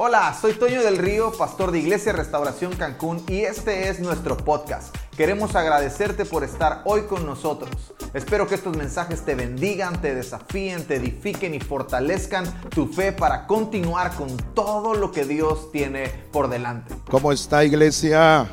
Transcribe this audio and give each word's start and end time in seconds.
Hola, 0.00 0.32
soy 0.40 0.52
Toño 0.52 0.80
del 0.84 0.96
Río, 0.96 1.32
pastor 1.32 1.72
de 1.72 1.80
Iglesia 1.80 2.12
Restauración 2.12 2.72
Cancún 2.76 3.20
y 3.26 3.40
este 3.40 3.88
es 3.88 3.98
nuestro 3.98 4.36
podcast. 4.36 4.94
Queremos 5.16 5.56
agradecerte 5.56 6.24
por 6.24 6.44
estar 6.44 6.82
hoy 6.84 7.00
con 7.08 7.26
nosotros. 7.26 7.68
Espero 8.14 8.46
que 8.46 8.54
estos 8.54 8.76
mensajes 8.76 9.24
te 9.24 9.34
bendigan, 9.34 10.00
te 10.00 10.14
desafíen, 10.14 10.84
te 10.84 10.94
edifiquen 10.94 11.52
y 11.52 11.58
fortalezcan 11.58 12.44
tu 12.70 12.86
fe 12.86 13.10
para 13.10 13.48
continuar 13.48 14.14
con 14.14 14.36
todo 14.54 14.94
lo 14.94 15.10
que 15.10 15.24
Dios 15.24 15.72
tiene 15.72 16.06
por 16.30 16.48
delante. 16.48 16.94
¿Cómo 17.10 17.32
está 17.32 17.64
iglesia? 17.64 18.48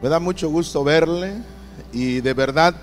Me 0.00 0.08
da 0.08 0.18
mucho 0.18 0.48
gusto 0.48 0.82
verle 0.82 1.34
y 1.92 2.22
de 2.22 2.32
verdad 2.32 2.74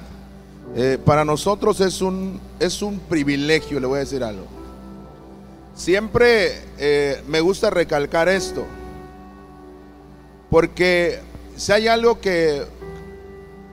eh, 0.75 1.00
para 1.04 1.25
nosotros 1.25 1.82
es 1.82 2.00
un, 2.04 2.39
es 2.60 2.83
un 2.83 3.00
privilegio, 3.00 3.79
le 3.79 3.87
voy 3.87 3.97
a 3.97 4.00
decir 4.01 4.24
algo. 4.24 4.64
Siempre 5.75 6.61
eh, 6.78 7.21
me 7.28 7.42
gusta 7.42 7.70
recalcar 7.70 8.29
esto, 8.29 8.66
porque 10.50 11.20
si 11.57 11.74
hay 11.74 11.89
algo 11.89 12.21
que, 12.21 12.64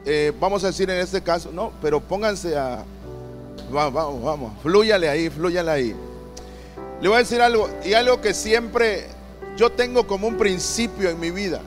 eh, 0.05 0.33
vamos 0.41 0.65
a 0.65 0.67
decir 0.67 0.91
en 0.91 0.99
este 0.99 1.23
caso, 1.23 1.53
no, 1.53 1.73
pero 1.81 2.01
pónganse 2.01 2.57
a, 2.59 2.85
vamos, 3.71 3.93
vamos, 3.93 4.23
vamos, 4.25 4.53
flúyale 4.63 5.09
ahí, 5.09 5.31
flúyale 5.31 5.71
ahí. 5.71 5.97
Le 7.01 7.09
voy 7.09 7.17
a 7.17 7.21
decir 7.21 7.41
algo, 7.41 7.71
y 7.85 7.95
algo 7.95 8.21
que 8.21 8.35
siempre 8.35 9.07
yo 9.57 9.71
tengo 9.71 10.05
como 10.05 10.27
un 10.27 10.37
principio 10.37 11.09
en 11.09 11.21
mi 11.21 11.31
vida, 11.31 11.61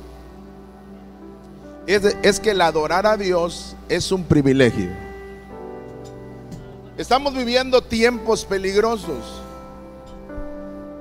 es, 1.88 2.04
es 2.24 2.42
que 2.42 2.52
el 2.52 2.60
adorar 2.60 3.08
a 3.08 3.16
Dios 3.16 3.78
es 3.88 4.12
un 4.12 4.26
privilegio. 4.26 4.90
Estamos 6.98 7.34
viviendo 7.34 7.82
tiempos 7.82 8.44
peligrosos. 8.44 9.45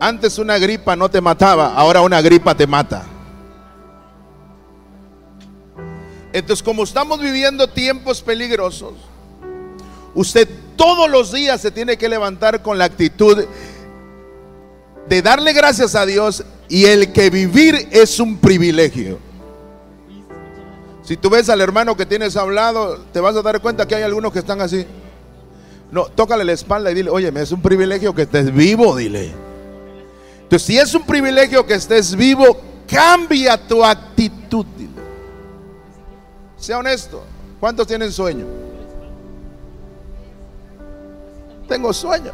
Antes 0.01 0.39
una 0.39 0.59
gripa 0.59 0.97
no 0.97 1.09
te 1.09 1.21
mataba, 1.21 1.75
ahora 1.75 2.01
una 2.01 2.21
gripa 2.21 2.55
te 2.55 2.67
mata. 2.67 3.05
Entonces, 6.33 6.63
como 6.65 6.83
estamos 6.83 7.21
viviendo 7.21 7.69
tiempos 7.69 8.21
peligrosos, 8.21 8.95
usted 10.15 10.49
todos 10.77 11.09
los 11.09 11.33
días 11.33 11.61
se 11.61 11.71
tiene 11.71 11.97
que 11.97 12.09
levantar 12.09 12.61
con 12.61 12.77
la 12.77 12.87
actitud 12.87 13.47
de 15.09 15.23
darle 15.23 15.53
gracias 15.53 15.95
a 15.95 16.05
Dios 16.05 16.45
y 16.69 16.87
el 16.87 17.13
que 17.13 17.31
vivir 17.31 17.89
es 17.93 18.19
un 18.19 18.39
privilegio. 18.39 19.19
Si 21.05 21.17
tú 21.17 21.31
ves 21.31 21.49
al 21.51 21.61
hermano 21.61 21.97
que 21.97 22.07
tienes 22.07 22.37
hablado, 22.37 22.99
te 23.13 23.21
vas 23.21 23.37
a 23.37 23.43
dar 23.43 23.61
cuenta 23.61 23.87
que 23.87 23.95
hay 23.95 24.03
algunos 24.03 24.33
que 24.33 24.39
están 24.39 24.61
así. 24.61 24.87
No, 25.93 26.07
tócale 26.07 26.45
la 26.45 26.53
espalda 26.53 26.91
y 26.91 26.95
dile, 26.95 27.11
oye, 27.11 27.31
es 27.37 27.53
un 27.53 27.63
privilegio 27.63 28.15
que 28.15 28.23
estés 28.23 28.53
vivo, 28.53 28.97
dile. 28.97 29.44
Entonces, 30.45 30.63
si 30.63 30.79
es 30.79 30.95
un 30.95 31.03
privilegio 31.03 31.67
que 31.67 31.75
estés 31.75 32.15
vivo, 32.15 32.57
cambia 32.87 33.57
tu 33.57 33.85
actitud. 33.85 34.67
Sea 36.57 36.79
honesto. 36.79 37.23
¿Cuántos 37.61 37.87
tienen 37.87 38.13
sueño? 38.13 38.47
Tengo 41.69 41.93
sueño. 41.93 42.33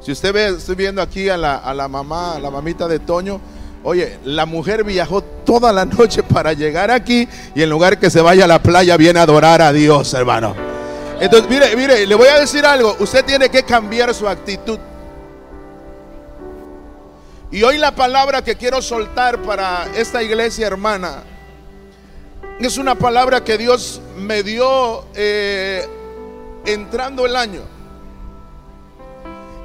Si 0.00 0.12
usted 0.12 0.32
ve, 0.32 0.48
estoy 0.48 0.74
viendo 0.74 1.00
aquí 1.02 1.28
a 1.28 1.36
la, 1.36 1.56
a 1.56 1.74
la 1.74 1.88
mamá, 1.88 2.36
a 2.36 2.40
la 2.40 2.50
mamita 2.50 2.88
de 2.88 2.98
Toño. 2.98 3.40
Oye, 3.84 4.18
la 4.24 4.46
mujer 4.46 4.84
viajó 4.84 5.22
toda 5.22 5.72
la 5.72 5.84
noche 5.84 6.22
para 6.22 6.52
llegar 6.52 6.90
aquí 6.90 7.28
y 7.54 7.62
en 7.62 7.70
lugar 7.70 7.98
que 7.98 8.10
se 8.10 8.20
vaya 8.20 8.44
a 8.44 8.48
la 8.48 8.62
playa 8.62 8.96
viene 8.96 9.20
a 9.20 9.22
adorar 9.22 9.62
a 9.62 9.72
Dios, 9.72 10.12
hermano. 10.14 10.54
Entonces, 11.20 11.50
mire, 11.50 11.74
mire, 11.76 12.06
le 12.06 12.14
voy 12.14 12.28
a 12.28 12.38
decir 12.40 12.64
algo. 12.64 12.96
Usted 13.00 13.24
tiene 13.24 13.48
que 13.48 13.62
cambiar 13.62 14.14
su 14.14 14.28
actitud. 14.28 14.78
Y 17.50 17.62
hoy 17.62 17.78
la 17.78 17.94
palabra 17.94 18.42
que 18.44 18.56
quiero 18.56 18.82
soltar 18.82 19.40
para 19.42 19.88
esta 19.96 20.22
iglesia 20.22 20.66
hermana 20.66 21.24
es 22.60 22.76
una 22.76 22.94
palabra 22.94 23.42
que 23.42 23.56
Dios 23.56 24.02
me 24.16 24.42
dio 24.42 25.06
eh, 25.14 25.86
entrando 26.66 27.24
el 27.24 27.36
año. 27.36 27.62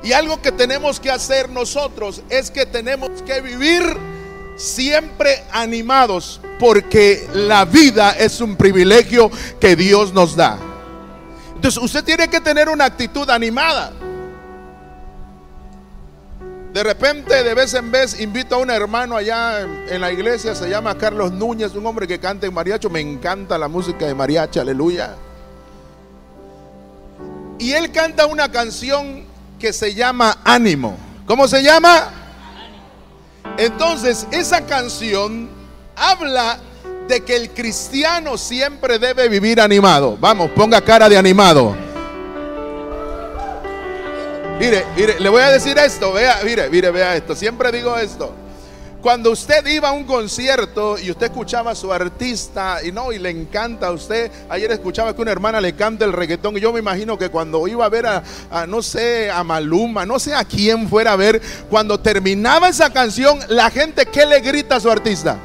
Y 0.02 0.14
algo 0.14 0.42
que 0.42 0.52
tenemos 0.52 1.00
que 1.00 1.12
hacer 1.12 1.50
nosotros 1.50 2.22
es 2.30 2.52
que 2.52 2.66
tenemos 2.66 3.22
que 3.24 3.42
vivir 3.42 3.84
siempre 4.56 5.44
animados 5.52 6.40
porque 6.60 7.28
la 7.34 7.66
vida 7.66 8.12
es 8.12 8.40
un 8.40 8.56
privilegio 8.56 9.30
que 9.60 9.76
Dios 9.76 10.14
nos 10.14 10.38
da. 10.38 10.58
Entonces 11.56 11.82
usted 11.82 12.04
tiene 12.04 12.30
que 12.30 12.40
tener 12.40 12.70
una 12.70 12.86
actitud 12.86 13.30
animada. 13.30 13.92
De 16.74 16.84
repente, 16.84 17.44
de 17.44 17.54
vez 17.54 17.72
en 17.76 17.92
vez, 17.92 18.20
invito 18.20 18.56
a 18.56 18.58
un 18.58 18.72
hermano 18.72 19.16
allá 19.16 19.62
en, 19.62 20.02
la 20.02 20.12
iglesia, 20.12 20.56
se 20.56 20.68
llama 20.68 20.98
Carlos 20.98 21.32
Núñez, 21.32 21.76
un 21.76 21.86
hombre 21.86 22.08
que 22.08 22.20
canta 22.20 22.48
en 22.48 22.54
mariacho. 22.54 22.90
Me 22.90 23.00
encanta 23.00 23.60
la 23.60 23.68
música 23.68 24.08
de 24.08 24.16
mariachi, 24.16 24.58
aleluya. 24.58 25.16
Y 27.60 27.74
él 27.74 27.92
canta 27.92 28.26
una 28.26 28.52
canción 28.52 29.24
que 29.60 29.72
se 29.72 29.94
llama 29.94 30.40
Ánimo. 30.44 30.98
¿Cómo 31.28 31.48
se 31.48 31.62
llama? 31.62 32.10
Entonces, 33.58 34.26
esa 34.32 34.66
canción 34.66 35.50
habla 35.96 36.58
de 37.08 37.22
que 37.22 37.36
el 37.36 37.52
cristiano 37.52 38.36
siempre 38.36 38.98
debe 38.98 39.30
vivir 39.30 39.62
animado. 39.62 40.18
Vamos, 40.20 40.50
ponga 40.50 40.82
cara 40.82 41.08
de 41.08 41.18
animado. 41.18 41.93
Mire, 44.60 44.86
mire, 44.96 45.20
le 45.20 45.30
voy 45.30 45.42
a 45.42 45.50
decir 45.50 45.78
esto, 45.78 46.14
vea, 46.14 46.40
mire, 46.44 46.70
mire, 46.70 46.92
vea 46.92 47.16
esto. 47.16 47.36
Siempre 47.36 47.72
digo 47.72 47.98
esto. 47.98 48.34
Cuando 49.04 49.32
usted 49.32 49.68
iba 49.68 49.90
a 49.90 49.92
un 49.92 50.06
concierto 50.06 50.98
y 50.98 51.12
usted 51.12 51.26
escuchaba 51.26 51.72
a 51.72 51.76
su 51.76 51.92
artista 51.92 52.78
y 52.82 52.94
no, 52.94 53.12
y 53.12 53.20
le 53.20 53.32
encanta 53.32 53.88
a 53.88 53.92
usted, 53.92 54.32
ayer 54.50 54.72
escuchaba 54.72 55.14
que 55.14 55.22
una 55.22 55.32
hermana 55.32 55.60
le 55.60 55.76
canta 55.76 56.06
el 56.06 56.14
reggaetón 56.14 56.56
y 56.56 56.62
yo 56.62 56.72
me 56.72 56.80
imagino 56.80 57.18
que 57.18 57.28
cuando 57.28 57.68
iba 57.68 57.84
a 57.84 57.90
ver 57.90 58.06
a, 58.06 58.24
no 58.66 58.82
sé, 58.82 59.30
a 59.30 59.44
Maluma, 59.44 60.06
no 60.06 60.20
sé 60.20 60.34
a 60.34 60.46
quién 60.46 60.88
fuera 60.88 61.12
a 61.12 61.16
ver, 61.18 61.42
cuando 61.70 62.00
terminaba 62.00 62.70
esa 62.70 62.92
canción, 62.92 63.40
la 63.50 63.70
gente, 63.70 64.06
¿qué 64.06 64.26
le 64.26 64.40
grita 64.40 64.78
a 64.78 64.80
su 64.80 64.90
artista? 64.90 65.38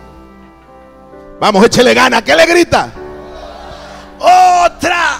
Vamos, 1.41 1.67
échele 1.67 1.95
gana, 1.95 2.23
¿qué 2.23 2.37
le 2.37 2.47
grita? 2.47 2.93
Otra, 4.21 5.18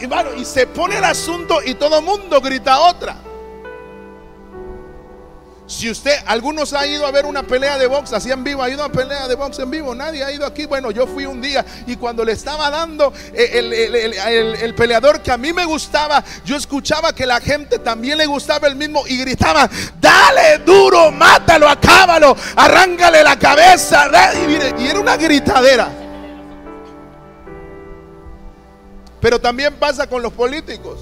Y, 0.00 0.06
bueno, 0.06 0.30
y 0.36 0.44
se 0.44 0.66
pone 0.66 0.98
el 0.98 1.04
asunto 1.04 1.58
y 1.64 1.74
todo 1.74 1.98
el 1.98 2.04
mundo 2.04 2.40
grita 2.40 2.80
otra. 2.80 3.16
Si 5.66 5.88
usted, 5.88 6.16
algunos 6.26 6.72
ha 6.72 6.84
ido 6.84 7.06
a 7.06 7.12
ver 7.12 7.24
una 7.24 7.44
pelea 7.44 7.78
de 7.78 7.86
box 7.86 8.12
así 8.12 8.32
en 8.32 8.42
vivo, 8.42 8.60
ha 8.60 8.68
ido 8.68 8.82
a 8.82 8.90
pelea 8.90 9.28
de 9.28 9.36
box 9.36 9.60
en 9.60 9.70
vivo, 9.70 9.94
nadie 9.94 10.24
ha 10.24 10.32
ido 10.32 10.44
aquí. 10.44 10.66
Bueno, 10.66 10.90
yo 10.90 11.06
fui 11.06 11.26
un 11.26 11.40
día 11.40 11.64
y 11.86 11.94
cuando 11.94 12.24
le 12.24 12.32
estaba 12.32 12.70
dando 12.70 13.12
eh, 13.32 13.50
el, 13.54 13.72
el, 13.72 14.74
peleador 14.74 15.22
que 15.22 15.30
a 15.30 15.36
mí 15.36 15.52
me 15.52 15.64
gustaba, 15.64 16.24
yo 16.44 16.56
escuchaba 16.56 17.12
que 17.14 17.24
la 17.24 17.40
gente 17.40 17.78
también 17.78 18.18
le 18.18 18.26
gustaba 18.26 18.66
el 18.66 18.74
mismo 18.74 19.04
y 19.06 19.18
gritaba, 19.18 19.70
dale 20.00 20.58
duro, 20.58 21.12
mátalo, 21.12 21.68
acábalo, 21.68 22.36
arrángale 22.56 23.22
la 23.22 23.38
cabeza. 23.38 24.10
Y, 24.34 24.82
y 24.82 24.88
era 24.88 24.98
una 24.98 25.16
gritadera. 25.16 25.99
Pero 29.20 29.40
también 29.40 29.74
pasa 29.74 30.06
con 30.06 30.22
los 30.22 30.32
políticos. 30.32 30.98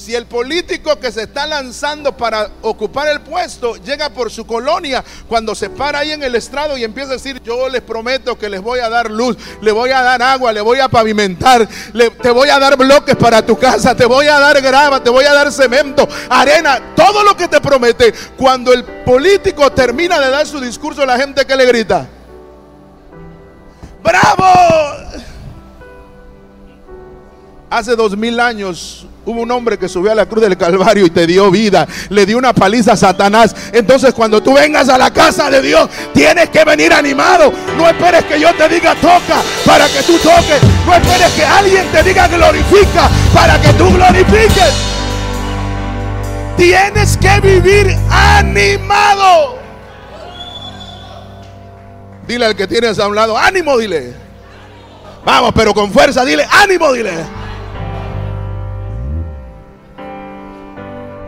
Si 0.00 0.14
el 0.14 0.24
político 0.24 0.98
que 0.98 1.12
se 1.12 1.24
está 1.24 1.46
lanzando 1.46 2.16
para 2.16 2.48
ocupar 2.62 3.08
el 3.08 3.20
puesto 3.20 3.76
llega 3.76 4.08
por 4.08 4.30
su 4.30 4.46
colonia, 4.46 5.04
cuando 5.28 5.54
se 5.54 5.68
para 5.68 5.98
ahí 5.98 6.12
en 6.12 6.22
el 6.22 6.34
estrado 6.36 6.78
y 6.78 6.84
empieza 6.84 7.10
a 7.10 7.14
decir, 7.14 7.42
yo 7.42 7.68
les 7.68 7.82
prometo 7.82 8.38
que 8.38 8.48
les 8.48 8.62
voy 8.62 8.80
a 8.80 8.88
dar 8.88 9.10
luz, 9.10 9.36
le 9.60 9.72
voy 9.72 9.90
a 9.90 10.00
dar 10.00 10.22
agua, 10.22 10.54
le 10.54 10.62
voy 10.62 10.80
a 10.80 10.88
pavimentar, 10.88 11.68
te 12.22 12.30
voy 12.30 12.48
a 12.48 12.58
dar 12.58 12.78
bloques 12.78 13.14
para 13.14 13.44
tu 13.44 13.58
casa, 13.58 13.94
te 13.94 14.06
voy 14.06 14.26
a 14.26 14.38
dar 14.38 14.62
grava, 14.62 15.02
te 15.02 15.10
voy 15.10 15.26
a 15.26 15.34
dar 15.34 15.52
cemento, 15.52 16.08
arena, 16.30 16.94
todo 16.96 17.22
lo 17.22 17.36
que 17.36 17.46
te 17.46 17.60
promete. 17.60 18.14
Cuando 18.38 18.72
el 18.72 18.84
político 18.84 19.70
termina 19.70 20.18
de 20.18 20.30
dar 20.30 20.46
su 20.46 20.60
discurso, 20.60 21.04
la 21.04 21.18
gente 21.18 21.44
que 21.44 21.56
le 21.56 21.66
grita, 21.66 22.08
¡Bravo! 24.02 24.99
Hace 27.70 27.94
dos 27.94 28.16
mil 28.16 28.40
años 28.40 29.06
hubo 29.24 29.42
un 29.42 29.50
hombre 29.52 29.78
que 29.78 29.88
subió 29.88 30.10
a 30.10 30.14
la 30.16 30.26
cruz 30.26 30.42
del 30.42 30.56
Calvario 30.56 31.06
y 31.06 31.10
te 31.10 31.24
dio 31.24 31.52
vida, 31.52 31.86
le 32.08 32.26
dio 32.26 32.36
una 32.36 32.52
paliza 32.52 32.94
a 32.94 32.96
Satanás. 32.96 33.54
Entonces 33.72 34.12
cuando 34.12 34.42
tú 34.42 34.54
vengas 34.54 34.88
a 34.88 34.98
la 34.98 35.12
casa 35.12 35.48
de 35.48 35.62
Dios, 35.62 35.88
tienes 36.12 36.48
que 36.48 36.64
venir 36.64 36.92
animado. 36.92 37.52
No 37.76 37.88
esperes 37.88 38.24
que 38.24 38.40
yo 38.40 38.52
te 38.56 38.68
diga 38.68 38.96
toca 38.96 39.40
para 39.64 39.86
que 39.86 40.02
tú 40.02 40.18
toques. 40.18 40.60
No 40.84 40.94
esperes 40.94 41.30
que 41.34 41.44
alguien 41.44 41.86
te 41.92 42.02
diga 42.02 42.26
glorifica 42.26 43.08
para 43.32 43.60
que 43.60 43.72
tú 43.74 43.88
glorifiques. 43.88 44.74
Tienes 46.56 47.16
que 47.18 47.40
vivir 47.40 47.96
animado. 48.10 49.60
Dile 52.26 52.46
al 52.46 52.56
que 52.56 52.66
tienes 52.66 52.98
a 52.98 53.06
un 53.06 53.14
lado, 53.14 53.38
ánimo, 53.38 53.78
dile. 53.78 54.12
Vamos, 55.24 55.52
pero 55.54 55.72
con 55.72 55.92
fuerza, 55.92 56.24
dile, 56.24 56.44
ánimo, 56.50 56.92
dile. 56.92 57.39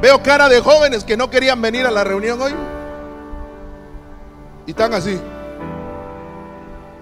Veo 0.02 0.20
cara 0.20 0.48
de 0.48 0.60
jóvenes 0.60 1.04
que 1.04 1.16
no 1.16 1.30
querían 1.30 1.62
venir 1.62 1.86
a 1.86 1.90
la 1.92 2.02
reunión 2.02 2.42
hoy. 2.42 2.52
Y 4.66 4.70
están 4.72 4.92
así. 4.94 5.16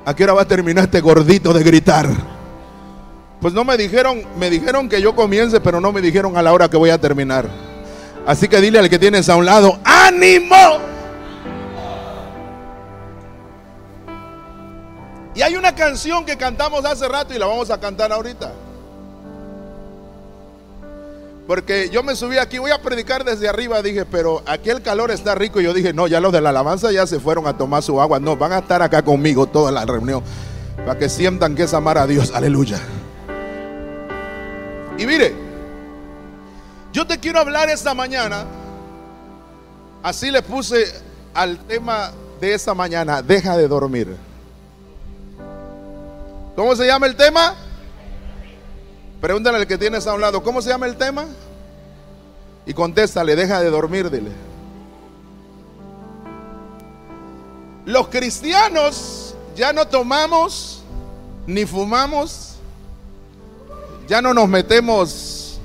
¿A 0.05 0.15
qué 0.15 0.25
hora 0.25 0.35
va 0.35 0.43
a 0.43 0.45
terminar 0.45 0.85
este 0.85 1.01
gordito 1.01 1.55
de 1.55 1.63
gritar? 1.63 2.07
Pues 3.41 3.55
no 3.55 3.65
me 3.65 3.79
dijeron, 3.79 4.23
me 4.39 4.51
dijeron 4.51 4.87
que 4.87 5.01
yo 5.01 5.17
comience, 5.17 5.61
pero 5.61 5.81
no 5.81 5.93
me 5.93 6.03
dijeron 6.03 6.37
a 6.37 6.43
la 6.43 6.53
hora 6.53 6.69
que 6.69 6.77
voy 6.77 6.91
a 6.91 7.01
terminar. 7.01 7.49
Así 8.27 8.49
que 8.49 8.61
dile 8.61 8.79
al 8.79 8.91
que 8.91 8.99
tienes 8.99 9.31
a 9.31 9.37
un 9.37 9.47
lado, 9.47 9.81
ánimo. 9.83 10.57
Y 15.35 15.41
hay 15.41 15.57
una 15.57 15.75
canción 15.75 16.27
que 16.27 16.37
cantamos 16.37 16.85
hace 16.85 17.09
rato 17.09 17.33
y 17.33 17.39
la 17.39 17.47
vamos 17.47 17.71
a 17.71 17.81
cantar 17.81 18.13
ahorita. 18.13 18.53
Porque 21.51 21.91
yo 21.91 22.05
me 22.05 22.15
subí 22.15 22.39
aquí, 22.39 22.59
voy 22.59 22.71
a 22.71 22.81
predicar 22.81 23.25
desde 23.25 23.49
arriba, 23.49 23.83
dije, 23.83 24.05
pero 24.05 24.41
aquí 24.47 24.71
el 24.71 24.83
calor 24.83 25.11
está 25.11 25.35
rico. 25.35 25.61
Y 25.61 25.65
yo 25.65 25.75
dije, 25.75 25.93
no, 25.93 26.07
ya 26.07 26.21
los 26.21 26.33
de 26.33 26.41
la 26.41 26.51
alabanza 26.51 26.93
ya 26.93 27.09
se 27.09 27.19
fueron 27.19 27.49
a 27.49 27.59
tomar 27.59 27.83
su 27.83 28.01
agua. 28.01 28.21
No, 28.21 28.37
van 28.37 28.53
a 28.53 28.59
estar 28.59 28.81
acá 28.83 29.03
conmigo 29.03 29.49
toda 29.49 29.73
la 29.73 29.85
reunión. 29.85 30.23
Para 30.87 30.97
que 30.97 31.09
sientan 31.09 31.57
que 31.57 31.65
es 31.65 31.75
amar 31.75 31.99
a 31.99 32.07
Dios. 32.07 32.31
Aleluya. 32.33 32.79
Y 34.97 35.05
mire, 35.07 35.35
yo 36.93 37.05
te 37.05 37.19
quiero 37.19 37.41
hablar 37.41 37.69
esta 37.69 37.95
mañana. 37.95 38.45
Así 40.05 40.31
le 40.31 40.43
puse 40.43 40.85
al 41.35 41.59
tema 41.67 42.13
de 42.41 42.55
esta 42.55 42.75
mañana, 42.75 43.23
deja 43.23 43.57
de 43.57 43.67
dormir. 43.67 44.17
¿Cómo 46.55 46.77
se 46.77 46.87
llama 46.87 47.09
el 47.09 47.17
tema? 47.17 47.57
Pregúntale 49.21 49.59
al 49.59 49.67
que 49.67 49.79
tienes 49.79 50.07
a 50.07 50.15
un 50.15 50.21
lado, 50.21 50.43
¿cómo 50.43 50.63
se 50.63 50.71
llama 50.71 50.87
el 50.87 50.97
tema? 50.97 51.27
Y 52.67 52.75
contéstale, 52.75 53.37
deja 53.37 53.61
de 53.61 53.71
dormir, 53.71 54.11
dile. 54.11 54.31
Los 57.85 58.09
cristianos 58.09 59.35
ya 59.57 59.73
no 59.73 59.87
tomamos 59.87 60.83
ni 61.47 61.67
fumamos 61.67 62.51
ya 64.11 64.21
no 64.21 64.35
nos 64.35 64.49
metemos 64.49 65.61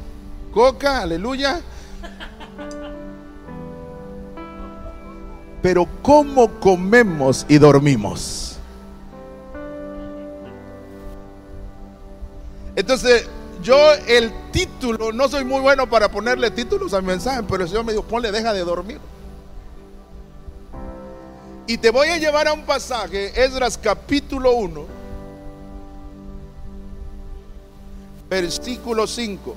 coca, 0.53 1.01
aleluya. 1.01 1.61
Pero 5.63 5.87
¿cómo 6.03 6.59
comemos 6.59 7.43
y 7.49 7.57
dormimos? 7.57 8.57
Entonces, 12.75 13.27
yo 13.65 13.93
el 14.07 14.31
título, 14.51 15.11
no 15.11 15.27
soy 15.27 15.43
muy 15.43 15.59
bueno 15.59 15.89
para 15.89 16.09
ponerle 16.09 16.51
títulos 16.51 16.93
al 16.93 17.03
mensaje, 17.03 17.43
pero 17.49 17.63
el 17.63 17.69
Señor 17.69 17.83
me 17.83 17.91
dijo, 17.91 18.05
ponle, 18.05 18.31
deja 18.31 18.53
de 18.53 18.63
dormir. 18.63 18.99
Y 21.67 21.77
te 21.79 21.89
voy 21.89 22.09
a 22.09 22.17
llevar 22.17 22.47
a 22.47 22.53
un 22.53 22.63
pasaje, 22.63 23.43
Esdras 23.43 23.77
capítulo 23.77 24.53
1 24.53 24.95
versículo 28.29 29.07
5. 29.07 29.55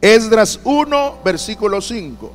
Esdras 0.00 0.60
1, 0.64 1.18
versículo 1.24 1.80
5. 1.80 2.32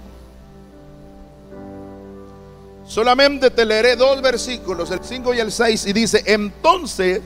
Solamente 2.91 3.49
te 3.49 3.63
leeré 3.63 3.95
dos 3.95 4.21
versículos, 4.21 4.91
el 4.91 4.99
5 5.01 5.33
y 5.33 5.39
el 5.39 5.53
6, 5.53 5.85
y 5.85 5.93
dice, 5.93 6.23
entonces 6.25 7.21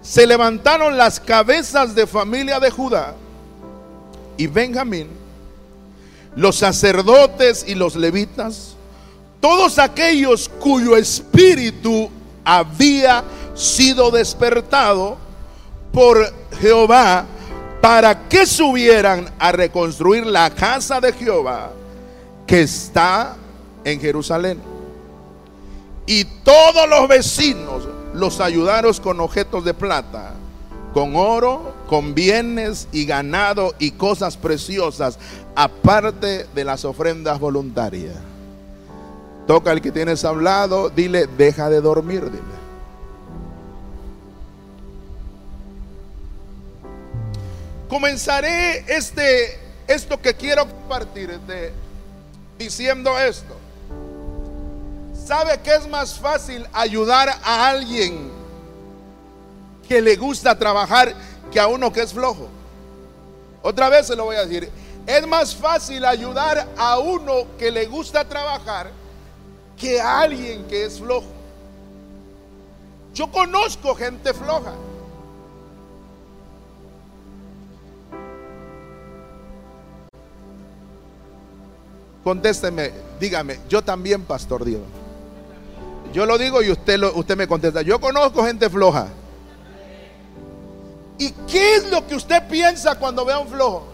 se 0.00 0.26
levantaron 0.26 0.96
las 0.96 1.20
cabezas 1.20 1.94
de 1.94 2.06
familia 2.06 2.58
de 2.58 2.70
Judá 2.70 3.14
y 4.38 4.46
Benjamín, 4.46 5.08
los 6.34 6.56
sacerdotes 6.56 7.62
y 7.68 7.74
los 7.74 7.94
levitas, 7.94 8.74
todos 9.38 9.78
aquellos 9.78 10.48
cuyo 10.48 10.96
espíritu 10.96 12.08
había 12.42 13.22
sido 13.54 14.10
despertado 14.10 15.18
por 15.92 16.32
Jehová 16.58 17.26
para 17.82 18.30
que 18.30 18.46
subieran 18.46 19.30
a 19.38 19.52
reconstruir 19.52 20.24
la 20.24 20.48
casa 20.48 21.02
de 21.02 21.12
Jehová 21.12 21.70
que 22.46 22.62
está 22.62 23.36
en 23.84 24.00
Jerusalén. 24.00 24.69
Y 26.10 26.24
todos 26.24 26.88
los 26.88 27.06
vecinos 27.06 27.88
los 28.14 28.40
ayudaron 28.40 28.92
con 28.94 29.20
objetos 29.20 29.64
de 29.64 29.74
plata, 29.74 30.32
con 30.92 31.14
oro, 31.14 31.72
con 31.86 32.16
bienes 32.16 32.88
y 32.90 33.06
ganado 33.06 33.76
y 33.78 33.92
cosas 33.92 34.36
preciosas, 34.36 35.20
aparte 35.54 36.48
de 36.52 36.64
las 36.64 36.84
ofrendas 36.84 37.38
voluntarias. 37.38 38.16
Toca 39.46 39.70
al 39.70 39.80
que 39.80 39.92
tienes 39.92 40.24
hablado, 40.24 40.90
dile, 40.90 41.28
deja 41.28 41.70
de 41.70 41.80
dormir, 41.80 42.24
dile. 42.24 42.42
Comenzaré 47.88 48.84
este, 48.88 49.60
esto 49.86 50.20
que 50.20 50.34
quiero 50.34 50.66
compartir 50.66 51.38
diciendo 52.58 53.16
esto. 53.16 53.69
¿Sabe 55.24 55.60
que 55.60 55.74
es 55.74 55.88
más 55.88 56.18
fácil 56.18 56.66
ayudar 56.72 57.28
a 57.44 57.68
alguien 57.68 58.30
que 59.88 60.00
le 60.00 60.16
gusta 60.16 60.58
trabajar 60.58 61.14
que 61.52 61.60
a 61.60 61.66
uno 61.66 61.92
que 61.92 62.02
es 62.02 62.12
flojo? 62.12 62.48
Otra 63.62 63.88
vez 63.88 64.06
se 64.06 64.16
lo 64.16 64.24
voy 64.24 64.36
a 64.36 64.46
decir. 64.46 64.70
Es 65.06 65.26
más 65.26 65.54
fácil 65.54 66.04
ayudar 66.04 66.68
a 66.76 66.98
uno 66.98 67.46
que 67.58 67.70
le 67.70 67.86
gusta 67.86 68.24
trabajar 68.24 68.90
que 69.76 70.00
alguien 70.00 70.66
que 70.66 70.84
es 70.84 70.98
flojo. 70.98 71.26
Yo 73.14 73.30
conozco 73.30 73.94
gente 73.94 74.32
floja. 74.34 74.72
Contésteme, 82.22 82.92
dígame, 83.18 83.60
yo 83.68 83.82
también, 83.82 84.22
Pastor 84.22 84.64
Dios. 84.64 84.99
Yo 86.12 86.26
lo 86.26 86.38
digo 86.38 86.62
y 86.62 86.70
usted, 86.70 86.98
lo, 86.98 87.14
usted 87.14 87.36
me 87.36 87.46
contesta. 87.46 87.82
Yo 87.82 88.00
conozco 88.00 88.44
gente 88.44 88.68
floja. 88.68 89.08
¿Y 91.18 91.30
qué 91.46 91.76
es 91.76 91.90
lo 91.90 92.06
que 92.06 92.14
usted 92.14 92.48
piensa 92.48 92.94
cuando 92.98 93.24
ve 93.24 93.32
a 93.32 93.38
un 93.38 93.48
flojo? 93.48 93.86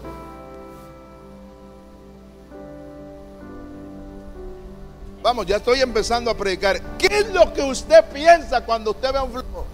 Vamos, 5.21 5.45
ya 5.45 5.57
estoy 5.57 5.81
empezando 5.81 6.31
a 6.31 6.37
predicar. 6.37 6.81
¿Qué 6.97 7.07
es 7.07 7.29
lo 7.33 7.51
que 7.53 7.61
usted 7.61 8.05
piensa 8.13 8.61
cuando 8.61 8.91
usted 8.91 9.11
ve 9.11 9.17
a 9.17 9.23
un 9.23 9.31
flojo? 9.31 9.65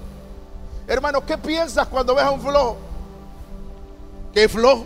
Hermano, 0.87 1.25
¿qué 1.25 1.37
piensas 1.37 1.87
cuando 1.87 2.15
ves 2.15 2.25
a 2.25 2.31
un 2.31 2.41
flojo? 2.41 2.77
¿Qué 4.33 4.49
flojo? 4.49 4.85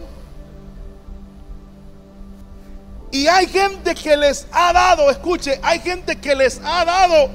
Y 3.12 3.28
hay 3.28 3.48
gente 3.48 3.96
que 3.96 4.18
les 4.18 4.46
ha 4.52 4.74
dado, 4.74 5.10
escuche, 5.10 5.60
hay 5.64 5.80
gente 5.80 6.18
que 6.18 6.36
les 6.36 6.60
ha 6.64 6.84
dado, 6.84 7.30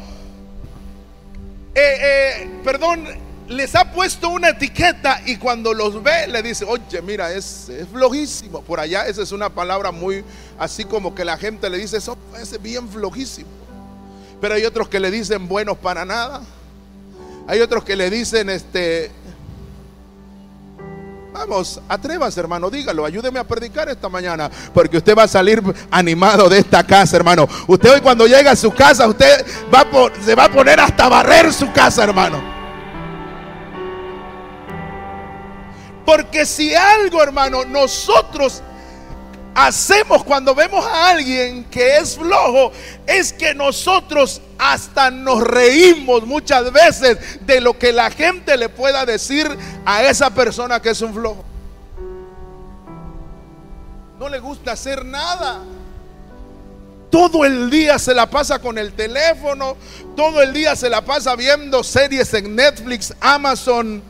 eh, 1.74 1.96
eh, 2.00 2.50
perdón, 2.62 3.06
les 3.48 3.74
ha 3.74 3.90
puesto 3.90 4.28
una 4.28 4.50
etiqueta 4.50 5.20
y 5.26 5.36
cuando 5.36 5.72
los 5.74 6.02
ve 6.02 6.26
le 6.28 6.42
dice, 6.42 6.64
oye, 6.64 7.02
mira, 7.02 7.32
es, 7.32 7.70
flojísimo. 7.92 8.62
Por 8.62 8.80
allá 8.80 9.06
esa 9.06 9.22
es 9.22 9.32
una 9.32 9.50
palabra 9.50 9.90
muy 9.90 10.24
así 10.58 10.84
como 10.84 11.14
que 11.14 11.24
la 11.24 11.36
gente 11.36 11.68
le 11.70 11.78
dice, 11.78 11.96
eso 11.96 12.16
es 12.40 12.60
bien 12.60 12.88
flojísimo. 12.88 13.48
Pero 14.40 14.54
hay 14.54 14.64
otros 14.64 14.88
que 14.88 15.00
le 15.00 15.10
dicen 15.10 15.48
buenos 15.48 15.78
para 15.78 16.04
nada. 16.04 16.42
Hay 17.46 17.60
otros 17.60 17.84
que 17.84 17.96
le 17.96 18.10
dicen, 18.10 18.50
este, 18.50 19.10
Vamos, 21.32 21.80
atrévase, 21.88 22.38
hermano, 22.40 22.68
dígalo, 22.68 23.06
ayúdeme 23.06 23.38
a 23.40 23.44
predicar 23.44 23.88
esta 23.88 24.06
mañana, 24.10 24.50
porque 24.74 24.98
usted 24.98 25.16
va 25.16 25.22
a 25.22 25.28
salir 25.28 25.62
animado 25.90 26.46
de 26.50 26.58
esta 26.58 26.84
casa, 26.84 27.16
hermano. 27.16 27.48
Usted 27.66 27.90
hoy 27.90 28.00
cuando 28.02 28.26
llega 28.26 28.50
a 28.50 28.56
su 28.56 28.70
casa, 28.70 29.08
usted 29.08 29.46
va 29.74 29.86
se 30.22 30.34
va 30.34 30.44
a 30.44 30.52
poner 30.52 30.78
hasta 30.78 31.08
barrer 31.08 31.50
su 31.50 31.72
casa, 31.72 32.04
hermano. 32.04 32.42
Porque 36.04 36.44
si 36.44 36.74
algo, 36.74 37.22
hermano, 37.22 37.64
nosotros 37.64 38.62
hacemos 39.54 40.24
cuando 40.24 40.54
vemos 40.54 40.84
a 40.84 41.10
alguien 41.10 41.64
que 41.64 41.96
es 41.96 42.18
flojo, 42.18 42.72
es 43.06 43.32
que 43.32 43.54
nosotros 43.54 44.42
hasta 44.62 45.10
nos 45.10 45.42
reímos 45.42 46.24
muchas 46.24 46.72
veces 46.72 47.18
de 47.44 47.60
lo 47.60 47.76
que 47.76 47.92
la 47.92 48.12
gente 48.12 48.56
le 48.56 48.68
pueda 48.68 49.04
decir 49.04 49.48
a 49.84 50.04
esa 50.04 50.30
persona 50.30 50.80
que 50.80 50.90
es 50.90 51.00
un 51.02 51.12
flojo. 51.12 51.44
No 54.20 54.28
le 54.28 54.38
gusta 54.38 54.72
hacer 54.72 55.04
nada. 55.04 55.62
Todo 57.10 57.44
el 57.44 57.70
día 57.70 57.98
se 57.98 58.14
la 58.14 58.30
pasa 58.30 58.60
con 58.60 58.78
el 58.78 58.92
teléfono, 58.92 59.76
todo 60.16 60.40
el 60.40 60.52
día 60.52 60.76
se 60.76 60.88
la 60.88 61.04
pasa 61.04 61.34
viendo 61.34 61.82
series 61.82 62.32
en 62.32 62.54
Netflix, 62.54 63.12
Amazon, 63.20 64.00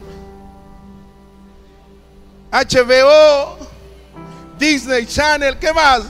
HBO, 2.53 3.57
Disney 4.59 5.07
Channel, 5.07 5.59
¿qué 5.59 5.73
más? 5.73 6.03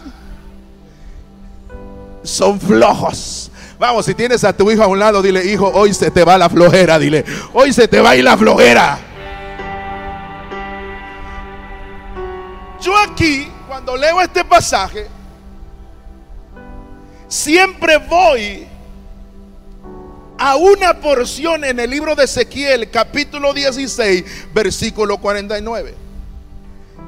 Son 2.24 2.60
flojos. 2.60 3.51
Vamos, 3.82 4.06
si 4.06 4.14
tienes 4.14 4.44
a 4.44 4.56
tu 4.56 4.70
hijo 4.70 4.80
a 4.84 4.86
un 4.86 5.00
lado, 5.00 5.20
dile, 5.20 5.44
hijo, 5.44 5.66
hoy 5.66 5.92
se 5.92 6.12
te 6.12 6.22
va 6.22 6.38
la 6.38 6.48
flojera, 6.48 7.00
dile, 7.00 7.24
hoy 7.52 7.72
se 7.72 7.88
te 7.88 8.00
va 8.00 8.10
a 8.10 8.16
ir 8.16 8.22
la 8.22 8.38
flojera. 8.38 8.96
Yo 12.80 12.96
aquí, 12.96 13.48
cuando 13.66 13.96
leo 13.96 14.20
este 14.20 14.44
pasaje, 14.44 15.08
siempre 17.26 17.96
voy 17.96 18.68
a 20.38 20.54
una 20.54 21.00
porción 21.00 21.64
en 21.64 21.80
el 21.80 21.90
libro 21.90 22.14
de 22.14 22.22
Ezequiel, 22.22 22.88
capítulo 22.88 23.52
16, 23.52 24.52
versículo 24.54 25.18
49. 25.18 25.96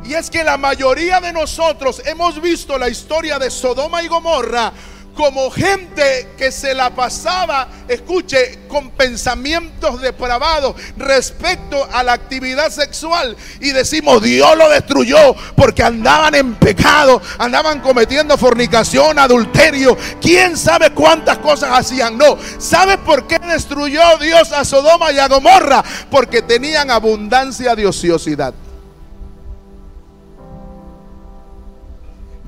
Y 0.07 0.15
es 0.15 0.29
que 0.29 0.43
la 0.43 0.57
mayoría 0.57 1.21
de 1.21 1.33
nosotros 1.33 2.03
hemos 2.05 2.43
visto 2.43 2.77
la 2.79 2.89
historia 2.89 3.39
de 3.39 3.49
Sodoma 3.49 4.03
y 4.03 4.09
Gomorra 4.09 4.73
como 5.15 5.51
gente 5.51 6.29
que 6.37 6.51
se 6.51 6.75
la 6.75 6.95
pasaba, 6.95 7.69
escuche, 7.89 8.61
con 8.69 8.91
pensamientos 8.91 10.01
depravados 10.01 10.75
respecto 10.97 11.89
a 11.93 12.03
la 12.03 12.13
actividad 12.13 12.71
sexual. 12.71 13.37
Y 13.61 13.71
decimos, 13.71 14.23
Dios 14.23 14.57
lo 14.57 14.69
destruyó 14.69 15.35
porque 15.57 15.83
andaban 15.83 16.35
en 16.35 16.55
pecado, 16.55 17.23
andaban 17.39 17.81
cometiendo 17.81 18.37
fornicación, 18.37 19.19
adulterio, 19.19 19.97
quién 20.21 20.57
sabe 20.57 20.91
cuántas 20.91 21.39
cosas 21.39 21.71
hacían. 21.79 22.19
No, 22.19 22.37
¿sabe 22.59 22.99
por 22.99 23.27
qué 23.27 23.39
destruyó 23.39 24.03
Dios 24.21 24.53
a 24.53 24.65
Sodoma 24.65 25.13
y 25.13 25.19
a 25.19 25.29
Gomorra? 25.29 25.85
Porque 26.11 26.43
tenían 26.43 26.91
abundancia 26.91 27.77
de 27.77 27.87
ociosidad. 27.87 28.53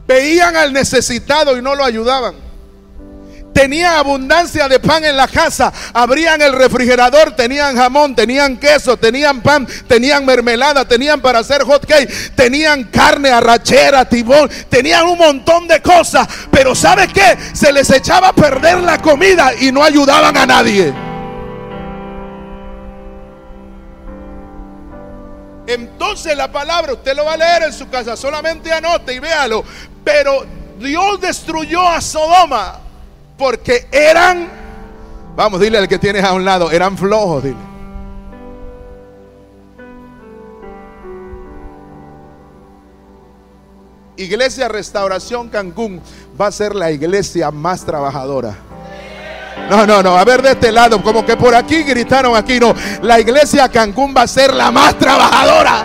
Veían 0.07 0.57
al 0.57 0.73
necesitado 0.73 1.57
y 1.57 1.63
no 1.63 1.75
lo 1.75 1.85
ayudaban 1.85 2.46
tenían 3.57 3.95
abundancia 3.95 4.69
de 4.69 4.79
pan 4.79 5.03
en 5.07 5.17
la 5.17 5.27
casa. 5.27 5.73
Abrían 5.95 6.43
el 6.43 6.53
refrigerador, 6.53 7.35
tenían 7.35 7.75
jamón, 7.75 8.15
tenían 8.15 8.59
queso, 8.59 8.99
tenían 8.99 9.41
pan, 9.41 9.67
tenían 9.89 10.27
mermelada, 10.27 10.87
tenían 10.87 11.23
para 11.23 11.39
hacer 11.39 11.63
hot 11.63 11.87
tenían 12.35 12.85
carne, 12.85 13.31
arrachera, 13.31 14.05
tibón, 14.05 14.51
tenían 14.69 15.07
un 15.07 15.17
montón 15.17 15.67
de 15.67 15.81
cosas. 15.81 16.29
Pero 16.51 16.75
¿sabe 16.75 17.09
qué? 17.09 17.39
Se 17.55 17.73
les 17.73 17.89
echaba 17.89 18.29
a 18.29 18.33
perder 18.35 18.81
la 18.81 19.01
comida 19.01 19.55
y 19.59 19.73
no 19.73 19.83
ayudaban 19.83 20.37
a 20.37 20.45
nadie. 20.45 20.93
Entonces 25.67 26.37
la 26.37 26.53
palabra 26.53 26.93
usted 26.93 27.17
lo 27.17 27.25
va 27.25 27.33
a 27.33 27.37
leer 27.39 27.63
en 27.63 27.73
su 27.73 27.89
casa, 27.89 28.19
solamente 28.19 28.71
anote 28.71 29.15
y 29.15 29.19
véalo. 29.19 29.65
Pero 30.05 30.45
Dios 30.79 31.19
destruyó 31.23 31.89
a 31.89 32.03
Sodoma 32.03 32.86
porque 33.37 33.87
eran, 33.91 34.49
vamos, 35.35 35.61
dile 35.61 35.79
al 35.79 35.89
que 35.89 35.99
tienes 35.99 36.25
a 36.25 36.33
un 36.33 36.45
lado, 36.45 36.71
eran 36.71 36.97
flojos, 36.97 37.45
dile. 37.45 37.77
Iglesia 44.17 44.69
Restauración 44.69 45.51
Cancún 45.51 46.01
va 46.41 46.47
a 46.47 46.53
ser 46.53 46.75
la 46.75 46.91
iglesia 46.91 47.51
más 47.51 47.85
trabajadora. 47.85 48.55
No, 49.69 49.87
no, 49.87 50.03
no. 50.03 50.17
A 50.17 50.25
ver 50.25 50.41
de 50.41 50.53
este 50.53 50.73
lado, 50.73 51.03
como 51.03 51.25
que 51.27 51.37
por 51.37 51.55
aquí 51.55 51.83
gritaron 51.83 52.35
aquí, 52.35 52.59
no. 52.59 52.75
La 53.03 53.21
iglesia 53.21 53.69
Cancún 53.69 54.15
va 54.17 54.23
a 54.23 54.27
ser 54.27 54.55
la 54.55 54.71
más 54.71 54.99
trabajadora. 54.99 55.85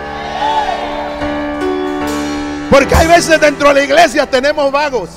Porque 2.70 2.94
hay 2.94 3.06
veces 3.06 3.38
dentro 3.38 3.68
de 3.68 3.74
la 3.74 3.84
iglesia 3.84 4.28
tenemos 4.30 4.72
vagos. 4.72 5.10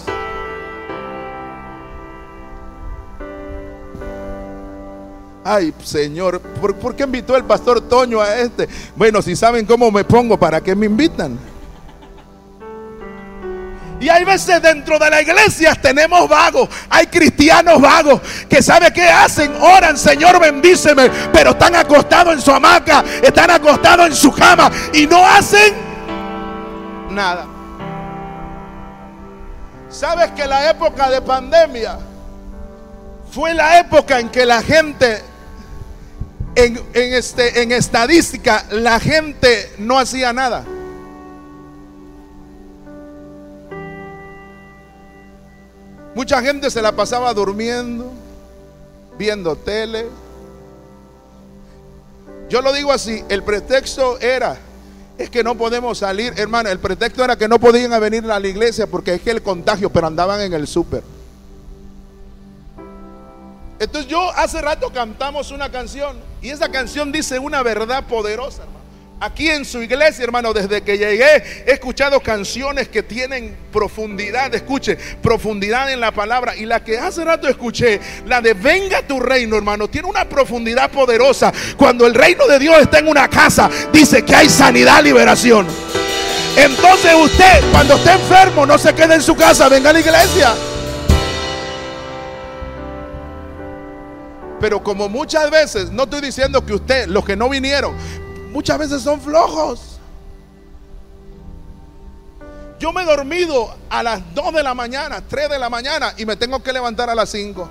Ay, 5.47 5.71
Señor, 5.83 6.41
¿por, 6.41 6.95
qué 6.95 7.03
invitó 7.03 7.37
el 7.37 7.43
pastor 7.43 7.79
Toño 7.79 8.19
a 8.19 8.35
este? 8.35 8.67
Bueno, 8.95 9.21
si 9.21 9.35
saben 9.35 9.63
cómo 9.67 9.91
me 9.91 10.03
pongo, 10.03 10.39
¿para 10.39 10.59
qué 10.59 10.75
me 10.75 10.87
invitan? 10.87 11.37
Y 13.99 14.09
hay 14.09 14.25
veces 14.25 14.59
dentro 14.59 14.97
de 14.97 15.07
la 15.07 15.21
iglesia 15.21 15.75
tenemos 15.75 16.27
vagos, 16.27 16.67
hay 16.89 17.05
cristianos 17.05 17.79
vagos 17.79 18.21
que 18.49 18.63
sabe 18.63 18.91
qué 18.91 19.07
hacen, 19.07 19.53
oran, 19.61 19.99
Señor 19.99 20.39
bendíceme, 20.39 21.11
pero 21.31 21.51
están 21.51 21.75
acostados 21.75 22.33
en 22.33 22.41
su 22.41 22.51
hamaca, 22.51 23.05
están 23.21 23.51
acostados 23.51 24.07
en 24.07 24.15
su 24.15 24.31
cama 24.31 24.71
y 24.93 25.05
no 25.05 25.23
hacen 25.23 25.75
nada. 27.11 27.45
¿Sabes 29.91 30.31
que 30.31 30.47
la 30.47 30.71
época 30.71 31.07
de 31.11 31.21
pandemia 31.21 31.99
fue 33.31 33.53
la 33.53 33.77
época 33.77 34.19
en 34.19 34.29
que 34.29 34.43
la 34.43 34.63
gente 34.63 35.34
en, 36.55 36.79
este, 36.93 37.61
en 37.61 37.71
estadística 37.71 38.65
la 38.71 38.99
gente 38.99 39.71
no 39.77 39.99
hacía 39.99 40.33
nada. 40.33 40.65
Mucha 46.15 46.41
gente 46.41 46.71
se 46.71 46.81
la 46.81 46.93
pasaba 46.93 47.33
durmiendo, 47.33 48.09
viendo 49.17 49.57
tele. 49.57 50.07
Yo 52.49 52.61
lo 52.61 52.71
digo 52.71 52.93
así, 52.93 53.21
el 53.27 53.43
pretexto 53.43 54.17
era, 54.19 54.57
es 55.17 55.29
que 55.29 55.43
no 55.43 55.55
podemos 55.55 55.97
salir, 55.97 56.33
hermano, 56.37 56.69
el 56.69 56.79
pretexto 56.79 57.23
era 57.23 57.37
que 57.37 57.49
no 57.49 57.59
podían 57.59 57.99
venir 57.99 58.23
a 58.31 58.39
la 58.39 58.47
iglesia 58.47 58.87
porque 58.87 59.15
es 59.15 59.21
que 59.21 59.31
el 59.31 59.41
contagio, 59.41 59.89
pero 59.89 60.07
andaban 60.07 60.39
en 60.39 60.53
el 60.53 60.67
súper. 60.67 61.03
Entonces 63.77 64.09
yo 64.09 64.31
hace 64.31 64.61
rato 64.61 64.89
cantamos 64.93 65.51
una 65.51 65.69
canción 65.69 66.15
y 66.45 66.51
esa 66.51 66.69
canción 66.69 67.11
dice 67.11 67.39
una 67.39 67.63
verdad 67.63 68.03
poderosa, 68.03 68.61
hermano. 68.61 68.85
Aquí 69.19 69.49
en 69.49 69.65
su 69.65 69.81
iglesia, 69.81 70.23
hermano, 70.23 70.53
desde 70.53 70.83
que 70.83 70.95
llegué, 70.95 71.37
he 71.65 71.71
escuchado 71.71 72.19
canciones 72.19 72.87
que 72.87 73.01
tienen 73.01 73.57
profundidad, 73.71 74.53
escuche, 74.53 74.95
profundidad 75.23 75.91
en 75.91 75.99
la 75.99 76.11
palabra. 76.11 76.55
Y 76.55 76.67
la 76.67 76.83
que 76.83 76.99
hace 76.99 77.25
rato 77.25 77.47
escuché, 77.47 77.99
la 78.27 78.41
de 78.41 78.53
venga 78.53 79.01
tu 79.01 79.19
reino, 79.19 79.55
hermano, 79.55 79.87
tiene 79.87 80.07
una 80.07 80.29
profundidad 80.29 80.91
poderosa. 80.91 81.51
Cuando 81.77 82.05
el 82.05 82.13
reino 82.13 82.45
de 82.45 82.59
Dios 82.59 82.79
está 82.79 82.99
en 82.99 83.07
una 83.07 83.27
casa, 83.27 83.67
dice 83.91 84.23
que 84.23 84.35
hay 84.35 84.47
sanidad, 84.47 85.03
liberación. 85.03 85.65
Entonces 86.55 87.15
usted, 87.15 87.71
cuando 87.71 87.95
esté 87.95 88.11
enfermo, 88.11 88.67
no 88.67 88.77
se 88.77 88.93
quede 88.93 89.15
en 89.15 89.23
su 89.23 89.35
casa, 89.35 89.67
venga 89.67 89.89
a 89.89 89.93
la 89.93 89.99
iglesia. 89.99 90.53
Pero 94.65 94.81
como 94.81 95.07
muchas 95.07 95.51
veces, 95.51 95.91
no 95.91 96.05
estoy 96.05 96.21
diciendo 96.21 96.65
que 96.65 96.73
usted, 96.73 97.05
los 97.05 97.23
que 97.23 97.35
no 97.35 97.47
vinieron, 97.49 97.95
muchas 98.51 98.79
veces 98.79 99.03
son 99.03 99.21
flojos. 99.21 99.99
Yo 102.79 102.91
me 102.91 103.03
he 103.03 103.05
dormido 103.05 103.75
a 103.91 104.01
las 104.01 104.23
2 104.33 104.55
de 104.55 104.63
la 104.63 104.73
mañana, 104.73 105.21
3 105.21 105.49
de 105.49 105.59
la 105.59 105.69
mañana 105.69 106.15
y 106.17 106.25
me 106.25 106.35
tengo 106.35 106.63
que 106.63 106.73
levantar 106.73 107.11
a 107.11 107.13
las 107.13 107.29
5 107.29 107.69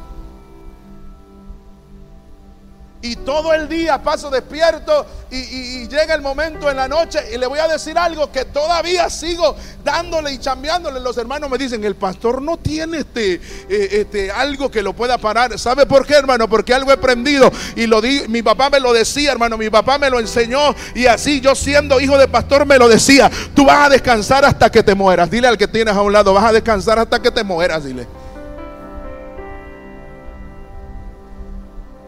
y 3.05 3.17
todo 3.17 3.53
el 3.53 3.69
día 3.69 4.03
paso 4.03 4.31
despierto 4.31 5.05
y, 5.31 5.87
llega 5.89 6.15
el 6.15 6.23
momento 6.23 6.71
en 6.71 6.77
la 6.79 6.89
noche 6.89 7.19
y 7.35 7.37
le 7.37 7.47
voy 7.47 7.59
a 7.59 7.69
decir 7.69 7.99
algo 7.99 8.33
que 8.33 8.47
todavía 8.47 9.11
sigo 9.11 9.55
dándole 9.85 10.33
y 10.33 10.39
chambeándole. 10.39 11.01
Los 11.01 11.19
hermanos 11.19 11.51
me 11.51 11.59
dicen, 11.59 11.85
el 11.85 11.97
pastor 11.97 12.41
no 12.41 12.57
tiene 12.57 12.99
este, 13.01 13.35
eh, 13.35 13.41
este 13.69 14.31
algo 14.31 14.71
que 14.71 14.83
lo 14.83 14.95
pueda 14.95 15.19
parar. 15.19 15.59
¿Sabe 15.59 15.85
por 15.85 16.07
qué, 16.07 16.15
hermano? 16.15 16.49
Porque 16.49 16.73
algo 16.73 16.91
he 16.91 16.95
aprendido 16.95 17.53
y 17.77 17.87
lo 17.87 18.01
di, 18.01 18.23
mi 18.29 18.43
papá 18.43 18.71
me 18.71 18.81
lo 18.81 18.95
decía, 18.95 19.33
hermano, 19.33 19.59
mi 19.59 19.69
papá 19.69 19.99
me 19.99 20.09
lo 20.09 20.19
enseñó 20.19 20.75
y 20.95 21.05
así 21.05 21.43
yo 21.43 21.55
siendo 21.55 22.01
hijo 22.01 22.17
de 22.17 22.27
pastor 22.27 22.65
me 22.65 22.79
lo 22.79 22.89
decía, 22.89 23.31
tú 23.55 23.67
vas 23.67 23.87
a 23.87 23.91
descansar 23.91 24.47
hasta 24.47 24.73
que 24.73 24.83
te 24.83 24.95
mueras. 24.95 25.31
Dile 25.31 25.49
al 25.49 25.59
que 25.59 25.69
tienes 25.69 25.95
a 25.95 26.01
un 26.01 26.13
lado, 26.13 26.33
vas 26.33 26.45
a 26.45 26.53
descansar 26.53 26.99
hasta 26.99 27.21
que 27.21 27.31
te 27.31 27.45
mueras, 27.45 27.85
dile. 27.85 28.24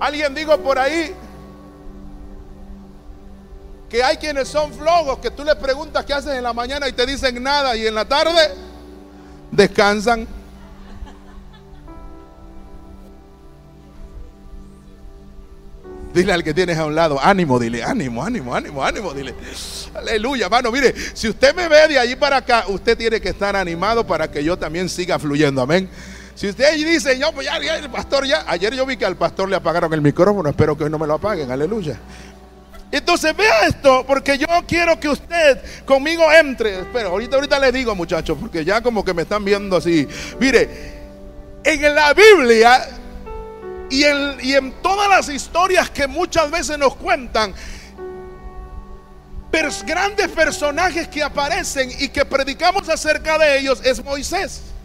Alguien 0.06 0.36
dijo 0.36 0.56
por 0.58 0.78
ahí 0.78 1.12
que 3.90 4.04
hay 4.04 4.16
quienes 4.18 4.46
son 4.46 4.72
flojos, 4.72 5.18
que 5.18 5.32
tú 5.32 5.42
les 5.42 5.56
preguntas 5.56 6.04
qué 6.04 6.14
hacen 6.14 6.36
en 6.36 6.44
la 6.44 6.52
mañana 6.52 6.86
y 6.88 6.92
te 6.92 7.04
dicen 7.04 7.42
nada 7.42 7.76
y 7.76 7.88
en 7.88 7.92
la 7.96 8.04
tarde 8.04 8.54
descansan. 9.50 10.28
Dile 16.14 16.32
al 16.32 16.44
que 16.44 16.54
tienes 16.54 16.78
a 16.78 16.84
un 16.84 16.94
lado, 16.94 17.18
ánimo, 17.20 17.58
dile, 17.58 17.82
ánimo, 17.82 18.22
ánimo, 18.25 18.54
ánimo, 18.54 18.84
ánimo, 18.84 19.12
dile. 19.12 19.34
Aleluya, 19.92 20.48
mano, 20.48 20.70
mire, 20.70 20.94
si 21.14 21.28
usted 21.28 21.52
me 21.52 21.66
ve 21.66 21.88
de 21.88 21.98
allí 21.98 22.14
para 22.14 22.36
acá, 22.36 22.66
usted 22.68 22.96
tiene 22.96 23.20
que 23.20 23.30
estar 23.30 23.56
animado 23.56 24.06
para 24.06 24.30
que 24.30 24.44
yo 24.44 24.56
también 24.56 24.88
siga 24.88 25.18
fluyendo, 25.18 25.62
amén. 25.62 25.90
Si 26.37 26.50
usted 26.50 26.75
dice, 26.75 27.19
yo, 27.19 27.33
pues 27.33 27.47
ya, 27.47 27.57
el 27.57 27.90
pastor 27.90 28.26
ya. 28.26 28.45
Ayer 28.47 28.75
yo 28.75 28.85
vi 28.85 28.99
que 28.99 29.07
al 29.07 29.16
pastor 29.16 29.49
le 29.49 29.57
apagaron 29.57 29.93
el 29.95 30.02
micrófono, 30.02 30.50
espero 30.50 30.76
que 30.76 30.88
no 30.90 30.99
me 30.99 31.07
lo 31.07 31.14
apaguen, 31.14 31.50
aleluya. 31.50 31.99
Entonces 32.93 33.35
vea 33.35 33.66
esto, 33.66 34.05
porque 34.07 34.37
yo 34.37 34.47
quiero 34.69 35.00
que 35.00 35.09
usted 35.09 35.59
conmigo 35.87 36.31
entre. 36.31 36.85
Pero 36.93 37.09
ahorita, 37.09 37.37
ahorita 37.37 37.59
le 37.59 37.73
digo, 37.73 37.95
muchachos, 37.95 38.37
porque 38.38 38.66
ya 38.66 38.83
como 38.83 39.02
que 39.02 39.14
me 39.14 39.23
están 39.23 39.47
viendo 39.47 39.78
así. 39.78 40.07
Mire, 40.38 40.69
en 41.64 41.95
la 41.95 42.12
Biblia 42.12 42.87
y 43.88 44.05
en 44.05 44.75
todas 44.83 45.09
las 45.09 45.31
historias 45.31 45.88
que 45.88 46.07
muchas 46.07 46.50
veces 46.50 46.78
nos 46.78 46.97
cuentan, 46.97 47.55
grandes 49.87 50.28
personajes 50.28 51.09
que 51.09 51.23
aparecen 51.23 51.90
y 51.99 52.11
que 52.11 52.26
predicamos 52.26 52.87
acerca 52.90 53.38
de 53.38 53.59
ellos 53.59 53.81
es 53.83 54.05
Moisés 54.05 54.75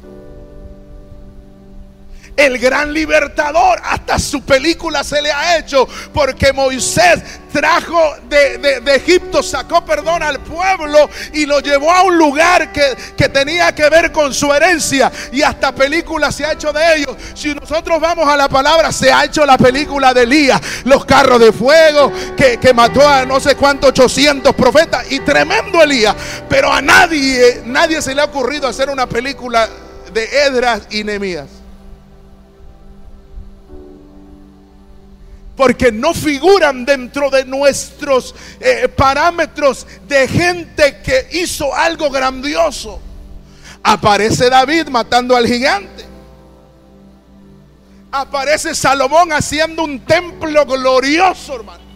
el 2.35 2.57
gran 2.57 2.93
libertador. 2.93 3.81
Hasta 3.83 4.19
su 4.19 4.41
película 4.41 5.03
se 5.03 5.21
le 5.21 5.31
ha 5.31 5.57
hecho 5.57 5.87
porque 6.13 6.53
Moisés 6.53 7.21
trajo 7.51 8.15
de, 8.29 8.81
Egipto, 8.95 9.43
sacó 9.43 9.83
perdón 9.83 10.23
al 10.23 10.39
pueblo 10.39 11.09
y 11.33 11.45
lo 11.45 11.59
llevó 11.59 11.91
a 11.91 12.03
un 12.03 12.17
lugar 12.17 12.71
que, 12.71 13.29
tenía 13.29 13.73
que 13.73 13.89
ver 13.89 14.11
con 14.11 14.33
su 14.33 14.53
herencia. 14.53 15.11
Y 15.31 15.41
hasta 15.41 15.73
película 15.73 16.31
se 16.31 16.45
ha 16.45 16.53
hecho 16.53 16.73
de 16.73 16.97
ellos. 16.97 17.15
Si 17.33 17.53
nosotros 17.53 17.99
vamos 17.99 18.27
a 18.27 18.37
la 18.37 18.49
palabra, 18.49 18.91
se 18.91 19.11
ha 19.11 19.25
hecho 19.25 19.45
la 19.45 19.57
película 19.57 20.13
de 20.13 20.23
Elías, 20.23 20.61
los 20.85 21.05
carros 21.05 21.39
de 21.39 21.51
fuego 21.51 22.11
que, 22.35 22.57
que 22.57 22.73
mató 22.73 23.07
a 23.07 23.25
no 23.25 23.39
sé 23.39 23.55
cuántos 23.55 23.89
800 23.89 24.55
profetas 24.55 25.11
y 25.11 25.19
tremendo 25.19 25.81
Elías. 25.81 26.15
Pero 26.49 26.71
a 26.71 26.81
nadie, 26.81 27.61
nadie 27.65 28.01
se 28.01 28.15
le 28.15 28.21
ha 28.21 28.25
ocurrido 28.25 28.67
hacer 28.67 28.89
una 28.89 29.07
película 29.07 29.67
de 30.13 30.25
Edras 30.45 30.81
y 30.89 31.03
Nemías. 31.03 31.60
Porque 35.55 35.91
no 35.91 36.13
figuran 36.13 36.85
dentro 36.85 37.29
de 37.29 37.45
nuestros 37.45 38.33
eh, 38.59 38.87
parámetros 38.87 39.85
de 40.07 40.27
gente 40.27 41.01
que 41.01 41.27
hizo 41.31 41.73
algo 41.73 42.09
grandioso. 42.09 42.99
Aparece 43.83 44.49
David 44.49 44.87
matando 44.87 45.35
al 45.35 45.47
gigante. 45.47 46.05
Aparece 48.11 48.75
Salomón 48.75 49.31
haciendo 49.31 49.83
un 49.83 49.99
templo 50.01 50.65
glorioso, 50.65 51.55
hermano 51.55 51.90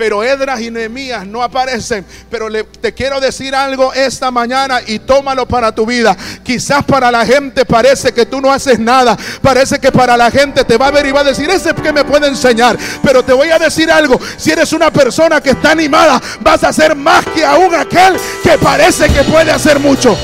pero 0.00 0.24
Edras 0.24 0.58
y 0.62 0.70
Nehemías 0.70 1.26
no 1.26 1.42
aparecen. 1.42 2.06
Pero 2.30 2.48
te 2.80 2.94
quiero 2.94 3.20
decir 3.20 3.54
algo 3.54 3.92
esta 3.92 4.30
mañana 4.30 4.80
y 4.86 4.98
tómalo 4.98 5.44
para 5.46 5.74
tu 5.74 5.84
vida. 5.84 6.16
Quizás 6.42 6.82
para 6.86 7.10
la 7.10 7.26
gente 7.26 7.66
parece 7.66 8.10
que 8.10 8.24
tú 8.24 8.40
no 8.40 8.50
haces 8.50 8.78
nada. 8.78 9.14
Parece 9.42 9.78
que 9.78 9.92
para 9.92 10.16
la 10.16 10.30
gente 10.30 10.64
te 10.64 10.78
va 10.78 10.86
a 10.86 10.90
ver 10.90 11.04
y 11.04 11.12
va 11.12 11.20
a 11.20 11.24
decir, 11.24 11.50
ese 11.50 11.74
que 11.74 11.92
me 11.92 12.02
puede 12.02 12.28
enseñar. 12.28 12.78
Pero 13.02 13.22
te 13.22 13.34
voy 13.34 13.50
a 13.50 13.58
decir 13.58 13.90
algo. 13.92 14.18
Si 14.38 14.50
eres 14.50 14.72
una 14.72 14.90
persona 14.90 15.38
que 15.42 15.50
está 15.50 15.72
animada, 15.72 16.18
vas 16.40 16.64
a 16.64 16.68
hacer 16.68 16.96
más 16.96 17.22
que 17.26 17.44
aún 17.44 17.74
aquel 17.74 18.16
que 18.42 18.56
parece 18.56 19.06
que 19.06 19.22
puede 19.24 19.50
hacer 19.50 19.78
mucho. 19.80 20.16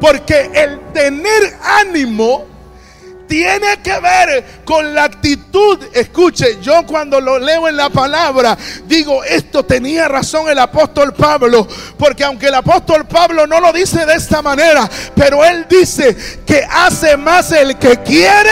Porque 0.00 0.50
el 0.54 0.80
tener 0.92 1.56
ánimo 1.62 2.57
tiene 3.28 3.80
que 3.82 4.00
ver 4.00 4.62
con 4.64 4.94
la 4.94 5.04
actitud. 5.04 5.78
Escuche, 5.92 6.58
yo 6.60 6.84
cuando 6.86 7.20
lo 7.20 7.38
leo 7.38 7.68
en 7.68 7.76
la 7.76 7.90
palabra, 7.90 8.56
digo, 8.86 9.22
esto 9.22 9.64
tenía 9.64 10.08
razón 10.08 10.48
el 10.48 10.58
apóstol 10.58 11.12
Pablo, 11.12 11.68
porque 11.96 12.24
aunque 12.24 12.46
el 12.48 12.54
apóstol 12.54 13.06
Pablo 13.06 13.46
no 13.46 13.60
lo 13.60 13.72
dice 13.72 14.04
de 14.04 14.14
esta 14.14 14.42
manera, 14.42 14.88
pero 15.14 15.44
él 15.44 15.66
dice 15.68 16.16
que 16.44 16.66
hace 16.68 17.16
más 17.16 17.52
el 17.52 17.78
que 17.78 17.98
quiere, 17.98 18.50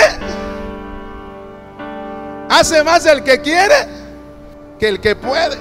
hace 2.49 2.85
más 2.85 3.07
el 3.07 3.25
que 3.25 3.41
quiere 3.41 3.75
que 4.79 4.89
el 4.89 5.01
que 5.01 5.17
puede. 5.17 5.57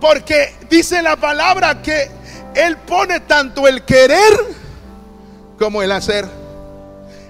Porque 0.00 0.54
dice 0.70 1.02
la 1.02 1.16
palabra 1.16 1.82
que 1.82 2.10
él 2.54 2.76
pone 2.78 3.20
tanto 3.20 3.66
el 3.66 3.82
querer 3.84 4.32
como 5.58 5.82
el 5.82 5.90
hacer. 5.90 6.45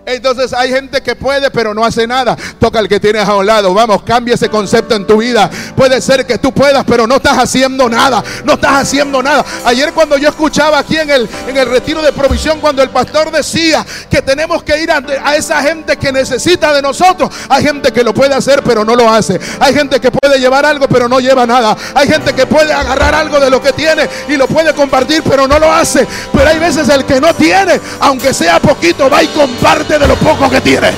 Entonces 0.06 0.52
hay 0.52 0.70
gente 0.70 1.02
que 1.02 1.16
puede 1.16 1.50
pero 1.50 1.74
no 1.74 1.84
hace 1.84 2.06
nada. 2.06 2.36
Toca 2.60 2.78
al 2.78 2.88
que 2.88 3.00
tienes 3.00 3.28
a 3.28 3.34
un 3.34 3.44
lado. 3.44 3.74
Vamos, 3.74 4.04
cambia 4.04 4.34
ese 4.34 4.48
concepto 4.48 4.94
en 4.94 5.04
tu 5.04 5.16
vida. 5.16 5.50
Puede 5.74 6.00
ser 6.00 6.24
que 6.24 6.38
tú 6.38 6.54
puedas 6.54 6.84
pero 6.84 7.08
no 7.08 7.16
estás 7.16 7.36
haciendo 7.38 7.88
nada. 7.88 8.22
No 8.44 8.52
estás 8.52 8.82
haciendo 8.82 9.20
nada. 9.20 9.44
Ayer 9.64 9.92
cuando 9.92 10.16
yo 10.16 10.28
escuchaba 10.28 10.78
aquí 10.78 10.96
en 10.96 11.10
el, 11.10 11.28
en 11.48 11.56
el 11.56 11.66
retiro 11.66 12.00
de 12.02 12.12
provisión, 12.12 12.60
cuando 12.60 12.84
el 12.84 12.90
pastor 12.90 13.32
decía 13.32 13.84
que 14.08 14.22
tenemos 14.22 14.62
que 14.62 14.80
ir 14.80 14.92
a, 14.92 15.02
a 15.24 15.34
esa 15.34 15.60
gente 15.60 15.96
que 15.96 16.12
necesita 16.12 16.72
de 16.72 16.82
nosotros. 16.82 17.28
Hay 17.48 17.64
gente 17.64 17.92
que 17.92 18.04
lo 18.04 18.14
puede 18.14 18.32
hacer 18.32 18.62
pero 18.62 18.84
no 18.84 18.94
lo 18.94 19.10
hace. 19.10 19.40
Hay 19.58 19.74
gente 19.74 19.98
que 19.98 20.12
puede 20.12 20.38
llevar 20.38 20.64
algo 20.64 20.86
pero 20.86 21.08
no 21.08 21.18
lleva 21.18 21.46
nada. 21.46 21.76
Hay 21.96 22.06
gente 22.06 22.32
que 22.32 22.46
puede 22.46 22.72
agarrar 22.72 23.12
algo 23.12 23.40
de 23.40 23.50
lo 23.50 23.60
que 23.60 23.72
tiene 23.72 24.08
y 24.28 24.36
lo 24.36 24.46
puede 24.46 24.72
compartir 24.72 25.24
pero 25.28 25.48
no 25.48 25.58
lo 25.58 25.72
hace. 25.72 26.06
Pero 26.32 26.48
hay 26.48 26.60
veces 26.60 26.88
el 26.90 27.04
que 27.04 27.20
no 27.20 27.34
tiene, 27.34 27.80
aunque 27.98 28.32
sea 28.32 28.60
poquito, 28.60 29.10
va 29.10 29.24
y 29.24 29.26
comparte 29.28 29.95
de 29.98 30.06
lo 30.06 30.16
poco 30.16 30.50
que 30.50 30.60
tiene. 30.60 30.90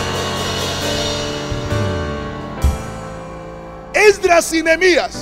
Esdras 3.93 4.53
y 4.53 4.63
Nemías, 4.63 5.17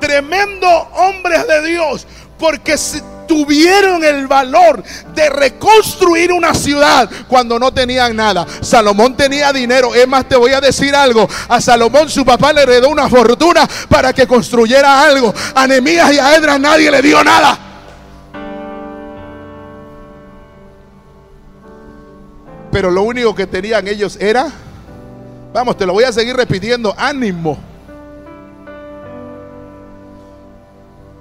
tremendo 0.00 0.68
hombres 0.68 1.46
de 1.46 1.66
Dios, 1.66 2.06
porque 2.38 2.76
tuvieron 3.26 4.04
el 4.04 4.26
valor 4.26 4.82
de 5.14 5.30
reconstruir 5.30 6.32
una 6.32 6.54
ciudad 6.54 7.08
cuando 7.28 7.58
no 7.58 7.72
tenían 7.72 8.14
nada. 8.16 8.46
Salomón 8.60 9.16
tenía 9.16 9.52
dinero. 9.52 9.94
Es 9.94 10.06
más, 10.06 10.28
te 10.28 10.36
voy 10.36 10.52
a 10.52 10.60
decir 10.60 10.94
algo. 10.94 11.28
A 11.48 11.60
Salomón 11.60 12.10
su 12.10 12.24
papá 12.24 12.52
le 12.52 12.62
heredó 12.62 12.88
una 12.88 13.08
fortuna 13.08 13.68
para 13.88 14.12
que 14.12 14.26
construyera 14.26 15.02
algo. 15.02 15.32
A 15.54 15.66
Nemías 15.66 16.12
y 16.12 16.18
a 16.18 16.34
Esdras 16.34 16.60
nadie 16.60 16.90
le 16.90 17.00
dio 17.02 17.22
nada. 17.24 17.73
Pero 22.74 22.90
lo 22.90 23.02
único 23.02 23.32
que 23.36 23.46
tenían 23.46 23.86
ellos 23.86 24.16
era, 24.20 24.48
vamos, 25.52 25.76
te 25.76 25.86
lo 25.86 25.92
voy 25.92 26.02
a 26.02 26.10
seguir 26.10 26.34
repitiendo, 26.34 26.92
ánimo. 26.98 27.56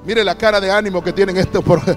Mire 0.03 0.23
la 0.23 0.35
cara 0.35 0.59
de 0.59 0.71
ánimo 0.71 1.03
que 1.03 1.13
tienen 1.13 1.37
estos. 1.37 1.63
Por... 1.63 1.79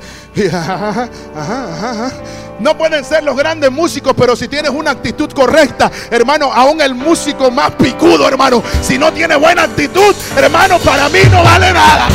No 2.58 2.76
pueden 2.76 3.04
ser 3.04 3.22
los 3.24 3.36
grandes 3.36 3.70
músicos, 3.70 4.14
pero 4.16 4.36
si 4.36 4.46
tienes 4.48 4.70
una 4.70 4.90
actitud 4.90 5.30
correcta, 5.32 5.90
hermano, 6.10 6.52
aún 6.52 6.80
el 6.82 6.94
músico 6.94 7.50
más 7.50 7.70
picudo, 7.72 8.28
hermano, 8.28 8.62
si 8.82 8.98
no 8.98 9.12
tiene 9.12 9.36
buena 9.36 9.64
actitud, 9.64 10.14
hermano, 10.36 10.78
para 10.78 11.08
mí 11.10 11.18
no 11.30 11.42
vale 11.42 11.72
nada. 11.72 12.08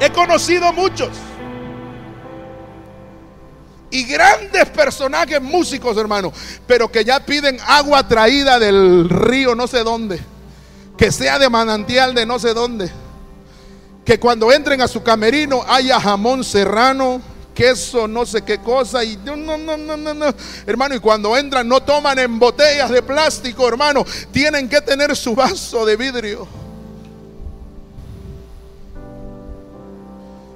He 0.00 0.10
conocido 0.10 0.72
muchos 0.72 1.10
y 3.96 4.04
grandes 4.04 4.66
personajes 4.66 5.40
músicos, 5.40 5.96
hermano, 5.96 6.30
pero 6.66 6.92
que 6.92 7.02
ya 7.02 7.18
piden 7.18 7.58
agua 7.66 8.06
traída 8.06 8.58
del 8.58 9.08
río 9.08 9.54
no 9.54 9.66
sé 9.66 9.82
dónde, 9.82 10.20
que 10.98 11.10
sea 11.10 11.38
de 11.38 11.48
manantial 11.48 12.14
de 12.14 12.26
no 12.26 12.38
sé 12.38 12.52
dónde, 12.52 12.90
que 14.04 14.20
cuando 14.20 14.52
entren 14.52 14.82
a 14.82 14.88
su 14.88 15.02
camerino 15.02 15.64
haya 15.66 15.98
jamón 15.98 16.44
serrano, 16.44 17.22
queso, 17.54 18.06
no 18.06 18.26
sé 18.26 18.42
qué 18.42 18.58
cosa, 18.58 19.02
y 19.02 19.16
no, 19.16 19.34
no, 19.34 19.56
no, 19.56 19.78
no, 19.78 19.96
no, 19.96 20.26
hermano, 20.66 20.94
y 20.94 21.00
cuando 21.00 21.34
entran 21.34 21.66
no 21.66 21.82
toman 21.82 22.18
en 22.18 22.38
botellas 22.38 22.90
de 22.90 23.00
plástico, 23.02 23.66
hermano, 23.66 24.04
tienen 24.30 24.68
que 24.68 24.82
tener 24.82 25.16
su 25.16 25.34
vaso 25.34 25.86
de 25.86 25.96
vidrio. 25.96 26.46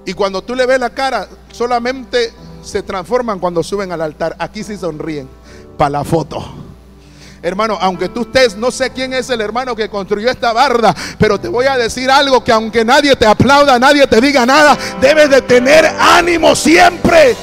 Y 0.04 0.12
cuando 0.12 0.42
tú 0.42 0.54
le 0.54 0.66
ves 0.66 0.78
la 0.78 0.90
cara, 0.90 1.26
solamente 1.52 2.34
se 2.62 2.82
transforman 2.82 3.38
cuando 3.38 3.62
suben 3.62 3.92
al 3.92 4.02
altar. 4.02 4.36
Aquí 4.38 4.62
sí 4.62 4.76
sonríen 4.76 5.28
para 5.76 5.90
la 5.90 6.04
foto. 6.04 6.44
Hermano, 7.42 7.78
aunque 7.80 8.10
tú 8.10 8.22
estés, 8.22 8.56
no 8.56 8.70
sé 8.70 8.90
quién 8.90 9.14
es 9.14 9.30
el 9.30 9.40
hermano 9.40 9.74
que 9.74 9.88
construyó 9.88 10.30
esta 10.30 10.52
barda, 10.52 10.94
pero 11.18 11.40
te 11.40 11.48
voy 11.48 11.64
a 11.66 11.78
decir 11.78 12.10
algo 12.10 12.44
que 12.44 12.52
aunque 12.52 12.84
nadie 12.84 13.16
te 13.16 13.26
aplauda, 13.26 13.78
nadie 13.78 14.06
te 14.06 14.20
diga 14.20 14.44
nada, 14.44 14.76
debes 15.00 15.30
de 15.30 15.40
tener 15.40 15.86
ánimo 15.98 16.54
siempre. 16.54 17.34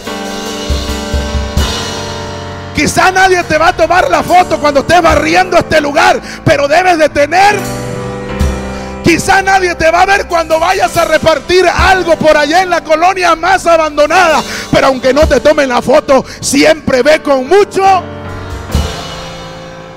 Quizá 2.75 3.11
nadie 3.11 3.43
te 3.45 3.57
va 3.57 3.69
a 3.69 3.75
tomar 3.75 4.07
la 4.07 4.21
foto 4.21 4.59
cuando 4.59 4.81
estés 4.81 5.01
barriendo 5.01 5.57
este 5.57 5.81
lugar, 5.81 6.21
pero 6.45 6.67
debes 6.67 6.99
de 6.99 7.09
tener 7.09 7.55
Quizá 9.07 9.41
nadie 9.41 9.73
te 9.75 9.89
va 9.89 10.01
a 10.01 10.05
ver 10.05 10.27
cuando 10.27 10.59
vayas 10.59 10.97
a 10.97 11.05
repartir 11.05 11.65
algo 11.65 12.17
por 12.17 12.35
allá 12.35 12.61
en 12.61 12.69
la 12.69 12.83
colonia 12.83 13.37
más 13.37 13.65
abandonada. 13.65 14.43
Pero 14.69 14.87
aunque 14.87 15.13
no 15.13 15.25
te 15.25 15.39
tomen 15.39 15.69
la 15.69 15.81
foto, 15.81 16.25
siempre 16.41 17.01
ve 17.03 17.21
con 17.23 17.47
mucho. 17.47 17.81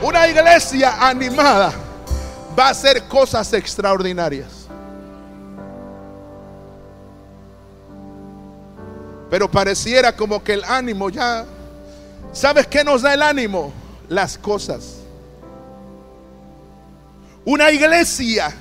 Una 0.00 0.28
iglesia 0.28 1.08
animada 1.08 1.72
va 2.56 2.68
a 2.68 2.70
hacer 2.70 3.08
cosas 3.08 3.52
extraordinarias. 3.52 4.68
Pero 9.28 9.50
pareciera 9.50 10.14
como 10.14 10.40
que 10.44 10.52
el 10.52 10.62
ánimo 10.62 11.10
ya... 11.10 11.44
¿Sabes 12.32 12.68
qué 12.68 12.84
nos 12.84 13.02
da 13.02 13.14
el 13.14 13.22
ánimo? 13.22 13.72
Las 14.08 14.38
cosas. 14.38 14.98
Una 17.44 17.72
iglesia 17.72 18.54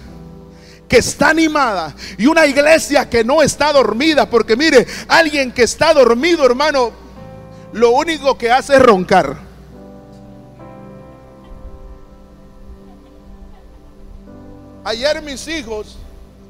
que 0.89 0.97
está 0.97 1.29
animada 1.29 1.95
y 2.17 2.25
una 2.25 2.47
iglesia 2.47 3.07
que 3.07 3.23
no 3.23 3.43
está 3.43 3.71
dormida. 3.71 4.29
Porque 4.29 4.57
mire, 4.57 4.85
alguien 5.07 5.51
que 5.51 5.63
está 5.63 5.93
dormido, 5.93 6.45
hermano, 6.45 6.91
lo 7.71 7.91
único 7.91 8.37
que 8.37 8.51
hace 8.51 8.75
es 8.75 8.81
roncar. 8.81 9.37
Ayer 14.83 15.21
mis 15.21 15.47
hijos 15.47 15.97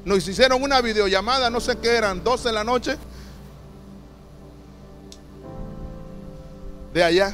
nos 0.05 0.25
hicieron 0.25 0.63
una 0.63 0.79
videollamada, 0.81 1.49
no 1.49 1.59
sé 1.59 1.77
qué 1.77 1.97
eran, 1.97 2.23
12 2.23 2.47
de 2.47 2.53
la 2.53 2.63
noche. 2.63 2.97
De 6.93 7.03
allá. 7.03 7.33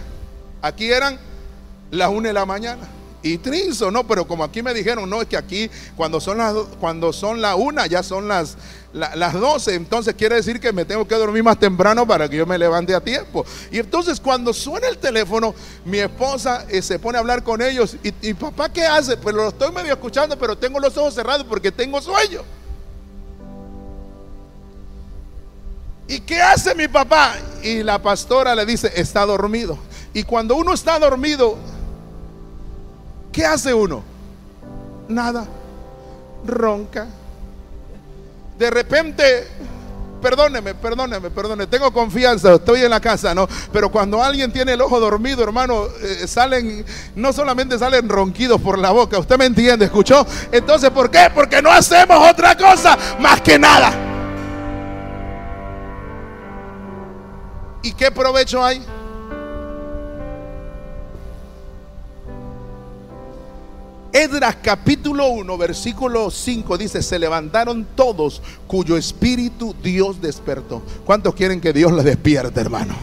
Aquí 0.62 0.91
eran 0.91 1.20
las 1.91 2.10
1 2.10 2.28
de 2.28 2.34
la 2.34 2.46
mañana. 2.48 2.88
Y 3.26 3.40
trinzo, 3.40 3.90
no, 3.90 4.06
pero 4.06 4.28
como 4.28 4.44
aquí 4.44 4.62
me 4.62 4.72
dijeron, 4.72 5.10
no, 5.10 5.20
es 5.20 5.28
que 5.28 5.36
aquí 5.36 5.68
cuando 5.96 6.22
son 6.22 6.38
las 6.38 6.54
cuando 6.80 7.12
son 7.12 7.42
la 7.42 7.56
una, 7.56 7.88
ya 7.88 8.04
son 8.04 8.28
las, 8.28 8.56
las 8.94 9.34
12, 9.34 9.74
entonces 9.74 10.14
quiere 10.14 10.36
decir 10.36 10.60
que 10.60 10.72
me 10.72 10.86
tengo 10.86 11.08
que 11.08 11.16
dormir 11.16 11.42
más 11.42 11.58
temprano 11.58 12.06
para 12.06 12.30
que 12.30 12.38
yo 12.38 12.46
me 12.46 12.56
levante 12.60 12.94
a 12.94 13.02
tiempo. 13.02 13.44
Y 13.72 13.80
entonces 13.80 14.20
cuando 14.20 14.54
suena 14.54 14.90
el 14.90 15.00
teléfono, 15.00 15.56
mi 15.86 15.98
esposa 15.98 16.68
eh, 16.70 16.84
se 16.84 17.00
pone 17.00 17.18
a 17.18 17.22
hablar 17.22 17.44
con 17.44 17.64
ellos. 17.64 17.98
Y, 18.04 18.14
y 18.22 18.36
papá, 18.36 18.72
¿qué 18.72 18.86
hace? 18.86 19.18
Pues 19.18 19.34
lo 19.34 19.48
estoy 19.48 19.72
medio 19.72 19.94
escuchando, 19.94 20.38
pero 20.38 20.56
tengo 20.56 20.80
los 20.80 20.96
ojos 20.96 21.16
cerrados 21.16 21.48
porque 21.50 21.72
tengo 21.72 22.00
sueño. 22.04 22.44
¿Y 26.08 26.20
qué 26.20 26.44
hace 26.44 26.76
mi 26.76 26.88
papá? 26.88 27.34
Y 27.64 27.82
la 27.82 28.00
pastora 28.00 28.54
le 28.54 28.68
dice, 28.68 28.92
está 28.96 29.26
dormido. 29.26 29.80
Y 30.14 30.22
cuando 30.22 30.56
uno 30.56 30.76
está 30.76 31.00
dormido, 31.00 31.58
¿Qué 33.36 33.45
hace 33.45 33.74
uno? 33.74 34.02
Nada. 35.10 35.45
Ronca. 36.45 37.06
De 38.58 38.69
repente, 38.69 39.45
perdóneme, 40.21 40.74
perdóneme, 40.74 41.30
perdóneme, 41.30 41.67
tengo 41.67 41.91
confianza, 41.91 42.54
estoy 42.54 42.84
en 42.84 42.91
la 42.91 43.02
casa, 43.02 43.36
¿no? 43.36 43.45
Pero 43.74 43.91
cuando 43.91 44.24
alguien 44.24 44.54
tiene 44.54 44.71
el 44.71 44.80
ojo 44.80 45.02
dormido, 45.02 45.43
hermano, 45.43 45.88
eh, 46.02 46.26
salen, 46.28 46.86
no 47.13 47.34
solamente 47.34 47.78
salen 47.78 48.08
ronquidos 48.08 48.62
por 48.62 48.80
la 48.80 48.91
boca, 48.91 49.19
usted 49.19 49.38
me 49.38 49.48
entiende, 49.48 49.84
¿escuchó? 49.84 50.26
Entonces, 50.54 50.89
¿por 50.91 51.12
qué? 51.12 51.30
Porque 51.36 51.62
no 51.62 51.69
hacemos 51.69 52.17
otra 52.32 52.56
cosa 52.56 52.98
más 53.19 53.41
que 53.41 53.60
nada. 53.60 53.91
¿Y 57.84 57.91
qué 57.91 58.12
provecho 58.12 58.63
hay? 58.63 58.82
Edras 64.15 64.56
capítulo 64.63 65.28
1, 65.28 65.58
versículo 65.58 66.32
5 66.32 66.78
dice, 66.78 67.04
se 67.04 67.19
levantaron 67.19 67.86
todos 67.97 68.41
cuyo 68.65 68.95
espíritu 68.95 69.75
Dios 69.84 70.21
despertó. 70.21 70.82
¿Cuántos 71.04 71.36
quieren 71.36 71.60
que 71.60 71.73
Dios 71.73 71.91
les 71.91 72.06
despierte, 72.06 72.62
hermano? 72.62 72.95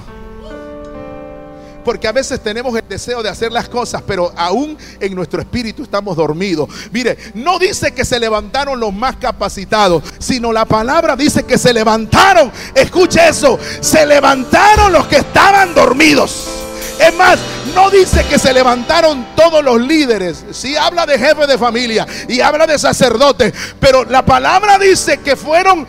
Porque 1.84 2.08
a 2.08 2.12
veces 2.12 2.42
tenemos 2.42 2.74
el 2.74 2.88
deseo 2.88 3.22
de 3.22 3.28
hacer 3.28 3.52
las 3.52 3.68
cosas, 3.68 4.00
pero 4.06 4.32
aún 4.38 4.78
en 5.00 5.14
nuestro 5.14 5.42
espíritu 5.42 5.82
estamos 5.82 6.16
dormidos. 6.16 6.70
Mire, 6.92 7.18
no 7.34 7.58
dice 7.58 7.92
que 7.92 8.06
se 8.06 8.18
levantaron 8.18 8.80
los 8.80 8.94
más 8.94 9.16
capacitados, 9.16 10.02
sino 10.18 10.50
la 10.50 10.64
palabra 10.64 11.14
dice 11.14 11.42
que 11.42 11.58
se 11.58 11.74
levantaron. 11.74 12.50
Escuche 12.74 13.28
eso, 13.28 13.58
se 13.82 14.06
levantaron 14.06 14.90
los 14.90 15.06
que 15.08 15.16
estaban 15.16 15.74
dormidos. 15.74 16.61
Es 16.98 17.14
más, 17.14 17.38
no 17.74 17.90
dice 17.90 18.24
que 18.26 18.38
se 18.38 18.52
levantaron 18.52 19.26
todos 19.34 19.62
los 19.64 19.80
líderes. 19.80 20.44
Sí 20.52 20.76
habla 20.76 21.06
de 21.06 21.18
jefes 21.18 21.48
de 21.48 21.58
familia 21.58 22.06
y 22.28 22.40
habla 22.40 22.66
de 22.66 22.78
sacerdotes. 22.78 23.52
Pero 23.80 24.04
la 24.04 24.24
palabra 24.24 24.78
dice 24.78 25.18
que 25.18 25.36
fueron 25.36 25.86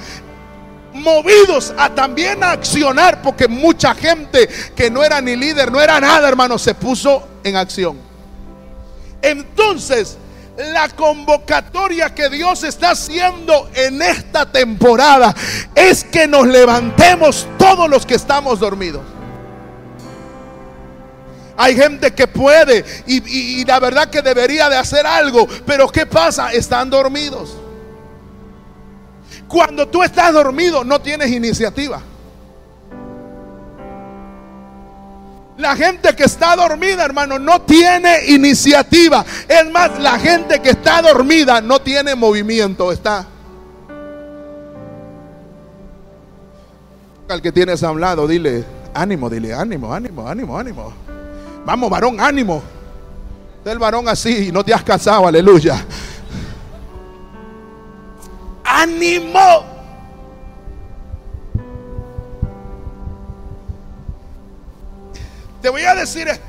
movidos 0.94 1.74
a 1.78 1.90
también 1.90 2.44
accionar 2.44 3.22
porque 3.22 3.48
mucha 3.48 3.96
gente 3.96 4.48
que 4.76 4.90
no 4.90 5.04
era 5.04 5.22
ni 5.22 5.36
líder, 5.36 5.72
no 5.72 5.82
era 5.82 6.00
nada, 6.00 6.28
hermano, 6.28 6.58
se 6.58 6.74
puso 6.76 7.28
en 7.44 7.56
acción. 7.56 7.98
Entonces, 9.22 10.18
la 10.58 10.90
convocatoria 10.90 12.14
que 12.14 12.30
Dios 12.30 12.64
está 12.64 12.92
haciendo 12.92 13.70
en 13.74 14.02
esta 14.02 14.46
temporada 14.52 15.34
es 15.74 16.04
que 16.04 16.28
nos 16.28 16.46
levantemos 16.48 17.48
todos 17.58 17.90
los 17.90 18.06
que 18.06 18.16
estamos 18.16 18.60
dormidos. 18.60 19.02
Hay 21.56 21.76
gente 21.76 22.12
que 22.12 22.28
puede 22.28 22.84
y, 23.06 23.64
la 23.66 23.80
verdad 23.80 24.10
que 24.10 24.22
debería 24.22 24.70
de 24.70 24.78
hacer 24.78 25.06
algo, 25.06 25.48
pero 25.66 25.88
¿qué 25.88 26.06
pasa? 26.06 26.52
Están 26.52 26.90
dormidos. 26.90 27.58
Cuando 29.48 29.88
tú 29.88 30.02
estás 30.02 30.34
dormido 30.34 30.84
no 30.84 31.00
tienes 31.00 31.32
iniciativa. 31.32 32.02
La 35.58 35.76
gente 35.76 36.16
que 36.16 36.24
está 36.24 36.56
dormida, 36.56 37.06
hermano, 37.06 37.38
no 37.38 37.62
tiene 37.62 38.26
iniciativa. 38.30 39.24
Es 39.48 39.70
más, 39.70 40.00
la 40.00 40.18
gente 40.18 40.60
que 40.60 40.72
está 40.72 41.04
dormida 41.04 41.62
no 41.62 41.80
tiene 41.80 42.16
movimiento. 42.16 42.92
Está. 42.92 43.28
Al 47.30 47.42
que 47.42 47.52
tienes 47.52 47.84
hablado, 47.84 48.28
dile, 48.28 48.66
ánimo, 48.96 49.30
dile, 49.30 49.54
ánimo, 49.54 49.94
ánimo, 49.94 50.28
ánimo, 50.28 50.58
ánimo. 50.58 51.13
Vamos, 51.66 51.90
varón, 51.90 52.20
ánimo. 52.20 52.62
Del 53.64 53.80
varón 53.80 54.08
así 54.10 54.50
y 54.50 54.52
no 54.52 54.64
te 54.64 54.74
has 54.74 54.84
casado, 54.84 55.26
aleluya. 55.26 55.86
Ánimo. 58.66 59.66
Te 65.62 65.70
voy 65.70 65.84
a 65.84 65.96
decir 65.96 66.28
esto. 66.28 66.44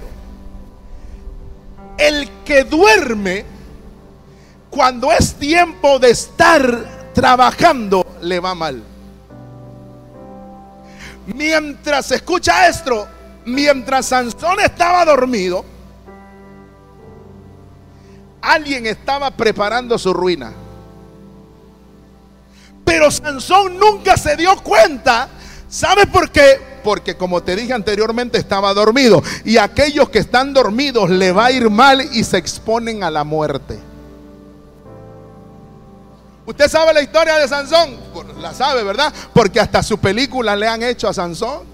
El 1.96 2.29
que 2.44 2.64
duerme 2.64 3.44
cuando 4.68 5.12
es 5.12 5.35
tiempo 5.35 6.00
de 6.00 6.11
estar 6.11 7.12
trabajando 7.14 8.05
le 8.22 8.40
va 8.40 8.57
mal. 8.57 8.83
Mientras 11.27 12.11
escucha 12.11 12.66
esto, 12.66 13.07
mientras 13.44 14.07
Sansón 14.07 14.61
estaba 14.61 15.04
dormido, 15.04 15.64
alguien 18.40 18.87
estaba 18.87 19.30
preparando 19.30 19.98
su 19.98 20.12
ruina. 20.12 20.52
Pero 22.85 23.11
Sansón 23.11 23.78
nunca 23.78 24.16
se 24.16 24.37
dio 24.37 24.57
cuenta. 24.62 25.28
¿Sabes 25.68 26.07
por 26.07 26.30
qué? 26.30 26.61
Porque 26.85 27.16
como 27.16 27.42
te 27.42 27.57
dije 27.57 27.72
anteriormente 27.72 28.38
estaba 28.38 28.74
dormido. 28.74 29.22
Y 29.44 29.57
aquellos 29.57 30.11
que 30.11 30.18
están 30.18 30.52
dormidos 30.52 31.11
le 31.11 31.33
va 31.33 31.46
a 31.46 31.50
ir 31.50 31.70
mal 31.70 32.02
y 32.12 32.22
se 32.24 32.37
exponen 32.37 33.02
a 33.02 33.11
la 33.11 33.24
muerte. 33.24 33.78
¿Usted 36.46 36.68
sabe 36.68 36.92
la 36.92 37.00
historia 37.00 37.38
de 37.38 37.48
Sansón? 37.48 37.96
La 38.40 38.52
sabe, 38.52 38.83
¿verdad? 38.83 39.12
Porque 39.33 39.61
hasta 39.61 39.83
su 39.83 39.96
película 39.98 40.54
le 40.54 40.68
han 40.68 40.83
hecho 40.83 41.09
a 41.09 41.14
Sansón. 41.14 41.73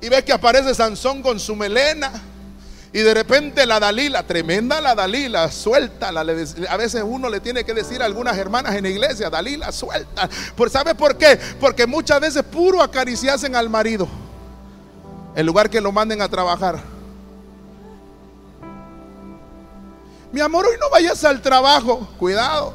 Y 0.00 0.08
ves 0.08 0.24
que 0.24 0.32
aparece 0.32 0.74
Sansón 0.74 1.22
con 1.22 1.38
su 1.38 1.54
melena. 1.54 2.10
Y 2.92 3.00
de 3.00 3.14
repente 3.14 3.66
la 3.66 3.78
Dalila, 3.78 4.24
tremenda 4.24 4.80
la 4.80 4.96
Dalila, 4.96 5.50
suéltala. 5.50 6.22
A 6.68 6.76
veces 6.76 7.04
uno 7.06 7.28
le 7.28 7.38
tiene 7.38 7.62
que 7.62 7.72
decir 7.72 8.02
a 8.02 8.06
algunas 8.06 8.36
hermanas 8.36 8.74
en 8.74 8.82
la 8.82 8.88
iglesia, 8.88 9.30
Dalila, 9.30 9.70
suelta. 9.70 10.28
¿sabe 10.68 10.96
por 10.96 11.16
qué? 11.16 11.38
Porque 11.60 11.86
muchas 11.86 12.20
veces 12.20 12.42
puro 12.42 12.82
acariciasen 12.82 13.54
al 13.54 13.70
marido. 13.70 14.08
En 15.36 15.46
lugar 15.46 15.70
que 15.70 15.80
lo 15.80 15.92
manden 15.92 16.20
a 16.20 16.28
trabajar. 16.28 16.80
Mi 20.32 20.40
amor, 20.40 20.66
hoy 20.66 20.76
no 20.80 20.90
vayas 20.90 21.22
al 21.24 21.40
trabajo. 21.40 22.08
Cuidado. 22.18 22.74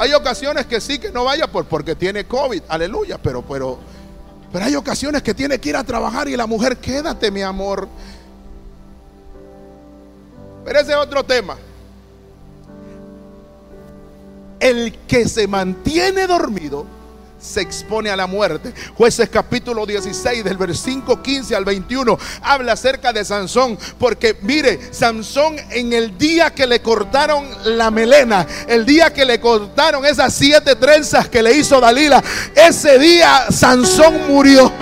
Hay 0.00 0.12
ocasiones 0.14 0.66
que 0.66 0.80
sí 0.80 0.98
que 0.98 1.10
no 1.10 1.24
vaya 1.24 1.46
por, 1.46 1.64
porque 1.64 1.94
tiene 1.94 2.24
COVID. 2.24 2.62
Aleluya. 2.68 3.18
Pero, 3.18 3.42
pero 3.42 3.78
pero 4.52 4.64
hay 4.64 4.74
ocasiones 4.74 5.22
que 5.22 5.34
tiene 5.34 5.58
que 5.58 5.68
ir 5.70 5.76
a 5.76 5.84
trabajar 5.84 6.28
y 6.28 6.36
la 6.36 6.46
mujer, 6.46 6.76
quédate 6.78 7.30
mi 7.30 7.42
amor. 7.42 7.88
Pero 10.64 10.80
ese 10.80 10.92
es 10.92 10.96
otro 10.96 11.24
tema. 11.24 11.56
El 14.60 14.96
que 15.06 15.28
se 15.28 15.46
mantiene 15.46 16.26
dormido 16.26 16.97
se 17.38 17.60
expone 17.60 18.10
a 18.10 18.16
la 18.16 18.26
muerte. 18.26 18.72
Jueces 18.96 19.28
capítulo 19.28 19.86
16 19.86 20.44
del 20.44 20.56
versículo 20.56 21.22
15 21.22 21.54
al 21.54 21.64
21 21.64 22.18
habla 22.42 22.72
acerca 22.72 23.12
de 23.12 23.24
Sansón, 23.24 23.78
porque 23.98 24.36
mire, 24.42 24.92
Sansón 24.92 25.56
en 25.70 25.92
el 25.92 26.18
día 26.18 26.50
que 26.50 26.66
le 26.66 26.80
cortaron 26.80 27.46
la 27.64 27.90
melena, 27.90 28.46
el 28.66 28.84
día 28.84 29.12
que 29.12 29.24
le 29.24 29.40
cortaron 29.40 30.04
esas 30.04 30.34
siete 30.34 30.76
trenzas 30.76 31.28
que 31.28 31.42
le 31.42 31.56
hizo 31.56 31.80
Dalila, 31.80 32.22
ese 32.54 32.98
día 32.98 33.46
Sansón 33.50 34.26
murió. 34.28 34.72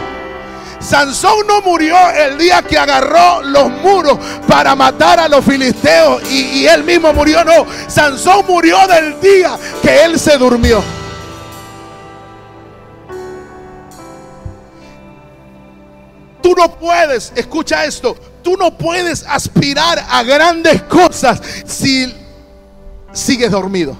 Sansón 0.80 1.46
no 1.48 1.62
murió 1.62 1.96
el 2.10 2.38
día 2.38 2.62
que 2.62 2.78
agarró 2.78 3.42
los 3.42 3.70
muros 3.70 4.18
para 4.46 4.76
matar 4.76 5.18
a 5.18 5.28
los 5.28 5.44
filisteos 5.44 6.22
y, 6.30 6.60
y 6.60 6.66
él 6.66 6.84
mismo 6.84 7.12
murió, 7.12 7.44
no. 7.44 7.66
Sansón 7.88 8.44
murió 8.46 8.86
del 8.86 9.20
día 9.20 9.58
que 9.82 10.04
él 10.04 10.20
se 10.20 10.36
durmió. 10.38 11.05
Tú 16.46 16.54
no 16.54 16.78
puedes, 16.78 17.32
escucha 17.34 17.84
esto, 17.86 18.16
tú 18.40 18.56
no 18.56 18.78
puedes 18.78 19.24
aspirar 19.26 20.06
a 20.08 20.22
grandes 20.22 20.80
cosas 20.82 21.42
si 21.66 22.14
sigues 23.12 23.50
dormido. 23.50 23.96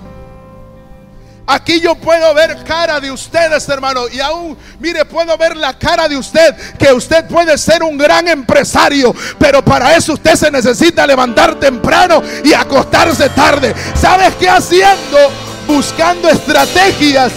Aquí 1.45 1.81
yo 1.81 1.97
puedo 1.97 2.33
ver 2.35 2.63
cara 2.63 3.01
de 3.01 3.11
ustedes, 3.11 3.69
hermano. 3.69 4.03
Y 4.13 4.21
aún, 4.21 4.57
mire, 4.79 5.05
puedo 5.07 5.37
ver 5.37 5.57
la 5.57 5.77
cara 5.77 6.09
de 6.09 6.17
usted. 6.17 6.55
Que 6.79 6.93
usted 6.93 7.27
puede 7.27 7.59
ser 7.59 7.83
un 7.83 7.99
gran 7.99 8.29
empresario. 8.29 9.13
Pero 9.41 9.65
para 9.65 9.97
eso 9.97 10.13
usted 10.13 10.37
se 10.37 10.49
necesita 10.49 11.05
levantar 11.05 11.59
temprano 11.59 12.23
y 12.45 12.53
acostarse 12.53 13.29
tarde. 13.31 13.75
¿Sabes 13.97 14.37
qué 14.37 14.49
haciendo? 14.49 15.19
Buscando 15.67 16.29
estrategias 16.29 17.33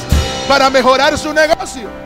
para 0.47 0.69
mejorar 0.69 1.17
su 1.17 1.33
negocio. 1.33 1.98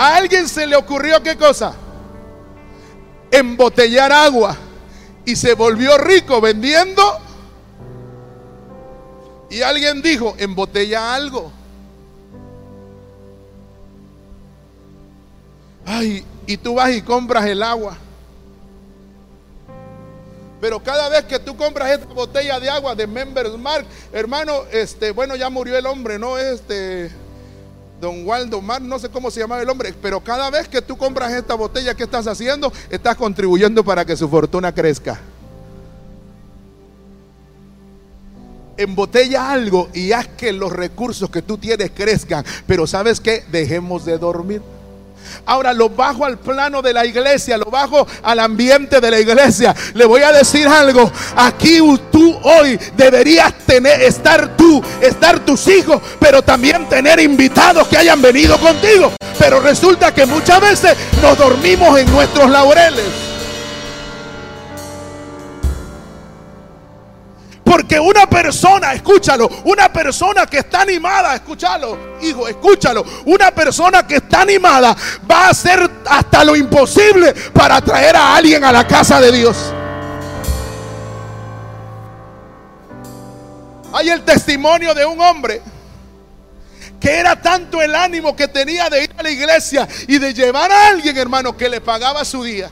A 0.00 0.16
alguien 0.16 0.48
se 0.48 0.66
le 0.66 0.76
ocurrió 0.76 1.22
qué 1.22 1.36
cosa? 1.36 1.74
Embotellar 3.30 4.10
agua. 4.10 4.56
Y 5.26 5.36
se 5.36 5.52
volvió 5.52 5.98
rico 5.98 6.40
vendiendo 6.40 7.02
y 9.50 9.60
alguien 9.60 10.00
dijo, 10.00 10.34
embotella 10.38 11.14
algo. 11.14 11.52
Ay, 15.84 16.24
y 16.46 16.56
tú 16.56 16.76
vas 16.76 16.92
y 16.92 17.02
compras 17.02 17.44
el 17.44 17.62
agua. 17.62 17.98
Pero 20.62 20.82
cada 20.82 21.10
vez 21.10 21.26
que 21.26 21.38
tú 21.38 21.54
compras 21.58 21.90
esta 21.90 22.06
botella 22.06 22.58
de 22.58 22.70
agua 22.70 22.94
de 22.94 23.06
Members 23.06 23.58
Mark, 23.58 23.84
hermano, 24.14 24.62
este, 24.72 25.10
bueno, 25.10 25.36
ya 25.36 25.50
murió 25.50 25.76
el 25.76 25.84
hombre, 25.84 26.18
no 26.18 26.38
este 26.38 27.10
Don 28.00 28.26
Waldo 28.26 28.62
Mar, 28.62 28.80
no 28.80 28.98
sé 28.98 29.10
cómo 29.10 29.30
se 29.30 29.40
llamaba 29.40 29.62
el 29.62 29.68
hombre, 29.68 29.94
pero 30.00 30.20
cada 30.20 30.48
vez 30.50 30.68
que 30.68 30.80
tú 30.80 30.96
compras 30.96 31.32
esta 31.32 31.54
botella, 31.54 31.94
¿qué 31.94 32.04
estás 32.04 32.26
haciendo? 32.26 32.72
Estás 32.88 33.16
contribuyendo 33.16 33.84
para 33.84 34.04
que 34.04 34.16
su 34.16 34.28
fortuna 34.28 34.72
crezca. 34.74 35.20
embotella 38.82 39.52
algo 39.52 39.90
y 39.92 40.12
haz 40.12 40.26
que 40.26 40.52
los 40.52 40.72
recursos 40.72 41.30
que 41.30 41.42
tú 41.42 41.58
tienes 41.58 41.90
crezcan. 41.90 42.44
Pero 42.66 42.86
sabes 42.86 43.20
que 43.20 43.44
dejemos 43.50 44.04
de 44.04 44.18
dormir. 44.18 44.62
Ahora 45.46 45.72
lo 45.72 45.88
bajo 45.88 46.24
al 46.24 46.38
plano 46.38 46.82
de 46.82 46.92
la 46.92 47.04
iglesia, 47.04 47.58
lo 47.58 47.66
bajo 47.66 48.06
al 48.22 48.38
ambiente 48.38 49.00
de 49.00 49.10
la 49.10 49.18
iglesia. 49.18 49.74
Le 49.94 50.04
voy 50.04 50.22
a 50.22 50.32
decir 50.32 50.66
algo. 50.68 51.10
Aquí 51.36 51.78
tú 52.12 52.38
hoy 52.42 52.78
deberías 52.96 53.52
tener, 53.66 54.02
estar 54.02 54.56
tú, 54.56 54.82
estar 55.00 55.40
tus 55.40 55.66
hijos, 55.68 56.00
pero 56.18 56.42
también 56.42 56.88
tener 56.88 57.20
invitados 57.20 57.88
que 57.88 57.96
hayan 57.96 58.20
venido 58.20 58.58
contigo. 58.58 59.12
Pero 59.38 59.60
resulta 59.60 60.12
que 60.12 60.26
muchas 60.26 60.60
veces 60.60 60.96
nos 61.22 61.36
dormimos 61.38 61.98
en 61.98 62.10
nuestros 62.12 62.50
laureles. 62.50 63.29
Porque 67.70 68.00
una 68.00 68.28
persona, 68.28 68.94
escúchalo, 68.94 69.48
una 69.66 69.92
persona 69.92 70.44
que 70.44 70.58
está 70.58 70.80
animada, 70.80 71.36
escúchalo, 71.36 72.16
hijo, 72.20 72.48
escúchalo, 72.48 73.04
una 73.26 73.52
persona 73.52 74.04
que 74.04 74.16
está 74.16 74.40
animada 74.40 74.96
va 75.30 75.46
a 75.46 75.50
hacer 75.50 75.88
hasta 76.04 76.42
lo 76.42 76.56
imposible 76.56 77.32
para 77.52 77.80
traer 77.80 78.16
a 78.16 78.34
alguien 78.34 78.64
a 78.64 78.72
la 78.72 78.84
casa 78.88 79.20
de 79.20 79.30
Dios. 79.30 79.72
Hay 83.92 84.08
el 84.08 84.24
testimonio 84.24 84.92
de 84.92 85.06
un 85.06 85.20
hombre 85.20 85.62
que 86.98 87.18
era 87.20 87.40
tanto 87.40 87.80
el 87.80 87.94
ánimo 87.94 88.34
que 88.34 88.48
tenía 88.48 88.90
de 88.90 89.04
ir 89.04 89.14
a 89.16 89.22
la 89.22 89.30
iglesia 89.30 89.86
y 90.08 90.18
de 90.18 90.34
llevar 90.34 90.72
a 90.72 90.88
alguien, 90.88 91.16
hermano, 91.16 91.56
que 91.56 91.68
le 91.68 91.80
pagaba 91.80 92.24
su 92.24 92.42
día. 92.42 92.68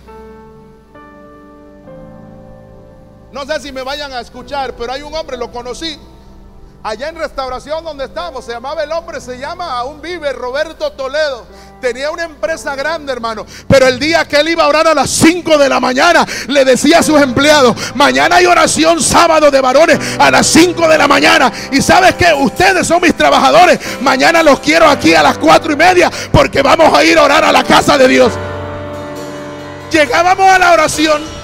No 3.32 3.44
sé 3.44 3.60
si 3.60 3.72
me 3.72 3.82
vayan 3.82 4.12
a 4.12 4.20
escuchar, 4.20 4.74
pero 4.74 4.92
hay 4.92 5.02
un 5.02 5.14
hombre, 5.14 5.36
lo 5.36 5.52
conocí. 5.52 5.98
Allá 6.82 7.08
en 7.08 7.16
restauración 7.16 7.84
donde 7.84 8.04
estamos, 8.04 8.44
se 8.44 8.52
llamaba 8.52 8.84
el 8.84 8.92
hombre, 8.92 9.20
se 9.20 9.36
llama 9.36 9.78
aún 9.78 10.00
vive 10.00 10.32
Roberto 10.32 10.92
Toledo. 10.92 11.44
Tenía 11.80 12.10
una 12.10 12.22
empresa 12.22 12.76
grande, 12.76 13.12
hermano. 13.12 13.44
Pero 13.66 13.88
el 13.88 13.98
día 13.98 14.26
que 14.26 14.36
él 14.36 14.48
iba 14.48 14.62
a 14.62 14.68
orar 14.68 14.86
a 14.86 14.94
las 14.94 15.10
5 15.10 15.58
de 15.58 15.68
la 15.68 15.80
mañana, 15.80 16.24
le 16.46 16.64
decía 16.64 17.00
a 17.00 17.02
sus 17.02 17.20
empleados: 17.20 17.76
Mañana 17.96 18.36
hay 18.36 18.46
oración 18.46 19.02
sábado 19.02 19.50
de 19.50 19.60
varones 19.60 19.98
a 20.18 20.30
las 20.30 20.46
5 20.46 20.88
de 20.88 20.96
la 20.98 21.08
mañana. 21.08 21.52
Y 21.72 21.82
sabes 21.82 22.14
que 22.14 22.32
ustedes 22.32 22.86
son 22.86 23.02
mis 23.02 23.14
trabajadores. 23.14 23.80
Mañana 24.00 24.42
los 24.42 24.60
quiero 24.60 24.88
aquí 24.88 25.14
a 25.14 25.22
las 25.22 25.36
4 25.36 25.72
y 25.72 25.76
media 25.76 26.10
porque 26.32 26.62
vamos 26.62 26.96
a 26.96 27.04
ir 27.04 27.18
a 27.18 27.24
orar 27.24 27.44
a 27.44 27.52
la 27.52 27.64
casa 27.64 27.98
de 27.98 28.06
Dios. 28.06 28.32
Llegábamos 29.90 30.48
a 30.48 30.58
la 30.58 30.72
oración 30.72 31.37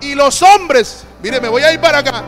y 0.00 0.14
los 0.14 0.42
hombres, 0.42 1.04
mire, 1.22 1.40
me 1.40 1.48
voy 1.48 1.62
a 1.62 1.72
ir 1.72 1.80
para 1.80 1.98
acá. 1.98 2.22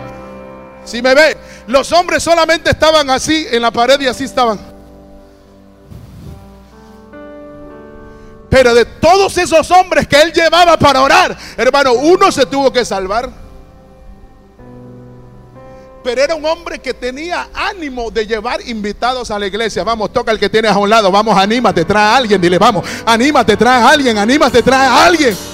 Si 0.85 1.01
me 1.01 1.15
ve, 1.15 1.37
los 1.67 1.91
hombres 1.93 2.23
solamente 2.23 2.71
estaban 2.71 3.09
así 3.11 3.47
en 3.51 3.63
la 3.63 3.71
pared 3.71 4.01
y 4.01 4.07
así 4.07 4.25
estaban. 4.25 4.59
Pero 8.51 8.75
de 8.75 8.85
todos 8.85 9.39
esos 9.39 9.71
hombres 9.71 10.07
que 10.07 10.21
él 10.21 10.33
llevaba 10.33 10.77
para 10.77 11.01
orar, 11.01 11.37
hermano, 11.57 11.95
uno 11.95 12.31
se 12.31 12.45
tuvo 12.47 12.71
que 12.71 12.85
salvar. 12.85 13.31
Pero 16.05 16.21
era 16.21 16.35
un 16.35 16.45
hombre 16.45 16.81
que 16.81 16.93
tenía 16.93 17.49
ánimo 17.55 18.11
de 18.11 18.27
llevar 18.27 18.61
invitados 18.69 19.31
a 19.31 19.39
la 19.39 19.47
iglesia. 19.47 19.85
Vamos, 19.85 20.13
toca 20.13 20.33
el 20.33 20.39
que 20.39 20.51
tienes 20.51 20.73
a 20.73 20.79
un 20.79 20.91
lado. 20.91 21.11
Vamos, 21.13 21.39
anímate, 21.39 21.85
trae 21.85 22.03
a 22.03 22.17
alguien. 22.17 22.41
Dile, 22.41 22.59
vamos, 22.59 22.85
anímate, 23.07 23.57
trae 23.57 23.83
a 23.83 23.89
alguien, 23.89 24.19
anímate, 24.19 24.63
trae 24.63 24.87
a 24.89 25.05
alguien. 25.07 25.52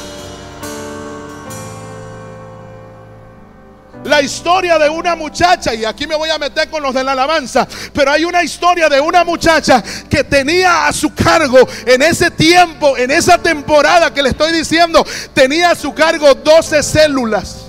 La 4.18 4.24
historia 4.24 4.78
de 4.80 4.88
una 4.88 5.14
muchacha, 5.14 5.72
y 5.72 5.84
aquí 5.84 6.04
me 6.04 6.16
voy 6.16 6.28
a 6.28 6.38
meter 6.38 6.68
con 6.68 6.82
los 6.82 6.92
de 6.92 7.04
la 7.04 7.12
alabanza, 7.12 7.68
pero 7.92 8.10
hay 8.10 8.24
una 8.24 8.42
historia 8.42 8.88
de 8.88 9.00
una 9.00 9.22
muchacha 9.22 9.80
que 10.10 10.24
tenía 10.24 10.88
a 10.88 10.92
su 10.92 11.14
cargo 11.14 11.58
en 11.86 12.02
ese 12.02 12.32
tiempo, 12.32 12.96
en 12.96 13.12
esa 13.12 13.38
temporada 13.38 14.12
que 14.12 14.20
le 14.20 14.30
estoy 14.30 14.50
diciendo, 14.50 15.06
tenía 15.32 15.70
a 15.70 15.74
su 15.76 15.94
cargo 15.94 16.34
12 16.34 16.82
células. 16.82 17.66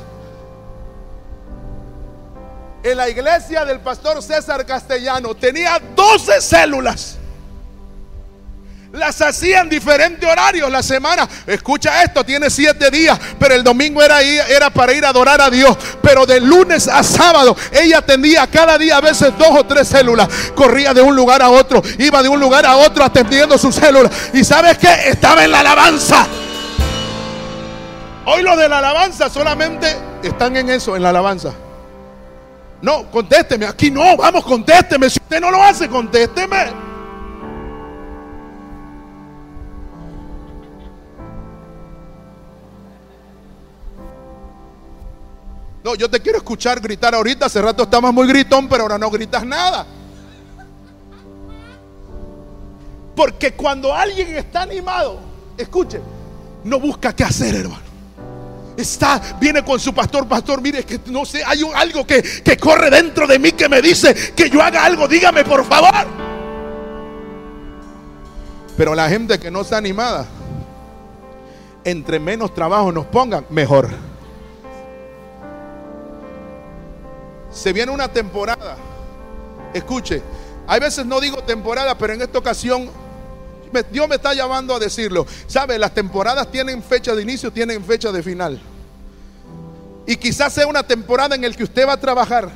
En 2.82 2.98
la 2.98 3.10
iglesia 3.10 3.64
del 3.64 3.80
pastor 3.82 4.24
César 4.24 4.66
Castellano 4.66 5.36
tenía 5.36 5.80
12 5.96 6.42
células 6.42 7.19
las 8.92 9.22
hacía 9.22 9.62
en 9.62 9.70
diferentes 9.70 10.28
horarios 10.28 10.70
la 10.72 10.82
semana. 10.82 11.28
Escucha 11.46 12.04
esto, 12.04 12.24
tiene 12.24 12.50
siete 12.50 12.90
días, 12.90 13.20
pero 13.38 13.54
el 13.54 13.64
domingo 13.64 14.02
era, 14.02 14.22
era 14.22 14.70
para 14.70 14.94
ir 14.94 15.06
a 15.06 15.10
adorar 15.10 15.42
a 15.42 15.50
Dios. 15.50 15.78
Pero 16.02 16.26
de 16.26 16.40
lunes 16.40 16.88
a 16.88 17.04
sábado 17.04 17.56
ella 17.72 18.00
atendía 18.00 18.48
cada 18.48 18.78
día 18.78 18.98
a 18.98 19.02
veces 19.02 19.38
dos 19.38 19.52
o 19.52 19.64
tres 19.66 19.88
células. 19.88 20.28
Corría 20.56 20.94
de 20.94 21.02
un 21.02 21.16
lugar 21.16 21.42
a 21.42 21.50
otro, 21.50 21.82
iba 22.00 22.24
de 22.24 22.30
un 22.30 22.40
lugar 22.40 22.66
a 22.66 22.78
otro 22.78 23.04
atendiendo 23.04 23.58
sus 23.58 23.76
células. 23.76 24.12
Y 24.34 24.44
sabes 24.44 24.78
que 24.78 25.10
estaba 25.10 25.44
en 25.44 25.52
la 25.52 25.60
alabanza. 25.60 26.28
Hoy 28.26 28.44
los 28.44 28.58
de 28.58 28.70
la 28.70 28.80
alabanza 28.80 29.30
solamente 29.30 29.96
están 30.24 30.56
en 30.56 30.70
eso, 30.70 30.96
en 30.96 31.04
la 31.04 31.10
alabanza. 31.10 31.54
No, 32.82 33.10
contésteme. 33.12 33.66
Aquí 33.66 33.92
no, 33.92 34.16
vamos, 34.18 34.44
contésteme. 34.44 35.10
Si 35.10 35.20
usted 35.20 35.42
no 35.42 35.52
lo 35.52 35.62
hace, 35.64 35.90
contésteme. 35.90 36.89
No, 45.84 45.96
yo 45.96 46.10
te 46.10 46.20
quiero 46.20 46.38
escuchar 46.38 46.80
gritar 46.80 47.16
ahorita. 47.16 47.46
Hace 47.46 47.62
rato 47.62 47.84
estabas 47.84 48.14
muy 48.14 48.28
gritón, 48.28 48.68
pero 48.68 48.84
ahora 48.84 48.98
no 48.98 49.10
gritas 49.10 49.46
nada. 49.46 49.86
Porque 53.16 53.54
cuando 53.54 53.94
alguien 53.94 54.36
está 54.36 54.62
animado, 54.62 55.20
escuche, 55.58 56.00
no 56.64 56.80
busca 56.80 57.14
qué 57.14 57.24
hacer, 57.24 57.56
hermano. 57.56 57.84
está, 58.78 59.22
viene 59.40 59.64
con 59.64 59.80
su 59.80 59.94
pastor, 59.94 60.26
pastor, 60.28 60.62
mire 60.62 60.86
que 60.86 61.02
no 61.08 61.26
sé, 61.26 61.44
hay 61.44 61.62
algo 61.76 62.08
que, 62.08 62.22
que 62.22 62.58
corre 62.58 62.90
dentro 62.90 63.28
de 63.28 63.38
mí 63.38 63.52
que 63.52 63.68
me 63.68 63.82
dice 63.82 64.14
que 64.34 64.50
yo 64.50 64.62
haga 64.62 64.86
algo, 64.86 65.08
dígame 65.08 65.44
por 65.44 65.66
favor. 65.66 66.08
Pero 68.78 68.96
la 68.96 69.10
gente 69.10 69.38
que 69.38 69.52
no 69.52 69.62
está 69.62 69.76
animada, 69.76 70.26
entre 71.84 72.20
menos 72.20 72.54
trabajo 72.54 72.90
nos 72.92 73.06
pongan, 73.08 73.46
mejor. 73.50 74.09
Se 77.60 77.74
viene 77.74 77.92
una 77.92 78.08
temporada. 78.08 78.78
Escuche, 79.74 80.22
hay 80.66 80.80
veces 80.80 81.06
no 81.06 81.20
digo 81.20 81.44
temporada, 81.44 81.98
pero 81.98 82.14
en 82.14 82.22
esta 82.22 82.40
ocasión 82.40 82.90
Dios 83.92 84.08
me 84.08 84.16
está 84.16 84.34
llamando 84.34 84.74
a 84.74 84.80
decirlo. 84.80 85.28
¿Sabe? 85.46 85.78
Las 85.78 85.94
temporadas 85.94 86.50
tienen 86.50 86.82
fecha 86.82 87.14
de 87.14 87.22
inicio, 87.22 87.52
tienen 87.52 87.84
fecha 87.84 88.14
de 88.14 88.24
final. 88.24 88.62
Y 90.08 90.16
quizás 90.16 90.54
sea 90.54 90.68
una 90.68 90.84
temporada 90.84 91.36
en 91.36 91.42
la 91.42 91.52
que 91.52 91.66
usted 91.66 91.86
va 91.86 91.94
a 91.94 92.00
trabajar, 92.00 92.50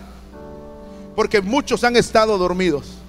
porque 1.18 1.42
muchos 1.42 1.84
han 1.84 1.98
estado 1.98 2.38
dormidos. 2.38 3.03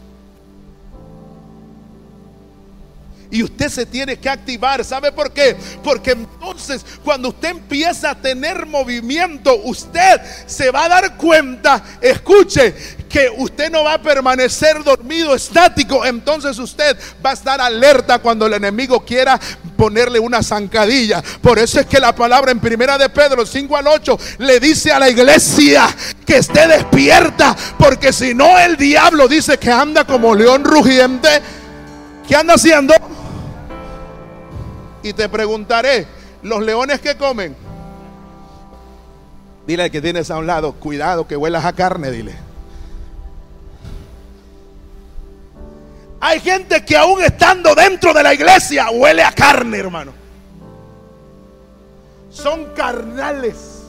Y 3.35 3.43
usted 3.43 3.69
se 3.69 3.85
tiene 3.85 4.17
que 4.17 4.31
activar. 4.31 4.85
¿Sabe 4.85 5.11
por 5.11 5.33
qué? 5.33 5.57
Porque 5.83 6.13
entonces 6.13 6.87
cuando 7.03 7.31
usted 7.31 7.49
empieza 7.49 8.11
a 8.11 8.15
tener 8.15 8.65
movimiento, 8.65 9.57
usted 9.65 10.21
se 10.47 10.71
va 10.71 10.85
a 10.85 10.89
dar 10.89 11.17
cuenta, 11.17 11.83
escuche, 12.01 12.73
que 13.09 13.29
usted 13.37 13.73
no 13.73 13.83
va 13.83 13.95
a 13.95 14.01
permanecer 14.01 14.85
dormido, 14.85 15.35
estático. 15.35 16.07
Entonces 16.07 16.57
usted 16.61 16.97
va 17.27 17.31
a 17.31 17.33
estar 17.33 17.61
alerta 17.61 18.21
cuando 18.21 18.47
el 18.47 18.53
enemigo 18.53 19.05
quiera 19.05 19.41
ponerle 19.77 20.21
una 20.21 20.41
zancadilla. 20.41 21.21
Por 21.43 21.59
eso 21.59 21.81
es 21.81 21.87
que 21.87 21.99
la 21.99 22.15
palabra 22.15 22.53
en 22.53 22.61
primera 22.61 22.97
de 22.97 23.09
Pedro 23.09 23.45
5 23.45 23.77
al 23.77 23.89
8 23.89 24.17
le 24.39 24.61
dice 24.61 24.93
a 24.93 25.01
la 25.01 25.11
iglesia 25.11 25.89
que 26.25 26.37
esté 26.37 26.69
despierta. 26.69 27.57
Porque 27.81 28.13
si 28.13 28.33
no 28.33 28.61
el 28.61 28.77
diablo 28.77 29.27
dice 29.27 29.59
que 29.59 29.73
anda 29.73 30.05
como 30.05 30.37
león 30.37 30.63
rugiente. 30.63 31.29
¿Qué 32.29 32.37
anda 32.37 32.55
haciendo? 32.55 32.95
Y 35.05 35.13
te 35.13 35.29
preguntaré, 35.29 36.07
¿los 36.43 36.63
leones 36.63 36.99
que 36.99 37.15
comen? 37.17 37.55
Dile 39.67 39.85
al 39.85 39.91
que 39.91 40.01
tienes 40.01 40.31
a 40.31 40.39
un 40.39 40.47
lado, 40.47 40.73
cuidado 40.73 41.29
que 41.29 41.37
huelas 41.37 41.67
a 41.67 41.75
carne, 41.75 42.11
dile. 42.11 42.35
Hay 46.21 46.41
gente 46.41 46.83
que 46.87 46.97
aún 46.97 47.23
estando 47.23 47.75
dentro 47.75 48.15
de 48.15 48.23
la 48.23 48.33
iglesia 48.33 48.91
huele 48.91 49.23
a 49.23 49.33
carne, 49.33 49.77
hermano. 49.77 50.13
Son 52.31 52.73
carnales. 52.75 53.83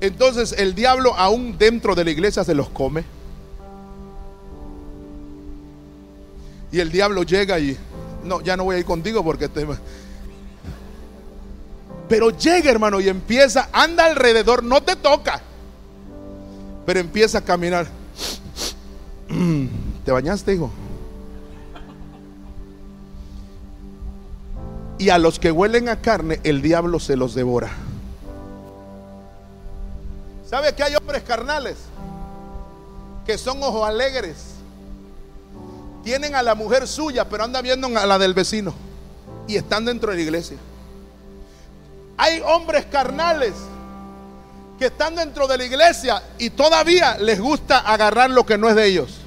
Entonces 0.00 0.54
el 0.56 0.74
diablo 0.74 1.14
aún 1.14 1.58
dentro 1.58 1.94
de 1.94 2.04
la 2.04 2.10
iglesia 2.10 2.42
se 2.42 2.54
los 2.54 2.70
come. 2.70 3.04
Y 6.74 6.80
el 6.80 6.90
diablo 6.90 7.22
llega 7.22 7.56
y, 7.60 7.78
no, 8.24 8.40
ya 8.40 8.56
no 8.56 8.64
voy 8.64 8.74
a 8.74 8.78
ir 8.80 8.84
contigo 8.84 9.22
porque 9.22 9.48
te... 9.48 9.64
Pero 12.08 12.30
llega, 12.30 12.68
hermano, 12.68 13.00
y 13.00 13.08
empieza, 13.08 13.68
anda 13.72 14.06
alrededor, 14.06 14.64
no 14.64 14.82
te 14.82 14.96
toca, 14.96 15.40
pero 16.84 16.98
empieza 16.98 17.38
a 17.38 17.40
caminar. 17.42 17.86
¿Te 20.04 20.10
bañaste, 20.10 20.54
hijo? 20.54 20.68
Y 24.98 25.10
a 25.10 25.18
los 25.18 25.38
que 25.38 25.52
huelen 25.52 25.88
a 25.88 26.00
carne, 26.00 26.40
el 26.42 26.60
diablo 26.60 26.98
se 26.98 27.14
los 27.14 27.36
devora. 27.36 27.70
¿Sabe 30.50 30.74
que 30.74 30.82
hay 30.82 30.96
hombres 30.96 31.22
carnales? 31.22 31.76
Que 33.24 33.38
son 33.38 33.62
ojos 33.62 33.88
alegres 33.88 34.53
tienen 36.04 36.34
a 36.34 36.42
la 36.42 36.54
mujer 36.54 36.86
suya, 36.86 37.28
pero 37.28 37.44
anda 37.44 37.62
viendo 37.62 37.86
a 37.98 38.06
la 38.06 38.18
del 38.18 38.34
vecino. 38.34 38.74
Y 39.48 39.56
están 39.56 39.84
dentro 39.84 40.10
de 40.10 40.18
la 40.18 40.22
iglesia. 40.22 40.58
Hay 42.16 42.40
hombres 42.40 42.86
carnales 42.86 43.54
que 44.78 44.86
están 44.86 45.16
dentro 45.16 45.46
de 45.46 45.58
la 45.58 45.64
iglesia 45.64 46.22
y 46.38 46.50
todavía 46.50 47.16
les 47.18 47.40
gusta 47.40 47.78
agarrar 47.78 48.30
lo 48.30 48.44
que 48.44 48.58
no 48.58 48.68
es 48.68 48.76
de 48.76 48.86
ellos. 48.86 49.20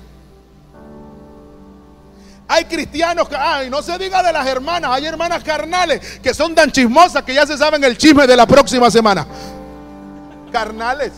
Hay 2.48 2.66
cristianos 2.66 3.28
que, 3.28 3.36
ay, 3.36 3.70
no 3.70 3.82
se 3.82 3.98
diga 3.98 4.24
de 4.24 4.32
las 4.32 4.48
hermanas, 4.48 4.92
hay 4.94 5.06
hermanas 5.06 5.44
carnales 5.44 6.20
que 6.20 6.34
son 6.34 6.56
tan 6.56 6.72
chismosas 6.72 7.24
que 7.24 7.34
ya 7.34 7.46
se 7.46 7.58
saben 7.58 7.84
el 7.84 7.98
chisme 7.98 8.26
de 8.26 8.38
la 8.38 8.46
próxima 8.46 8.90
semana. 8.90 9.28
Carnales. 10.52 11.12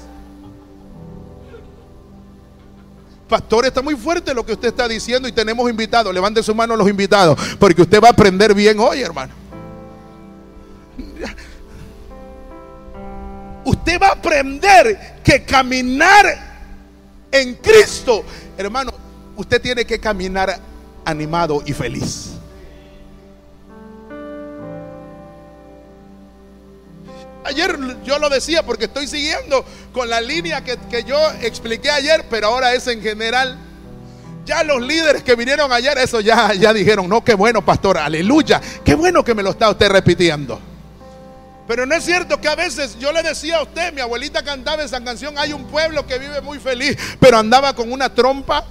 Pastor, 3.29 3.67
está 3.67 3.83
muy 3.83 3.95
fuerte 3.95 4.33
lo 4.33 4.43
que 4.43 4.53
usted 4.53 4.69
está 4.69 4.87
diciendo 4.87 5.27
y 5.27 5.31
tenemos 5.31 5.69
invitados. 5.69 6.11
Levante 6.13 6.41
su 6.41 6.55
mano 6.55 6.75
los 6.75 6.89
invitados, 6.89 7.39
porque 7.59 7.83
usted 7.83 8.01
va 8.01 8.07
a 8.07 8.11
aprender 8.11 8.55
bien 8.55 8.79
hoy, 8.79 9.01
hermano. 9.01 9.33
Usted 13.63 14.01
va 14.01 14.07
a 14.07 14.11
aprender 14.13 15.19
que 15.23 15.43
caminar 15.43 16.25
en 17.31 17.53
Cristo, 17.55 18.23
hermano, 18.57 18.91
usted 19.35 19.61
tiene 19.61 19.85
que 19.85 19.99
caminar 19.99 20.59
animado 21.05 21.61
y 21.63 21.73
feliz. 21.73 22.38
Ayer 27.45 27.77
yo 28.03 28.19
lo 28.19 28.29
decía 28.29 28.63
porque 28.63 28.85
estoy 28.85 29.07
siguiendo 29.07 29.63
con 29.93 30.09
la 30.09 30.19
línea 30.21 30.63
que, 30.63 31.03
yo 31.03 31.17
expliqué 31.41 31.89
ayer, 31.89 32.25
pero 32.29 32.47
ahora 32.47 32.73
es 32.73 32.87
en 32.87 33.01
general. 33.01 33.57
Ya 34.45 34.63
los 34.63 34.81
líderes 34.81 35.23
que 35.23 35.35
vinieron 35.35 35.71
ayer, 35.71 35.97
eso 35.99 36.21
ya, 36.21 36.53
ya 36.53 36.73
dijeron, 36.73 37.07
no, 37.07 37.23
qué 37.23 37.35
bueno, 37.35 37.63
pastor, 37.63 37.97
aleluya, 37.97 38.59
qué 38.83 38.95
bueno 38.95 39.23
que 39.23 39.35
me 39.35 39.43
lo 39.43 39.51
está 39.51 39.69
usted 39.69 39.89
repitiendo. 39.89 40.59
Pero 41.67 41.85
no 41.85 41.93
es 41.93 42.03
cierto 42.03 42.41
que 42.41 42.47
a 42.47 42.55
veces 42.55 42.97
yo 42.97 43.11
le 43.11 43.21
decía 43.21 43.57
a 43.57 43.61
usted, 43.61 43.93
mi 43.93 44.01
abuelita 44.01 44.43
cantaba 44.43 44.81
esa 44.81 45.03
canción, 45.03 45.37
hay 45.37 45.53
un 45.53 45.67
pueblo 45.67 46.07
que 46.07 46.17
vive 46.17 46.41
muy 46.41 46.57
feliz, 46.57 46.97
pero 47.19 47.37
andaba 47.37 47.75
con 47.75 47.91
una 47.91 48.13
trompa 48.13 48.65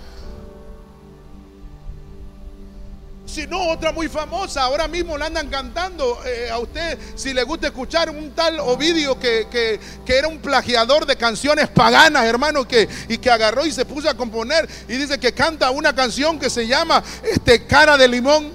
Si 3.28 3.46
no, 3.46 3.68
otra 3.68 3.92
muy 3.92 4.08
famosa, 4.08 4.62
ahora 4.62 4.88
mismo 4.88 5.18
la 5.18 5.26
andan 5.26 5.50
cantando 5.50 6.18
eh, 6.24 6.48
a 6.50 6.58
usted, 6.58 6.98
si 7.14 7.34
le 7.34 7.42
gusta 7.42 7.66
escuchar 7.66 8.08
un 8.08 8.30
tal 8.30 8.58
Ovidio 8.58 9.20
que, 9.20 9.46
que, 9.50 9.78
era 10.18 10.28
un 10.28 10.38
plagiador 10.38 11.04
de 11.04 11.14
canciones 11.14 11.68
paganas, 11.68 12.24
hermano, 12.24 12.66
que, 12.66 12.88
y 13.06 13.18
que 13.18 13.30
agarró 13.30 13.66
y 13.66 13.70
se 13.70 13.84
puso 13.84 14.08
a 14.08 14.14
componer 14.14 14.66
y 14.88 14.94
dice 14.96 15.20
que 15.20 15.34
canta 15.34 15.70
una 15.70 15.94
canción 15.94 16.38
que 16.38 16.48
se 16.48 16.66
llama 16.66 17.04
este, 17.22 17.66
Cara 17.66 17.98
de 17.98 18.08
Limón. 18.08 18.50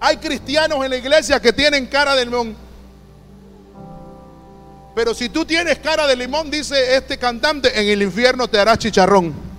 Hay 0.00 0.16
cristianos 0.16 0.82
en 0.82 0.90
la 0.90 0.96
iglesia 0.96 1.38
que 1.40 1.52
tienen 1.52 1.86
cara 1.88 2.16
de 2.16 2.24
limón. 2.24 2.56
Pero 4.94 5.14
si 5.14 5.28
tú 5.28 5.44
tienes 5.44 5.78
cara 5.78 6.06
de 6.06 6.16
limón, 6.16 6.50
dice 6.50 6.96
este 6.96 7.18
cantante, 7.18 7.78
en 7.78 7.86
el 7.86 8.00
infierno 8.00 8.48
te 8.48 8.58
harás 8.58 8.78
chicharrón. 8.78 9.49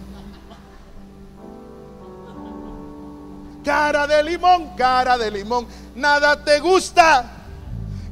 Cara 3.64 4.08
de 4.08 4.24
limón, 4.24 4.76
cara 4.76 5.18
de 5.18 5.30
limón, 5.30 5.68
nada 5.96 6.44
te 6.44 6.60
gusta. 6.60 7.42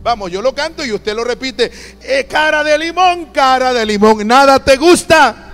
Vamos, 0.01 0.31
yo 0.31 0.41
lo 0.41 0.53
canto 0.53 0.85
y 0.85 0.91
usted 0.91 1.13
lo 1.15 1.23
repite. 1.23 1.71
Eh, 2.01 2.25
cara 2.25 2.63
de 2.63 2.77
limón, 2.77 3.27
cara 3.27 3.73
de 3.73 3.85
limón, 3.85 4.25
nada 4.27 4.63
te 4.63 4.77
gusta. 4.77 5.49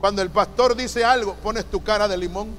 Cuando 0.00 0.22
el 0.22 0.30
pastor 0.30 0.74
dice 0.74 1.04
algo, 1.04 1.34
pones 1.34 1.66
tu 1.66 1.82
cara 1.82 2.08
de 2.08 2.16
limón. 2.16 2.56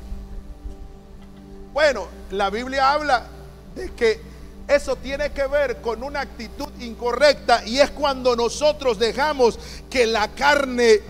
Bueno, 1.74 2.08
la 2.32 2.50
Biblia 2.50 2.92
habla 2.92 3.28
de 3.76 3.94
que 3.94 4.22
eso 4.68 4.96
tiene 4.98 5.32
que 5.32 5.48
ver 5.48 5.78
con 5.82 6.04
una 6.04 6.22
actitud 6.22 6.70
incorrecta 6.80 7.66
y 7.66 7.80
es 7.80 7.92
cuando 7.92 8.36
nosotros 8.36 9.00
dejamos 9.00 9.58
que 9.90 10.06
la 10.06 10.28
carne 10.30 11.02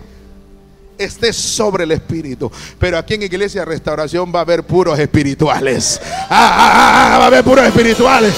esté 0.98 1.32
sobre 1.32 1.84
el 1.84 1.92
espíritu. 1.92 2.50
Pero 2.78 2.98
aquí 2.98 3.14
en 3.14 3.22
Iglesia 3.22 3.64
Restauración 3.64 4.32
va 4.34 4.40
a 4.40 4.42
haber 4.42 4.64
puros 4.64 4.98
espirituales. 4.98 6.00
Ah, 6.02 6.28
ah, 6.30 7.14
ah, 7.14 7.18
va 7.18 7.24
a 7.24 7.26
haber 7.28 7.44
puros 7.44 7.64
espirituales. 7.64 8.34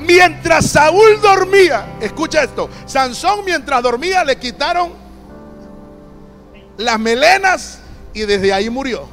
Mientras 0.00 0.66
Saúl 0.66 1.20
dormía, 1.22 1.96
escucha 2.00 2.42
esto, 2.42 2.68
Sansón 2.84 3.42
mientras 3.44 3.82
dormía 3.82 4.22
le 4.22 4.36
quitaron 4.36 4.92
las 6.76 7.00
melenas 7.00 7.78
y 8.12 8.20
desde 8.20 8.52
ahí 8.52 8.68
murió. 8.68 9.08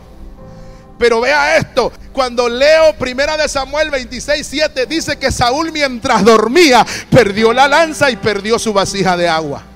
Pero 0.99 1.21
vea 1.21 1.55
esto, 1.57 1.93
cuando 2.11 2.49
leo 2.49 2.93
primera 2.99 3.37
de 3.37 3.47
Samuel 3.47 3.89
26, 3.89 4.45
7, 4.45 4.85
dice 4.85 5.17
que 5.17 5.31
Saúl 5.31 5.71
mientras 5.71 6.25
dormía 6.25 6.85
perdió 7.09 7.53
la 7.53 7.69
lanza 7.69 8.11
y 8.11 8.17
perdió 8.17 8.59
su 8.59 8.73
vasija 8.73 9.15
de 9.15 9.29
agua 9.29 9.70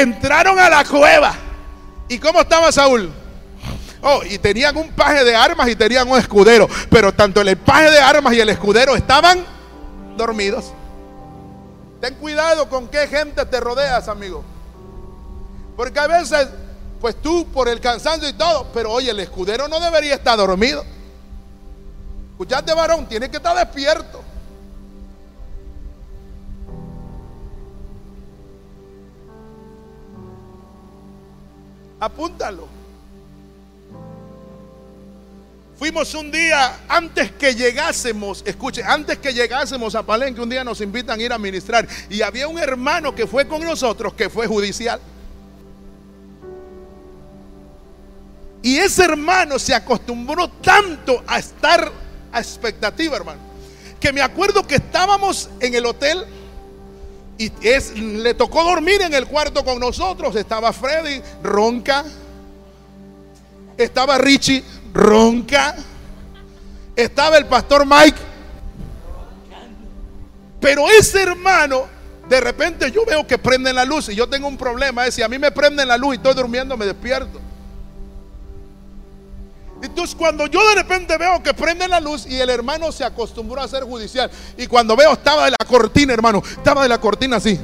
entraron 0.00 0.58
a 0.58 0.68
la 0.68 0.84
cueva. 0.84 1.34
¿Y 2.08 2.18
cómo 2.18 2.40
estaba 2.40 2.72
Saúl? 2.72 3.12
Oh, 4.00 4.22
y 4.24 4.38
tenían 4.38 4.76
un 4.76 4.90
paje 4.90 5.24
de 5.24 5.34
armas 5.34 5.68
y 5.68 5.76
tenían 5.76 6.08
un 6.08 6.18
escudero. 6.18 6.68
Pero 6.90 7.12
tanto 7.12 7.40
el 7.40 7.56
paje 7.56 7.90
de 7.90 7.98
armas 7.98 8.32
y 8.34 8.40
el 8.40 8.48
escudero 8.48 8.94
estaban 8.96 9.44
dormidos. 10.16 10.72
Ten 12.00 12.14
cuidado 12.14 12.68
con 12.68 12.88
qué 12.88 13.08
gente 13.08 13.44
te 13.44 13.60
rodeas, 13.60 14.08
amigo. 14.08 14.44
Porque 15.76 15.98
a 15.98 16.06
veces, 16.06 16.48
pues 17.00 17.16
tú 17.20 17.46
por 17.52 17.68
el 17.68 17.80
cansancio 17.80 18.28
y 18.28 18.32
todo, 18.32 18.68
pero 18.72 18.92
oye, 18.92 19.10
el 19.10 19.20
escudero 19.20 19.68
no 19.68 19.80
debería 19.80 20.14
estar 20.14 20.36
dormido. 20.36 20.84
Escuchate, 22.32 22.72
varón, 22.72 23.08
tiene 23.08 23.28
que 23.28 23.38
estar 23.38 23.56
despierto. 23.56 24.22
Apúntalo. 32.00 32.68
Fuimos 35.78 36.12
un 36.14 36.32
día 36.32 36.80
antes 36.88 37.30
que 37.32 37.54
llegásemos, 37.54 38.42
escuche, 38.44 38.82
antes 38.82 39.18
que 39.18 39.32
llegásemos 39.32 39.94
a 39.94 40.02
Palenque, 40.02 40.40
un 40.40 40.48
día 40.48 40.64
nos 40.64 40.80
invitan 40.80 41.20
a 41.20 41.22
ir 41.22 41.32
a 41.32 41.38
ministrar 41.38 41.86
y 42.10 42.20
había 42.20 42.48
un 42.48 42.58
hermano 42.58 43.14
que 43.14 43.28
fue 43.28 43.46
con 43.46 43.62
nosotros 43.62 44.12
que 44.14 44.28
fue 44.28 44.48
judicial. 44.48 45.00
Y 48.60 48.76
ese 48.78 49.04
hermano 49.04 49.56
se 49.60 49.72
acostumbró 49.72 50.48
tanto 50.48 51.22
a 51.28 51.38
estar 51.38 51.92
a 52.32 52.40
expectativa, 52.40 53.16
hermano, 53.16 53.40
que 54.00 54.12
me 54.12 54.20
acuerdo 54.20 54.66
que 54.66 54.74
estábamos 54.74 55.48
en 55.60 55.76
el 55.76 55.86
hotel 55.86 56.26
y 57.38 57.52
es, 57.62 57.96
le 57.96 58.34
tocó 58.34 58.64
dormir 58.64 59.00
en 59.00 59.14
el 59.14 59.26
cuarto 59.26 59.64
con 59.64 59.78
nosotros. 59.78 60.34
Estaba 60.34 60.72
Freddy, 60.72 61.22
ronca. 61.42 62.04
Estaba 63.76 64.18
Richie, 64.18 64.64
ronca. 64.92 65.76
Estaba 66.96 67.38
el 67.38 67.46
pastor 67.46 67.86
Mike. 67.86 68.18
Pero 70.60 70.90
ese 70.90 71.22
hermano, 71.22 71.86
de 72.28 72.40
repente 72.40 72.90
yo 72.90 73.06
veo 73.06 73.24
que 73.24 73.38
prenden 73.38 73.76
la 73.76 73.84
luz 73.84 74.08
y 74.08 74.16
yo 74.16 74.28
tengo 74.28 74.48
un 74.48 74.56
problema. 74.56 75.06
Es 75.06 75.14
si 75.14 75.22
a 75.22 75.28
mí 75.28 75.38
me 75.38 75.52
prenden 75.52 75.86
la 75.86 75.96
luz 75.96 76.14
y 76.14 76.16
estoy 76.16 76.34
durmiendo, 76.34 76.76
me 76.76 76.86
despierto. 76.86 77.40
Entonces 79.82 80.16
cuando 80.16 80.46
yo 80.46 80.66
de 80.68 80.74
repente 80.74 81.16
veo 81.16 81.42
que 81.42 81.54
prende 81.54 81.86
la 81.86 82.00
luz 82.00 82.26
y 82.26 82.40
el 82.40 82.50
hermano 82.50 82.90
se 82.90 83.04
acostumbró 83.04 83.60
a 83.60 83.68
ser 83.68 83.84
judicial. 83.84 84.30
Y 84.56 84.66
cuando 84.66 84.96
veo 84.96 85.12
estaba 85.12 85.44
de 85.44 85.52
la 85.52 85.66
cortina, 85.66 86.12
hermano, 86.12 86.42
estaba 86.44 86.82
de 86.82 86.88
la 86.88 87.00
cortina 87.00 87.36
así. 87.36 87.58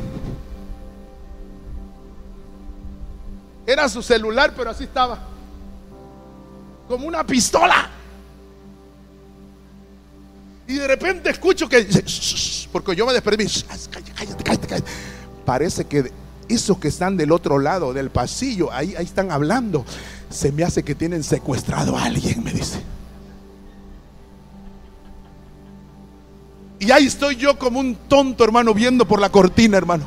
Era 3.66 3.88
su 3.88 4.02
celular, 4.02 4.52
pero 4.56 4.70
así 4.70 4.84
estaba. 4.84 5.18
Como 6.86 7.06
una 7.06 7.26
pistola. 7.26 7.90
Y 10.66 10.74
de 10.74 10.86
repente 10.86 11.30
escucho 11.30 11.68
que 11.68 11.86
porque 12.72 12.96
yo 12.96 13.06
me 13.06 13.12
despedí, 13.12 13.46
cállate, 13.46 14.12
cállate, 14.14 14.66
cállate. 14.68 14.90
Parece 15.44 15.84
que 15.84 16.10
esos 16.48 16.78
que 16.78 16.88
están 16.88 17.16
del 17.16 17.32
otro 17.32 17.58
lado 17.58 17.92
del 17.92 18.10
pasillo, 18.10 18.72
ahí, 18.72 18.94
ahí 18.96 19.04
están 19.04 19.30
hablando 19.30 19.84
se 20.34 20.50
me 20.50 20.64
hace 20.64 20.82
que 20.82 20.94
tienen 20.94 21.22
secuestrado 21.22 21.96
a 21.96 22.04
alguien, 22.04 22.42
me 22.42 22.52
dice. 22.52 22.80
Y 26.80 26.90
ahí 26.90 27.06
estoy 27.06 27.36
yo 27.36 27.58
como 27.58 27.80
un 27.80 27.94
tonto, 27.94 28.44
hermano, 28.44 28.74
viendo 28.74 29.06
por 29.06 29.20
la 29.20 29.30
cortina, 29.30 29.78
hermano. 29.78 30.04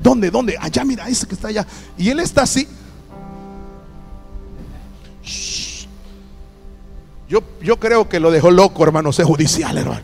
¿Dónde? 0.00 0.30
¿Dónde? 0.30 0.56
Allá, 0.58 0.84
mira, 0.84 1.08
ese 1.08 1.26
que 1.26 1.34
está 1.34 1.48
allá. 1.48 1.66
Y 1.96 2.08
él 2.08 2.20
está 2.20 2.42
así. 2.42 2.66
Yo, 7.28 7.42
yo 7.60 7.78
creo 7.78 8.08
que 8.08 8.18
lo 8.18 8.30
dejó 8.30 8.50
loco, 8.50 8.82
hermano, 8.82 9.12
ser 9.12 9.26
judicial, 9.26 9.76
hermano. 9.76 10.02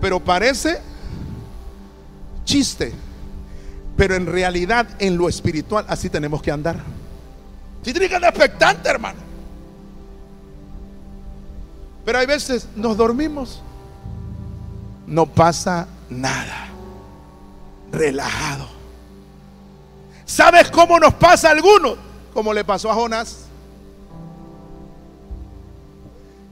Pero 0.00 0.20
parece 0.20 0.80
chiste. 2.44 2.92
Pero 3.98 4.14
en 4.14 4.26
realidad, 4.26 4.86
en 5.00 5.18
lo 5.18 5.28
espiritual, 5.28 5.84
así 5.88 6.08
tenemos 6.08 6.40
que 6.40 6.52
andar. 6.52 6.76
Si 7.82 7.92
tiene 7.92 8.08
que 8.08 8.14
andar 8.14 8.30
expectante, 8.30 8.88
hermano. 8.88 9.18
Pero 12.04 12.20
hay 12.20 12.26
veces 12.26 12.68
nos 12.76 12.96
dormimos, 12.96 13.60
no 15.04 15.26
pasa 15.26 15.88
nada. 16.08 16.68
Relajado. 17.90 18.68
¿Sabes 20.24 20.70
cómo 20.70 21.00
nos 21.00 21.14
pasa 21.14 21.48
a 21.48 21.50
algunos? 21.50 21.98
Como 22.32 22.54
le 22.54 22.64
pasó 22.64 22.92
a 22.92 22.94
Jonás. 22.94 23.46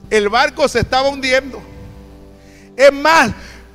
El 0.09 0.27
barco 0.27 0.67
se 0.67 0.81
estaba 0.81 1.07
hundiendo. 1.07 1.61
Es 2.75 2.91
más, 2.91 3.31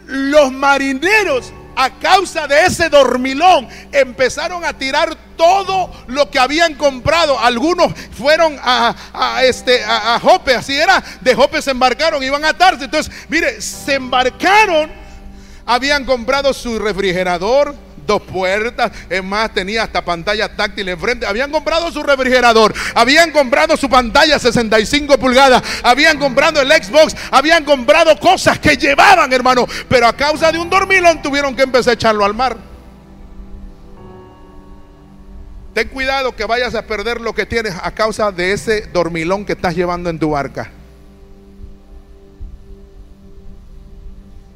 los 0.06 0.52
marineros 0.52 1.54
a 1.76 1.90
causa 1.90 2.46
de 2.46 2.66
ese 2.66 2.88
dormilón, 2.88 3.68
empezaron 3.90 4.64
a 4.64 4.72
tirar 4.72 5.16
todo 5.36 5.90
lo 6.06 6.30
que 6.30 6.38
habían 6.38 6.74
comprado. 6.74 7.38
Algunos 7.38 7.92
fueron 8.16 8.58
a, 8.62 8.94
este, 9.44 9.82
a, 9.84 10.18
Jope, 10.20 10.54
así 10.54 10.74
era. 10.74 11.02
De 11.20 11.34
Jope 11.34 11.60
se 11.62 11.70
embarcaron, 11.70 12.22
iban 12.22 12.44
a 12.44 12.56
Tarse. 12.56 12.84
Entonces, 12.84 13.12
mire, 13.28 13.60
se 13.60 13.94
embarcaron, 13.94 14.90
habían 15.66 16.04
comprado 16.04 16.52
su 16.52 16.78
refrigerador 16.78 17.74
dos 18.06 18.22
puertas, 18.22 18.92
es 19.08 19.22
más, 19.22 19.52
tenía 19.52 19.82
hasta 19.82 20.04
pantalla 20.04 20.54
táctil 20.54 20.88
enfrente. 20.88 21.26
Habían 21.26 21.50
comprado 21.50 21.90
su 21.90 22.02
refrigerador, 22.02 22.74
habían 22.94 23.30
comprado 23.30 23.76
su 23.76 23.88
pantalla 23.88 24.38
65 24.38 25.18
pulgadas, 25.18 25.62
habían 25.82 26.18
comprado 26.18 26.60
el 26.60 26.70
Xbox, 26.70 27.16
habían 27.30 27.64
comprado 27.64 28.18
cosas 28.18 28.58
que 28.58 28.76
llevaban, 28.76 29.32
hermano, 29.32 29.66
pero 29.88 30.06
a 30.06 30.16
causa 30.16 30.52
de 30.52 30.58
un 30.58 30.70
dormilón 30.70 31.22
tuvieron 31.22 31.54
que 31.54 31.62
empezar 31.62 31.92
a 31.92 31.94
echarlo 31.94 32.24
al 32.24 32.34
mar. 32.34 32.56
Ten 35.74 35.88
cuidado 35.88 36.36
que 36.36 36.44
vayas 36.44 36.74
a 36.74 36.86
perder 36.86 37.20
lo 37.20 37.34
que 37.34 37.46
tienes 37.46 37.74
a 37.82 37.90
causa 37.92 38.30
de 38.30 38.52
ese 38.52 38.82
dormilón 38.92 39.46
que 39.46 39.54
estás 39.54 39.74
llevando 39.74 40.10
en 40.10 40.18
tu 40.18 40.30
barca. 40.30 40.70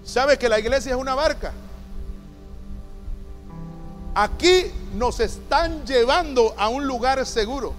¿Sabes 0.04 0.38
que 0.38 0.48
la 0.48 0.58
iglesia 0.58 0.92
es 0.92 0.96
una 0.96 1.14
barca? 1.14 1.52
Aquí 4.18 4.72
nos 4.94 5.20
están 5.20 5.84
llevando 5.84 6.54
a 6.56 6.70
un 6.70 6.86
lugar 6.86 7.26
seguro. 7.26 7.74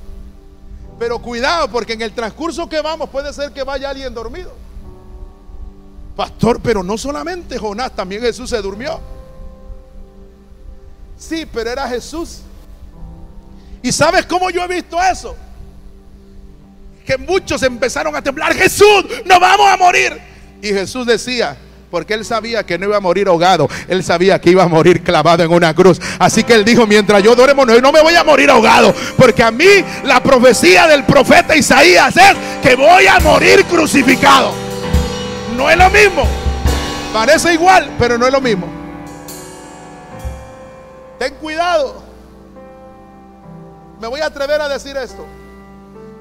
Pero 1.00 1.20
cuidado, 1.20 1.68
porque 1.68 1.94
en 1.94 2.04
el 2.04 2.14
transcurso 2.14 2.70
que 2.70 2.80
vamos 2.80 3.10
puede 3.10 3.34
ser 3.34 3.52
que 3.52 3.64
vaya 3.64 3.90
alguien 3.90 4.14
dormido. 4.14 4.54
Pastor, 6.16 6.60
pero 6.62 6.84
no 6.84 6.96
solamente 6.96 7.58
Jonás, 7.58 7.96
también 7.96 8.22
Jesús 8.22 8.52
se 8.52 8.62
durmió. 8.62 9.00
Sí, 11.18 11.48
pero 11.52 11.72
era 11.72 11.88
Jesús. 11.90 12.42
¿Y 13.82 13.92
sabes 13.92 14.28
cómo 14.28 14.52
yo 14.52 14.62
he 14.64 14.68
visto 14.68 15.02
eso? 15.02 15.36
Que 17.04 17.18
muchos 17.18 17.64
empezaron 17.64 18.16
a 18.16 18.22
temblar, 18.22 18.54
Jesús, 18.54 19.06
no 19.26 19.40
vamos 19.40 19.68
a 19.72 19.78
morir. 19.78 20.22
Y 20.62 20.68
Jesús 20.68 21.08
decía, 21.08 21.58
porque 21.90 22.14
él 22.14 22.26
sabía 22.26 22.66
que 22.66 22.78
no 22.78 22.86
iba 22.86 22.98
a 22.98 23.02
morir 23.02 23.28
ahogado. 23.28 23.70
Él 23.88 24.04
sabía 24.04 24.40
que 24.40 24.52
iba 24.52 24.64
a 24.64 24.68
morir 24.68 25.04
clavado 25.04 25.44
en 25.44 25.52
una 25.52 25.74
cruz. 25.74 26.00
Así 26.20 26.44
que 26.44 26.54
él 26.54 26.66
dijo, 26.66 26.86
mientras 26.86 27.24
yo 27.24 27.36
duermo, 27.36 27.66
no, 27.66 27.92
me 27.92 28.02
voy 28.02 28.16
a 28.16 28.24
morir 28.24 28.50
ahogado. 28.50 28.94
Porque 29.18 29.44
a 29.44 29.52
mí 29.52 29.66
la 30.04 30.22
profecía 30.22 30.88
del 30.88 31.04
profeta 31.06 31.56
Isaías 31.56 32.16
es 32.18 32.34
que 32.62 32.76
voy 32.76 33.08
a 33.08 33.20
morir 33.20 33.64
crucificado. 33.66 34.52
No 35.56 35.70
es 35.70 35.78
lo 35.78 35.90
mismo. 35.90 36.28
Parece 37.14 37.54
igual, 37.54 37.90
pero 37.98 38.18
no 38.18 38.26
es 38.26 38.34
lo 38.34 38.42
mismo. 38.42 38.68
Ten 41.18 41.34
cuidado. 41.36 42.04
Me 44.00 44.08
voy 44.08 44.22
a 44.22 44.28
atrever 44.28 44.62
a 44.62 44.70
decir 44.70 44.96
esto. 44.98 45.26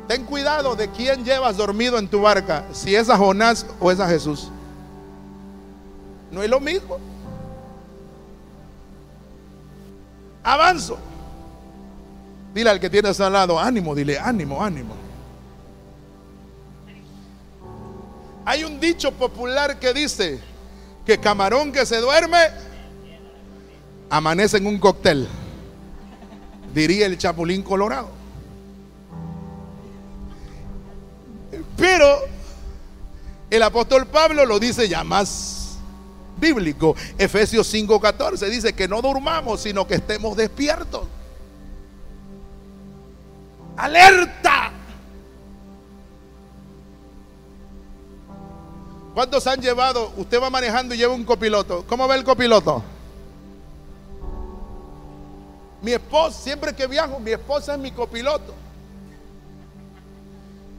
Ten 0.09 0.25
cuidado 0.25 0.77
de 0.77 0.89
quién 0.91 1.25
llevas 1.25 1.57
dormido 1.57 1.99
en 1.99 2.09
tu 2.09 2.23
barca. 2.23 2.65
Si 2.73 2.95
es 2.95 3.11
a 3.11 3.19
Jonás 3.19 3.67
o 3.81 3.91
es 3.91 3.99
a 3.99 4.09
Jesús. 4.09 4.51
No 6.31 6.43
es 6.43 6.51
lo 6.51 6.61
mismo. 6.61 6.99
Avanzo. 10.43 10.99
Dile 12.55 12.71
al 12.71 12.81
que 12.81 12.89
tienes 12.89 13.21
al 13.21 13.33
lado, 13.33 13.59
ánimo, 13.59 13.95
dile, 13.95 14.19
ánimo, 14.19 14.63
ánimo. 14.63 14.95
Hay 18.45 18.65
un 18.65 18.79
dicho 18.79 19.13
popular 19.13 19.79
que 19.79 19.93
dice 19.93 20.41
que 21.05 21.19
camarón 21.19 21.73
que 21.73 21.85
se 21.85 22.01
duerme 22.01 22.39
amanece 24.09 24.59
en 24.59 24.67
un 24.67 24.79
cóctel. 24.79 25.29
Diría 26.73 27.07
el 27.07 27.19
chapulín 27.19 27.63
colorado. 27.63 28.11
Pero 31.77 32.21
el 33.51 33.63
apóstol 33.63 34.07
Pablo 34.07 34.47
lo 34.47 34.59
dice 34.59 34.89
ya 34.89 35.05
más 35.05 35.66
bíblico. 36.39 36.95
Efesios 37.19 37.73
5:14 37.73 38.49
dice 38.49 38.73
que 38.73 38.89
no 38.89 39.03
durmamos, 39.03 39.61
sino 39.61 39.87
que 39.87 39.95
estemos 39.95 40.37
despiertos. 40.37 41.05
Alerta. 43.77 44.73
¿Cuántos 49.15 49.47
han 49.47 49.61
llevado? 49.61 50.13
Usted 50.17 50.43
va 50.43 50.51
manejando 50.51 50.95
y 50.95 50.99
lleva 50.99 51.15
un 51.15 51.25
copiloto. 51.25 51.85
¿Cómo 51.89 52.07
ve 52.07 52.17
el 52.17 52.25
copiloto? 52.25 52.83
Mi 55.81 55.93
esposa, 55.93 56.39
siempre 56.39 56.75
que 56.75 56.87
viajo, 56.87 57.19
mi 57.21 57.31
esposa 57.31 57.75
es 57.75 57.79
mi 57.79 57.93
copiloto. 57.93 58.55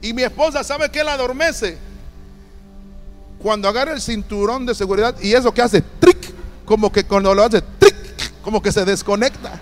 Y 0.00 0.12
mi 0.12 0.22
esposa 0.22 0.62
sabe 0.62 0.90
que 0.90 1.02
la 1.02 1.14
adormece. 1.14 1.78
Cuando 3.42 3.68
agarra 3.68 3.92
el 3.92 4.00
cinturón 4.00 4.66
de 4.66 4.74
seguridad 4.74 5.14
y 5.20 5.32
eso 5.32 5.52
que 5.52 5.62
hace, 5.62 5.80
trick, 5.80 6.32
como 6.64 6.90
que 6.90 7.04
cuando 7.04 7.34
lo 7.34 7.42
hace, 7.42 7.62
trick, 7.62 8.42
como 8.42 8.60
que 8.60 8.72
se 8.72 8.84
desconecta. 8.84 9.60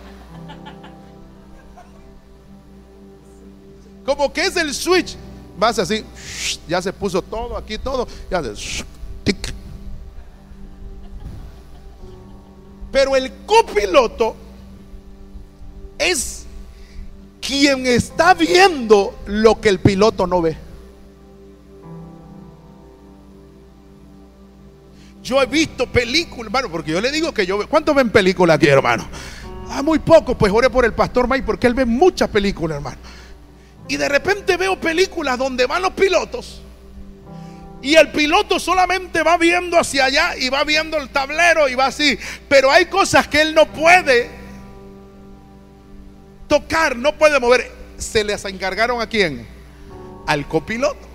Como 4.05 4.33
que 4.33 4.47
es 4.47 4.57
el 4.57 4.73
switch. 4.73 5.17
Vas 5.59 5.79
así, 5.79 6.05
ya 6.69 6.81
se 6.81 6.93
puso 6.93 7.21
todo 7.23 7.57
aquí, 7.57 7.79
todo. 7.79 8.07
Ya 8.31 8.39
hace. 8.39 8.85
Pero 12.97 13.15
el 13.15 13.31
copiloto 13.45 14.35
es 15.99 16.45
quien 17.43 17.87
está 17.87 18.33
viendo 18.33 19.15
lo 19.27 19.61
que 19.61 19.69
el 19.69 19.81
piloto 19.81 20.27
no 20.27 20.41
ve. 20.41 20.57
Yo 25.27 25.43
he 25.43 25.47
visto 25.47 25.89
películas, 25.89 26.47
hermano, 26.47 26.71
porque 26.71 26.93
yo 26.93 27.01
le 27.01 27.11
digo 27.11 27.35
que 27.35 27.45
yo 27.45 27.69
¿Cuántos 27.69 27.97
ven 27.97 28.11
películas 28.11 28.55
aquí, 28.55 28.69
hermano? 28.69 29.09
Ah, 29.69 29.83
muy 29.83 29.99
poco, 29.99 30.39
pues 30.39 30.53
ore 30.53 30.71
por 30.71 30.85
el 30.85 30.93
pastor 30.93 31.27
May, 31.27 31.43
porque 31.43 31.67
él 31.67 31.75
ve 31.75 31.85
muchas 31.85 32.29
películas, 32.29 32.77
hermano. 32.77 32.99
Y 33.89 33.97
de 33.97 34.09
repente 34.09 34.57
veo 34.57 34.79
películas 34.79 35.37
donde 35.37 35.67
van 35.67 35.83
los 35.83 35.95
pilotos. 35.95 36.63
Y 37.83 37.97
el 37.97 38.13
piloto 38.13 38.61
solamente 38.61 39.25
va 39.25 39.37
viendo 39.37 39.77
hacia 39.77 40.05
allá 40.05 40.37
y 40.37 40.49
va 40.49 40.63
viendo 40.63 40.97
el 40.97 41.09
tablero 41.09 41.69
y 41.69 41.75
va 41.75 41.87
así. 41.87 42.17
Pero 42.49 42.71
hay 42.71 42.87
cosas 42.87 43.27
que 43.27 43.41
él 43.41 43.53
no 43.53 43.67
puede 43.67 44.31
tocar, 46.47 46.95
no 46.95 47.19
puede 47.19 47.41
mover. 47.41 47.73
Se 47.99 48.23
les 48.23 48.45
encargaron 48.45 49.01
a 49.01 49.09
quién? 49.09 49.45
Al 50.29 50.47
copiloto. 50.47 51.07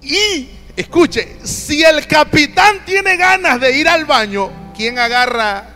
Y 0.00 0.48
escuche, 0.76 1.36
si 1.42 1.82
el 1.82 2.06
capitán 2.06 2.84
tiene 2.84 3.16
ganas 3.16 3.60
de 3.60 3.76
ir 3.76 3.88
al 3.88 4.04
baño, 4.04 4.50
¿quién 4.76 4.98
agarra 4.98 5.68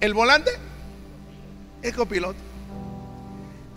el 0.00 0.14
volante? 0.14 0.50
El 1.82 1.94
copiloto. 1.94 2.48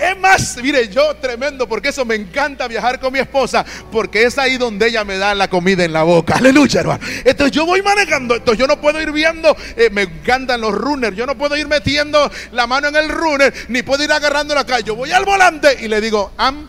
Es 0.01 0.17
más, 0.17 0.57
mire, 0.57 0.89
yo 0.89 1.15
tremendo, 1.17 1.69
porque 1.69 1.89
eso 1.89 2.03
me 2.05 2.15
encanta 2.15 2.67
viajar 2.67 2.99
con 2.99 3.13
mi 3.13 3.19
esposa, 3.19 3.63
porque 3.91 4.23
es 4.23 4.35
ahí 4.39 4.57
donde 4.57 4.87
ella 4.87 5.03
me 5.03 5.19
da 5.19 5.35
la 5.35 5.47
comida 5.47 5.83
en 5.83 5.93
la 5.93 6.01
boca. 6.01 6.37
Aleluya, 6.37 6.79
hermano. 6.79 7.05
Entonces 7.23 7.51
yo 7.51 7.67
voy 7.67 7.83
manejando, 7.83 8.35
entonces 8.35 8.57
yo 8.57 8.65
no 8.65 8.81
puedo 8.81 8.99
ir 8.99 9.11
viendo, 9.11 9.55
eh, 9.77 9.91
me 9.91 10.01
encantan 10.01 10.59
los 10.59 10.73
runners, 10.73 11.15
yo 11.15 11.27
no 11.27 11.37
puedo 11.37 11.55
ir 11.55 11.67
metiendo 11.67 12.31
la 12.51 12.65
mano 12.65 12.87
en 12.87 12.95
el 12.95 13.09
runner, 13.09 13.53
ni 13.67 13.83
puedo 13.83 14.03
ir 14.03 14.11
agarrando 14.11 14.55
la 14.55 14.65
calle. 14.65 14.85
Yo 14.85 14.95
voy 14.95 15.11
al 15.11 15.23
volante 15.23 15.77
y 15.79 15.87
le 15.87 16.01
digo, 16.01 16.31
am, 16.35 16.67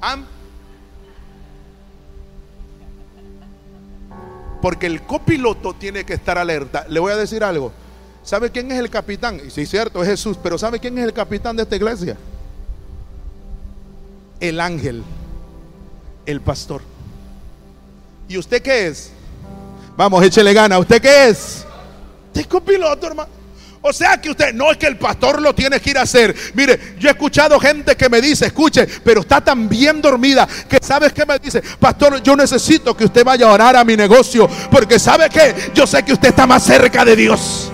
am. 0.00 0.24
Porque 4.62 4.86
el 4.86 5.02
copiloto 5.02 5.74
tiene 5.74 6.04
que 6.04 6.14
estar 6.14 6.36
alerta. 6.36 6.86
Le 6.88 7.00
voy 7.00 7.12
a 7.12 7.16
decir 7.16 7.42
algo. 7.42 7.72
¿Sabe 8.22 8.50
quién 8.50 8.70
es 8.70 8.78
el 8.78 8.90
capitán? 8.90 9.40
Sí, 9.50 9.64
cierto, 9.64 10.02
es 10.02 10.08
Jesús, 10.08 10.36
pero 10.42 10.58
¿sabe 10.58 10.78
quién 10.78 10.96
es 10.98 11.04
el 11.04 11.12
capitán 11.12 11.56
de 11.56 11.62
esta 11.62 11.76
iglesia? 11.76 12.16
El 14.38 14.60
ángel, 14.60 15.02
el 16.26 16.40
pastor. 16.40 16.82
¿Y 18.28 18.36
usted 18.36 18.62
qué 18.62 18.88
es? 18.88 19.10
Vamos, 19.96 20.22
échele 20.22 20.52
gana. 20.52 20.78
¿Usted 20.78 21.00
qué 21.00 21.28
es? 21.28 21.64
Es 22.34 22.46
copiloto, 22.46 23.06
hermano. 23.06 23.39
O 23.82 23.94
sea 23.94 24.20
que 24.20 24.30
usted, 24.30 24.52
no 24.52 24.70
es 24.70 24.76
que 24.76 24.86
el 24.86 24.98
pastor 24.98 25.40
lo 25.40 25.54
tiene 25.54 25.80
que 25.80 25.90
ir 25.90 25.98
a 25.98 26.02
hacer. 26.02 26.34
Mire, 26.52 26.94
yo 26.98 27.08
he 27.08 27.12
escuchado 27.12 27.58
gente 27.58 27.96
que 27.96 28.10
me 28.10 28.20
dice, 28.20 28.46
escuche, 28.46 28.86
pero 29.02 29.22
está 29.22 29.40
tan 29.40 29.70
bien 29.70 30.02
dormida 30.02 30.46
que 30.68 30.78
sabes 30.82 31.14
que 31.14 31.24
me 31.24 31.38
dice, 31.38 31.62
pastor, 31.78 32.22
yo 32.22 32.36
necesito 32.36 32.94
que 32.94 33.06
usted 33.06 33.24
vaya 33.24 33.48
a 33.48 33.52
orar 33.52 33.76
a 33.76 33.84
mi 33.84 33.96
negocio, 33.96 34.48
porque 34.70 34.98
sabe 34.98 35.30
que 35.30 35.72
yo 35.72 35.86
sé 35.86 36.02
que 36.02 36.12
usted 36.12 36.28
está 36.28 36.46
más 36.46 36.62
cerca 36.62 37.06
de 37.06 37.16
Dios. 37.16 37.72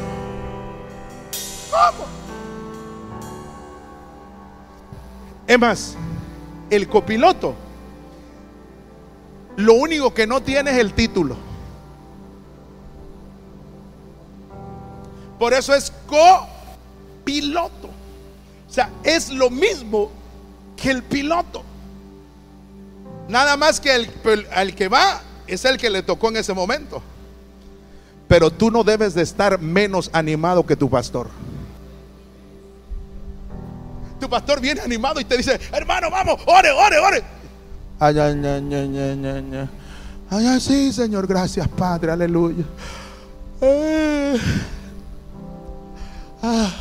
Es 5.49 5.59
más, 5.59 5.97
el 6.71 6.87
copiloto, 6.87 7.57
lo 9.57 9.75
único 9.75 10.15
que 10.15 10.27
no 10.27 10.41
tiene 10.41 10.71
es 10.71 10.79
el 10.79 10.93
título. 10.93 11.46
Por 15.39 15.53
eso 15.53 15.75
es 15.75 15.93
copiloto. 16.07 17.89
O 18.69 18.73
sea, 18.73 18.91
es 19.05 19.31
lo 19.31 19.51
mismo 19.51 20.11
que 20.77 20.91
el 20.91 21.03
piloto. 21.03 21.63
Nada 23.29 23.57
más 23.57 23.81
que 23.81 23.95
el, 23.95 24.11
el 24.57 24.75
que 24.75 24.89
va 24.89 25.21
es 25.47 25.65
el 25.65 25.79
que 25.79 25.91
le 25.91 26.03
tocó 26.03 26.29
en 26.29 26.39
ese 26.39 26.53
momento. 26.53 27.03
Pero 28.29 28.51
tú 28.51 28.71
no 28.71 28.83
debes 28.83 29.15
de 29.15 29.23
estar 29.23 29.61
menos 29.61 30.11
animado 30.13 30.67
que 30.67 30.77
tu 30.77 30.91
pastor. 30.91 31.29
Tu 34.19 34.29
pastor 34.29 34.61
viene 34.61 34.81
animado 34.81 35.21
y 35.21 35.25
te 35.25 35.37
dice, 35.37 35.61
hermano, 35.73 36.11
vamos, 36.11 36.41
ore, 36.47 36.71
ore, 36.71 36.99
ore. 36.99 37.23
Ay, 37.99 38.19
ay, 38.19 38.41
ay, 38.45 38.75
ay, 38.75 39.69
ay, 40.31 40.47
ay, 40.47 40.61
sí, 40.61 40.93
Señor, 40.93 41.27
gracias, 41.27 41.69
Padre, 41.69 42.13
aleluya. 42.13 42.65
Eh. 43.61 44.39
Ah. 46.43 46.73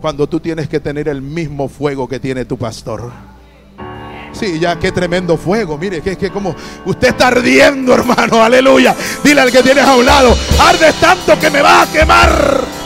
Cuando 0.00 0.28
tú 0.28 0.40
tienes 0.40 0.68
que 0.68 0.80
tener 0.80 1.08
el 1.08 1.22
mismo 1.22 1.68
fuego 1.68 2.08
que 2.08 2.20
tiene 2.20 2.44
tu 2.44 2.56
pastor. 2.56 3.10
Sí, 4.32 4.60
ya 4.60 4.78
qué 4.78 4.92
tremendo 4.92 5.36
fuego. 5.36 5.76
Mire, 5.76 6.00
que, 6.00 6.16
que 6.16 6.30
como 6.30 6.54
usted 6.84 7.08
está 7.08 7.28
ardiendo, 7.28 7.94
hermano. 7.94 8.42
Aleluya. 8.42 8.94
Dile 9.24 9.40
al 9.40 9.50
que 9.50 9.62
tienes 9.62 9.84
a 9.84 9.96
un 9.96 10.06
lado, 10.06 10.36
ardes 10.60 10.94
tanto 11.00 11.38
que 11.38 11.50
me 11.50 11.60
va 11.60 11.82
a 11.82 11.86
quemar. 11.86 12.78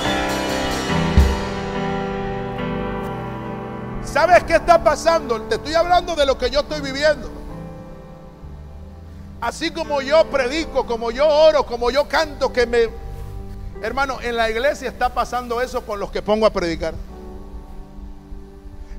¿Sabes 4.04 4.44
qué 4.44 4.56
está 4.56 4.82
pasando? 4.82 5.40
Te 5.42 5.54
estoy 5.54 5.74
hablando 5.74 6.14
de 6.14 6.26
lo 6.26 6.36
que 6.36 6.50
yo 6.50 6.60
estoy 6.60 6.80
viviendo. 6.80 7.30
Así 9.40 9.70
como 9.70 10.00
yo 10.02 10.24
predico, 10.26 10.86
como 10.86 11.10
yo 11.10 11.26
oro, 11.26 11.64
como 11.64 11.90
yo 11.90 12.06
canto, 12.06 12.52
que 12.52 12.66
me... 12.66 12.88
Hermano, 13.82 14.20
en 14.22 14.36
la 14.36 14.48
iglesia 14.48 14.88
está 14.88 15.12
pasando 15.12 15.60
eso 15.60 15.84
con 15.84 15.98
los 15.98 16.12
que 16.12 16.22
pongo 16.22 16.46
a 16.46 16.52
predicar. 16.52 16.94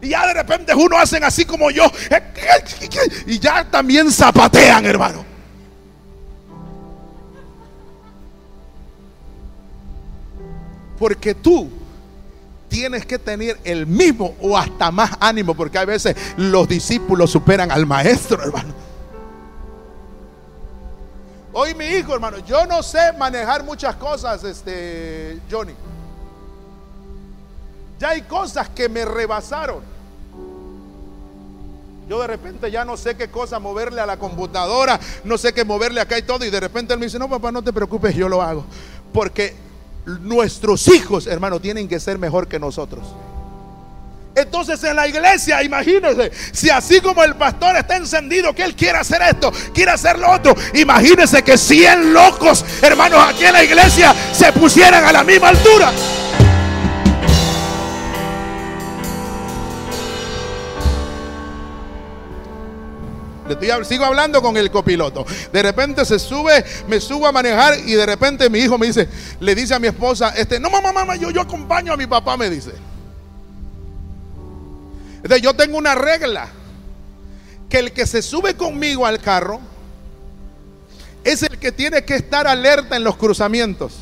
Y 0.01 0.09
ya 0.09 0.27
de 0.27 0.33
repente 0.33 0.75
uno 0.75 0.97
hacen 0.97 1.23
así 1.23 1.45
como 1.45 1.71
yo. 1.71 1.85
Y 3.25 3.39
ya 3.39 3.63
también 3.71 4.11
zapatean, 4.11 4.85
hermano. 4.85 5.23
Porque 10.99 11.33
tú 11.33 11.71
tienes 12.67 13.05
que 13.05 13.17
tener 13.17 13.57
el 13.63 13.87
mismo 13.87 14.35
o 14.41 14.57
hasta 14.57 14.91
más 14.91 15.11
ánimo, 15.21 15.55
porque 15.55 15.77
a 15.77 15.85
veces 15.85 16.17
los 16.35 16.67
discípulos 16.67 17.31
superan 17.31 17.71
al 17.71 17.85
maestro, 17.85 18.43
hermano. 18.43 18.73
Hoy 21.55 21.75
mi 21.75 21.85
hijo, 21.85 22.15
hermano, 22.15 22.39
yo 22.39 22.65
no 22.65 22.81
sé 22.81 23.13
manejar 23.13 23.63
muchas 23.63 23.95
cosas, 23.95 24.43
este 24.43 25.39
Johnny. 25.49 25.73
Ya 27.99 28.09
hay 28.09 28.23
cosas 28.23 28.69
que 28.69 28.89
me 28.89 29.05
rebasaron. 29.05 29.83
Yo 32.09 32.19
de 32.19 32.27
repente 32.27 32.69
ya 32.71 32.83
no 32.83 32.97
sé 32.97 33.15
qué 33.15 33.29
cosa 33.29 33.59
moverle 33.59 34.01
a 34.01 34.05
la 34.07 34.17
computadora, 34.17 34.99
no 35.23 35.37
sé 35.37 35.53
qué 35.53 35.63
moverle 35.63 36.01
acá 36.01 36.17
y 36.17 36.23
todo. 36.23 36.43
Y 36.43 36.49
de 36.49 36.59
repente 36.59 36.93
él 36.93 36.99
me 36.99 37.05
dice, 37.05 37.19
no, 37.19 37.29
papá, 37.29 37.51
no 37.51 37.61
te 37.61 37.71
preocupes, 37.71 38.15
yo 38.15 38.27
lo 38.27 38.41
hago. 38.41 38.65
Porque 39.13 39.55
nuestros 40.05 40.87
hijos, 40.87 41.27
hermano, 41.27 41.61
tienen 41.61 41.87
que 41.87 41.99
ser 41.99 42.17
mejor 42.17 42.47
que 42.47 42.59
nosotros. 42.59 43.05
Entonces 44.35 44.83
en 44.83 44.95
la 44.95 45.07
iglesia, 45.07 45.61
imagínense, 45.61 46.31
si 46.51 46.69
así 46.69 46.99
como 47.01 47.23
el 47.23 47.35
pastor 47.35 47.77
está 47.77 47.97
encendido, 47.97 48.53
que 48.53 48.63
él 48.63 48.75
quiere 48.75 48.97
hacer 48.97 49.21
esto, 49.21 49.53
quiere 49.73 49.91
hacer 49.91 50.17
lo 50.17 50.31
otro, 50.31 50.55
imagínense 50.73 51.43
que 51.43 51.55
100 51.55 52.13
locos, 52.13 52.65
hermanos, 52.81 53.23
aquí 53.29 53.45
en 53.45 53.53
la 53.53 53.63
iglesia 53.63 54.13
se 54.31 54.51
pusieran 54.53 55.03
a 55.05 55.11
la 55.11 55.23
misma 55.23 55.49
altura. 55.49 55.91
Estoy, 63.47 63.85
sigo 63.85 64.05
hablando 64.05 64.41
con 64.41 64.57
el 64.57 64.71
copiloto. 64.71 65.27
De 65.51 65.61
repente 65.61 66.05
se 66.05 66.17
sube, 66.17 66.65
me 66.87 66.99
subo 66.99 67.27
a 67.27 67.31
manejar 67.31 67.77
y 67.85 67.93
de 67.93 68.05
repente 68.07 68.49
mi 68.49 68.59
hijo 68.59 68.79
me 68.79 68.87
dice, 68.87 69.07
le 69.39 69.53
dice 69.53 69.75
a 69.75 69.79
mi 69.79 69.87
esposa, 69.87 70.33
este, 70.35 70.59
no 70.59 70.71
mamá, 70.71 70.91
mamá, 70.91 71.17
yo, 71.17 71.29
yo 71.29 71.41
acompaño 71.41 71.93
a 71.93 71.97
mi 71.97 72.07
papá, 72.07 72.35
me 72.35 72.49
dice. 72.49 72.71
Entonces 75.23 75.41
yo 75.41 75.53
tengo 75.53 75.77
una 75.77 75.95
regla, 75.95 76.49
que 77.69 77.79
el 77.79 77.91
que 77.91 78.05
se 78.05 78.21
sube 78.21 78.55
conmigo 78.55 79.03
al 79.05 79.19
carro 79.19 79.59
es 81.23 81.41
el 81.41 81.57
que 81.57 81.71
tiene 81.71 82.03
que 82.03 82.15
estar 82.15 82.45
alerta 82.45 82.95
en 82.95 83.03
los 83.03 83.15
cruzamientos. 83.15 83.93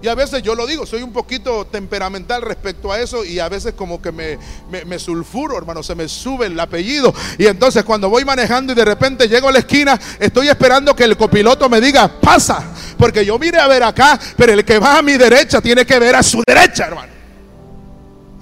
Y 0.00 0.08
a 0.08 0.14
veces 0.14 0.42
yo 0.42 0.54
lo 0.54 0.66
digo, 0.66 0.86
soy 0.86 1.02
un 1.02 1.12
poquito 1.12 1.66
temperamental 1.66 2.42
respecto 2.42 2.90
a 2.90 3.00
eso 3.00 3.24
y 3.24 3.38
a 3.38 3.48
veces 3.48 3.74
como 3.74 4.00
que 4.00 4.10
me, 4.10 4.38
me, 4.86 4.98
sulfuro, 4.98 5.58
hermano, 5.58 5.82
se 5.82 5.94
me 5.94 6.08
sube 6.08 6.46
el 6.46 6.58
apellido. 6.58 7.14
Y 7.38 7.46
entonces 7.46 7.84
cuando 7.84 8.08
voy 8.08 8.24
manejando 8.24 8.72
y 8.72 8.76
de 8.76 8.84
repente 8.84 9.28
llego 9.28 9.48
a 9.48 9.52
la 9.52 9.58
esquina, 9.58 10.00
estoy 10.18 10.48
esperando 10.48 10.96
que 10.96 11.04
el 11.04 11.16
copiloto 11.16 11.68
me 11.68 11.80
diga, 11.80 12.20
pasa, 12.20 12.64
porque 12.96 13.24
yo 13.24 13.38
mire 13.38 13.58
a 13.58 13.68
ver 13.68 13.82
acá, 13.82 14.18
pero 14.36 14.54
el 14.54 14.64
que 14.64 14.78
va 14.78 14.98
a 14.98 15.02
mi 15.02 15.16
derecha 15.16 15.60
tiene 15.60 15.84
que 15.84 15.98
ver 15.98 16.16
a 16.16 16.22
su 16.22 16.42
derecha, 16.46 16.86
hermano. 16.86 17.21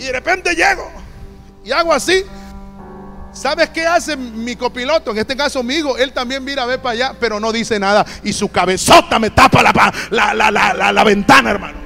Y 0.01 0.05
de 0.05 0.13
repente 0.13 0.55
llego 0.57 0.91
y 1.65 1.71
hago 1.71 1.93
así 1.93 2.25
¿Sabes 3.33 3.71
qué 3.71 3.87
hace 3.87 4.17
mi 4.17 4.57
copiloto? 4.57 5.13
En 5.13 5.19
este 5.19 5.37
caso 5.37 5.63
mi 5.63 5.75
hijo, 5.75 5.97
él 5.97 6.13
también 6.13 6.43
mira 6.43 6.65
a 6.65 6.67
ver 6.67 6.81
para 6.81 6.93
allá, 6.93 7.15
pero 7.19 7.39
no 7.39 7.53
dice 7.53 7.79
nada. 7.79 8.05
Y 8.25 8.33
su 8.33 8.49
cabezota 8.49 9.19
me 9.19 9.31
tapa 9.31 9.63
la, 9.63 10.35
la, 10.35 10.93
la 10.93 11.05
ventana, 11.05 11.51
hermano. 11.51 11.79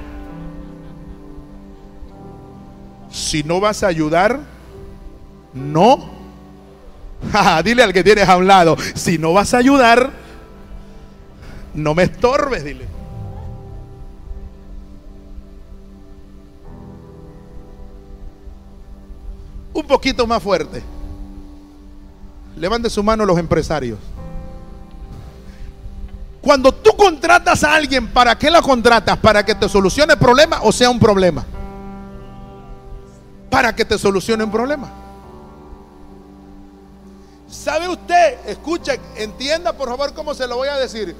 Si 3.11 3.43
no 3.43 3.59
vas 3.59 3.83
a 3.83 3.87
ayudar, 3.87 4.39
no. 5.53 6.15
dile 7.63 7.83
al 7.83 7.93
que 7.93 8.03
tienes 8.03 8.27
a 8.27 8.37
un 8.37 8.47
lado, 8.47 8.75
si 8.95 9.17
no 9.17 9.33
vas 9.33 9.53
a 9.53 9.57
ayudar, 9.57 10.11
no 11.73 11.93
me 11.93 12.03
estorbes, 12.03 12.63
dile. 12.63 12.94
Un 19.75 19.85
poquito 19.85 20.25
más 20.25 20.41
fuerte. 20.41 20.81
Levante 22.55 22.89
su 22.89 23.03
mano 23.03 23.25
los 23.25 23.37
empresarios. 23.37 23.99
Cuando 26.39 26.71
tú 26.71 26.95
contratas 26.95 27.61
a 27.65 27.75
alguien, 27.75 28.07
¿para 28.07 28.37
qué 28.37 28.49
la 28.49 28.61
contratas? 28.61 29.17
¿Para 29.17 29.43
que 29.43 29.53
te 29.53 29.67
solucione 29.67 30.13
el 30.13 30.19
problema 30.19 30.61
o 30.61 30.71
sea 30.71 30.89
un 30.89 30.97
problema? 30.97 31.45
Para 33.49 33.75
que 33.75 33.83
te 33.83 33.97
solucione 33.97 34.45
un 34.45 34.51
problema. 34.51 34.89
¿Sabe 37.49 37.89
usted? 37.89 38.47
Escucha, 38.47 38.93
entienda 39.17 39.73
por 39.73 39.89
favor 39.89 40.13
cómo 40.13 40.33
se 40.33 40.47
lo 40.47 40.55
voy 40.55 40.69
a 40.69 40.77
decir. 40.77 41.13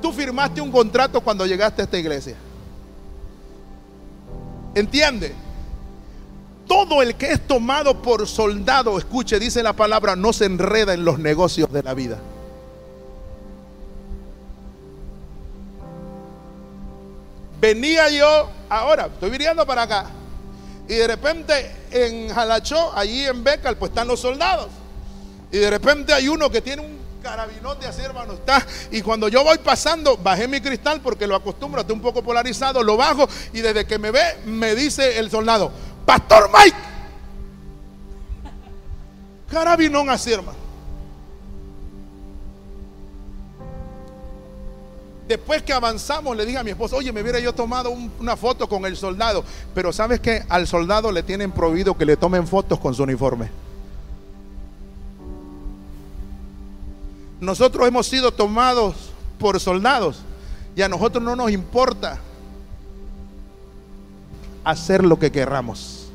Tú 0.00 0.12
firmaste 0.12 0.60
un 0.60 0.72
contrato 0.72 1.20
cuando 1.20 1.46
llegaste 1.46 1.82
a 1.82 1.84
esta 1.84 1.98
iglesia. 1.98 2.34
¿Entiende? 4.74 5.51
Todo 6.66 7.02
el 7.02 7.16
que 7.16 7.32
es 7.32 7.46
tomado 7.46 8.02
por 8.02 8.26
soldado, 8.26 8.98
escuche, 8.98 9.38
dice 9.38 9.62
la 9.62 9.74
palabra, 9.74 10.16
no 10.16 10.32
se 10.32 10.46
enreda 10.46 10.94
en 10.94 11.04
los 11.04 11.18
negocios 11.18 11.72
de 11.72 11.82
la 11.82 11.94
vida. 11.94 12.18
Venía 17.60 18.10
yo, 18.10 18.50
ahora 18.68 19.06
estoy 19.06 19.30
viniendo 19.30 19.64
para 19.64 19.82
acá, 19.82 20.06
y 20.88 20.94
de 20.94 21.06
repente 21.06 21.76
en 21.92 22.28
Jalachó, 22.28 22.92
allí 22.96 23.24
en 23.24 23.44
Becal, 23.44 23.76
pues 23.76 23.90
están 23.90 24.08
los 24.08 24.20
soldados. 24.20 24.68
Y 25.50 25.58
de 25.58 25.70
repente 25.70 26.12
hay 26.12 26.28
uno 26.28 26.50
que 26.50 26.60
tiene 26.60 26.82
un 26.82 26.98
carabinote 27.22 27.86
así, 27.86 28.02
hermano, 28.02 28.32
está. 28.32 28.66
Y 28.90 29.00
cuando 29.02 29.28
yo 29.28 29.44
voy 29.44 29.58
pasando, 29.58 30.16
bajé 30.16 30.48
mi 30.48 30.60
cristal 30.60 31.00
porque 31.00 31.26
lo 31.26 31.36
acostumbro, 31.36 31.82
está 31.82 31.92
un 31.92 32.00
poco 32.00 32.22
polarizado, 32.22 32.82
lo 32.82 32.96
bajo 32.96 33.28
y 33.52 33.60
desde 33.60 33.86
que 33.86 33.98
me 33.98 34.10
ve, 34.10 34.38
me 34.44 34.74
dice 34.74 35.18
el 35.18 35.30
soldado, 35.30 35.70
Pastor 36.04 36.50
Mike. 36.52 36.76
Carabinón 39.50 40.08
así, 40.10 40.32
hermano. 40.32 40.62
Después 45.28 45.62
que 45.62 45.72
avanzamos, 45.72 46.36
le 46.36 46.44
dije 46.44 46.58
a 46.58 46.64
mi 46.64 46.72
esposa, 46.72 46.96
oye, 46.96 47.12
me 47.12 47.22
hubiera 47.22 47.38
yo 47.38 47.54
tomado 47.54 47.90
una 47.90 48.36
foto 48.36 48.68
con 48.68 48.84
el 48.84 48.96
soldado. 48.96 49.44
Pero 49.74 49.92
sabes 49.92 50.20
que 50.20 50.44
al 50.48 50.66
soldado 50.66 51.12
le 51.12 51.22
tienen 51.22 51.52
prohibido 51.52 51.96
que 51.96 52.04
le 52.04 52.16
tomen 52.16 52.46
fotos 52.46 52.78
con 52.78 52.94
su 52.94 53.02
uniforme. 53.02 53.50
Nosotros 57.40 57.88
hemos 57.88 58.06
sido 58.06 58.32
tomados 58.32 59.10
por 59.38 59.58
soldados 59.58 60.20
y 60.76 60.82
a 60.82 60.88
nosotros 60.88 61.24
no 61.24 61.34
nos 61.34 61.50
importa 61.50 62.20
hacer 64.64 65.04
lo 65.04 65.18
que 65.18 65.32
querramos. 65.32 66.08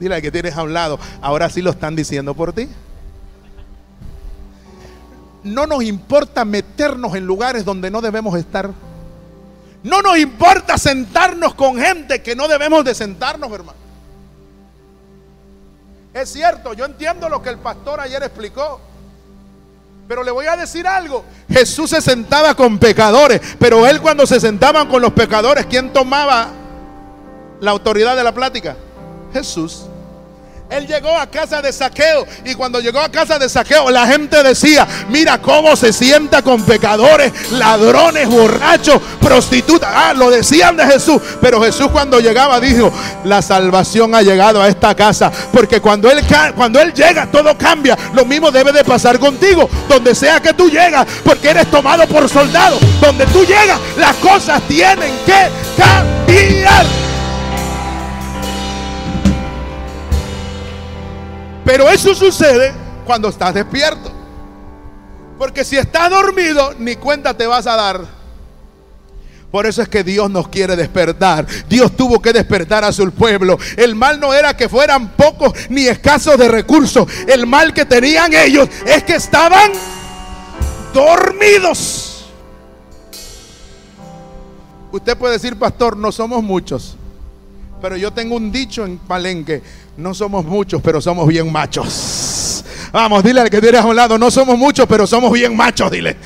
Dile 0.00 0.20
que 0.20 0.30
tienes 0.30 0.56
a 0.56 0.62
un 0.62 0.72
lado, 0.72 0.98
ahora 1.20 1.48
sí 1.48 1.62
lo 1.62 1.70
están 1.70 1.96
diciendo 1.96 2.34
por 2.34 2.52
ti. 2.52 2.68
No 5.44 5.66
nos 5.66 5.82
importa 5.84 6.44
meternos 6.44 7.14
en 7.14 7.26
lugares 7.26 7.64
donde 7.64 7.90
no 7.90 8.00
debemos 8.00 8.36
estar. 8.36 8.70
No 9.82 10.00
nos 10.00 10.18
importa 10.18 10.78
sentarnos 10.78 11.54
con 11.54 11.76
gente 11.76 12.22
que 12.22 12.34
no 12.34 12.48
debemos 12.48 12.84
de 12.84 12.94
sentarnos, 12.94 13.52
hermano. 13.52 13.78
Es 16.14 16.32
cierto, 16.32 16.72
yo 16.72 16.86
entiendo 16.86 17.28
lo 17.28 17.42
que 17.42 17.50
el 17.50 17.58
pastor 17.58 18.00
ayer 18.00 18.22
explicó. 18.22 18.80
Pero 20.08 20.22
le 20.22 20.30
voy 20.30 20.46
a 20.46 20.56
decir 20.56 20.86
algo. 20.86 21.24
Jesús 21.50 21.90
se 21.90 22.00
sentaba 22.00 22.54
con 22.54 22.78
pecadores, 22.78 23.40
pero 23.58 23.86
él 23.86 24.00
cuando 24.00 24.26
se 24.26 24.40
sentaban 24.40 24.88
con 24.88 25.02
los 25.02 25.12
pecadores, 25.12 25.66
¿quién 25.66 25.92
tomaba 25.92 26.48
la 27.64 27.70
autoridad 27.70 28.14
de 28.14 28.22
la 28.22 28.32
plática? 28.32 28.76
Jesús. 29.32 29.86
Él 30.70 30.86
llegó 30.86 31.16
a 31.16 31.26
casa 31.26 31.60
de 31.60 31.72
saqueo 31.72 32.26
y 32.44 32.54
cuando 32.54 32.80
llegó 32.80 32.98
a 32.98 33.10
casa 33.10 33.38
de 33.38 33.48
saqueo 33.48 33.90
la 33.90 34.06
gente 34.06 34.42
decía, 34.42 34.86
mira 35.10 35.40
cómo 35.40 35.76
se 35.76 35.92
sienta 35.92 36.42
con 36.42 36.62
pecadores, 36.62 37.52
ladrones, 37.52 38.28
borrachos, 38.28 39.00
prostitutas. 39.20 39.90
Ah, 39.94 40.14
lo 40.14 40.30
decían 40.30 40.76
de 40.76 40.84
Jesús. 40.86 41.20
Pero 41.40 41.62
Jesús 41.62 41.88
cuando 41.92 42.18
llegaba 42.18 42.58
dijo, 42.60 42.90
la 43.24 43.42
salvación 43.42 44.14
ha 44.14 44.22
llegado 44.22 44.60
a 44.62 44.68
esta 44.68 44.94
casa. 44.94 45.30
Porque 45.52 45.80
cuando 45.80 46.10
él, 46.10 46.24
cuando 46.56 46.80
él 46.80 46.92
llega 46.92 47.30
todo 47.30 47.56
cambia. 47.56 47.96
Lo 48.14 48.24
mismo 48.24 48.50
debe 48.50 48.72
de 48.72 48.84
pasar 48.84 49.18
contigo. 49.18 49.68
Donde 49.88 50.14
sea 50.14 50.40
que 50.40 50.54
tú 50.54 50.68
llegas, 50.70 51.06
porque 51.24 51.50
eres 51.50 51.70
tomado 51.70 52.06
por 52.08 52.28
soldado. 52.28 52.78
Donde 53.00 53.26
tú 53.26 53.44
llegas, 53.44 53.78
las 53.96 54.16
cosas 54.16 54.62
tienen 54.66 55.12
que 55.26 55.50
cambiar. 55.76 57.03
Pero 61.64 61.88
eso 61.88 62.14
sucede 62.14 62.72
cuando 63.04 63.28
estás 63.28 63.54
despierto. 63.54 64.12
Porque 65.38 65.64
si 65.64 65.76
estás 65.76 66.10
dormido, 66.10 66.74
ni 66.78 66.96
cuenta 66.96 67.36
te 67.36 67.46
vas 67.46 67.66
a 67.66 67.76
dar. 67.76 68.24
Por 69.50 69.66
eso 69.66 69.82
es 69.82 69.88
que 69.88 70.02
Dios 70.02 70.30
nos 70.30 70.48
quiere 70.48 70.74
despertar. 70.74 71.46
Dios 71.68 71.96
tuvo 71.96 72.20
que 72.20 72.32
despertar 72.32 72.82
a 72.84 72.92
su 72.92 73.08
pueblo. 73.12 73.56
El 73.76 73.94
mal 73.94 74.18
no 74.18 74.34
era 74.34 74.56
que 74.56 74.68
fueran 74.68 75.12
pocos 75.12 75.52
ni 75.68 75.86
escasos 75.86 76.36
de 76.36 76.48
recursos. 76.48 77.06
El 77.28 77.46
mal 77.46 77.72
que 77.72 77.84
tenían 77.84 78.34
ellos 78.34 78.68
es 78.84 79.04
que 79.04 79.14
estaban 79.14 79.70
dormidos. 80.92 82.26
Usted 84.90 85.16
puede 85.16 85.34
decir, 85.34 85.56
pastor, 85.56 85.96
no 85.96 86.10
somos 86.10 86.42
muchos. 86.42 86.96
Pero 87.80 87.96
yo 87.96 88.12
tengo 88.12 88.34
un 88.36 88.50
dicho 88.50 88.84
en 88.84 88.98
Palenque 88.98 89.62
no 89.96 90.14
somos 90.14 90.44
muchos, 90.44 90.82
pero 90.82 91.00
somos 91.00 91.26
bien 91.28 91.50
machos. 91.50 92.64
Vamos, 92.92 93.22
dile 93.22 93.40
al 93.40 93.50
que 93.50 93.60
tienes 93.60 93.80
a 93.80 93.86
un 93.86 93.96
lado, 93.96 94.18
no 94.18 94.30
somos 94.30 94.56
muchos, 94.56 94.86
pero 94.86 95.06
somos 95.06 95.32
bien 95.32 95.56
machos, 95.56 95.90
dile. 95.90 96.16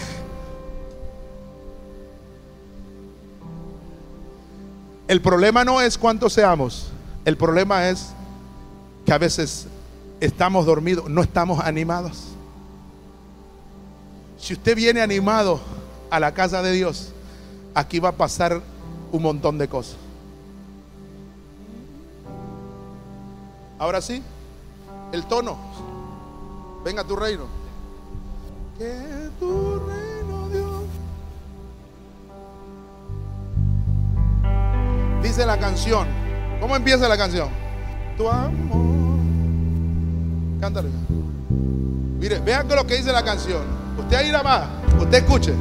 El 5.06 5.22
problema 5.22 5.64
no 5.64 5.80
es 5.80 5.96
cuántos 5.96 6.34
seamos, 6.34 6.88
el 7.24 7.36
problema 7.36 7.88
es 7.88 8.08
que 9.06 9.12
a 9.12 9.18
veces 9.18 9.66
estamos 10.20 10.66
dormidos, 10.66 11.08
no 11.08 11.22
estamos 11.22 11.60
animados. 11.60 12.24
Si 14.38 14.52
usted 14.52 14.76
viene 14.76 15.00
animado 15.00 15.60
a 16.10 16.20
la 16.20 16.32
casa 16.34 16.62
de 16.62 16.72
Dios, 16.72 17.12
aquí 17.74 17.98
va 17.98 18.10
a 18.10 18.16
pasar 18.16 18.60
un 19.10 19.22
montón 19.22 19.56
de 19.56 19.68
cosas. 19.68 19.96
Ahora 23.78 24.00
sí, 24.00 24.22
el 25.12 25.26
tono. 25.26 25.56
Venga 26.84 27.04
tu 27.04 27.16
reino. 27.16 27.44
Que 28.76 29.30
tu 29.38 29.80
reino, 29.80 30.48
Dios. 30.48 30.82
Dice 35.22 35.46
la 35.46 35.58
canción. 35.58 36.06
¿Cómo 36.60 36.74
empieza 36.76 37.08
la 37.08 37.16
canción? 37.16 37.48
Tu 38.16 38.28
amor 38.28 38.88
Cántale. 40.60 40.88
Mire, 42.18 42.40
vean 42.40 42.68
lo 42.68 42.84
que 42.86 42.96
dice 42.96 43.12
la 43.12 43.22
canción. 43.22 43.62
Usted 43.98 44.16
ahí 44.16 44.32
nada 44.32 44.42
más. 44.42 44.68
Usted 45.00 45.18
escuche. 45.18 45.54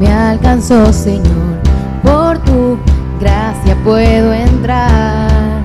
Me 0.00 0.10
alcanzó, 0.10 0.92
Señor. 0.92 1.60
Por 2.02 2.38
tu 2.38 2.78
gracia 3.20 3.76
puedo 3.84 4.32
entrar. 4.32 5.62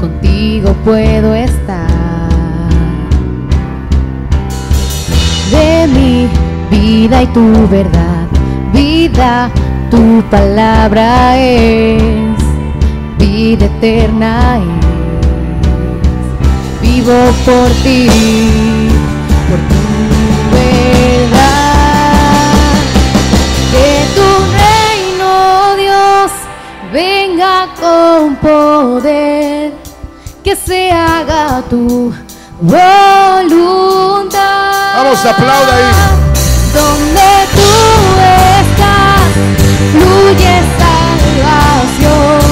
Contigo 0.00 0.72
puedo 0.84 1.34
estar. 1.34 1.88
De 5.50 5.86
mi 5.88 6.28
vida 6.70 7.22
y 7.22 7.26
tu 7.28 7.68
verdad, 7.68 8.26
vida, 8.72 9.50
tu 9.90 10.22
palabra 10.30 11.38
es 11.38 12.34
vida 13.18 13.66
eterna 13.66 14.58
es. 14.58 14.84
Vivo 16.82 17.12
por 17.44 17.70
ti, 17.82 18.08
por 19.48 19.58
tu 19.68 19.83
venga 26.94 27.68
con 27.80 28.36
poder, 28.36 29.72
que 30.44 30.54
se 30.54 30.92
haga 30.92 31.60
tu 31.68 32.14
voluntad. 32.60 34.38
Vamos, 34.98 35.26
aplauda 35.26 35.76
ahí. 35.76 35.90
Donde 36.72 37.30
tú 37.56 37.72
estás, 38.60 39.26
fluye 39.90 40.54
salvación. 40.78 42.46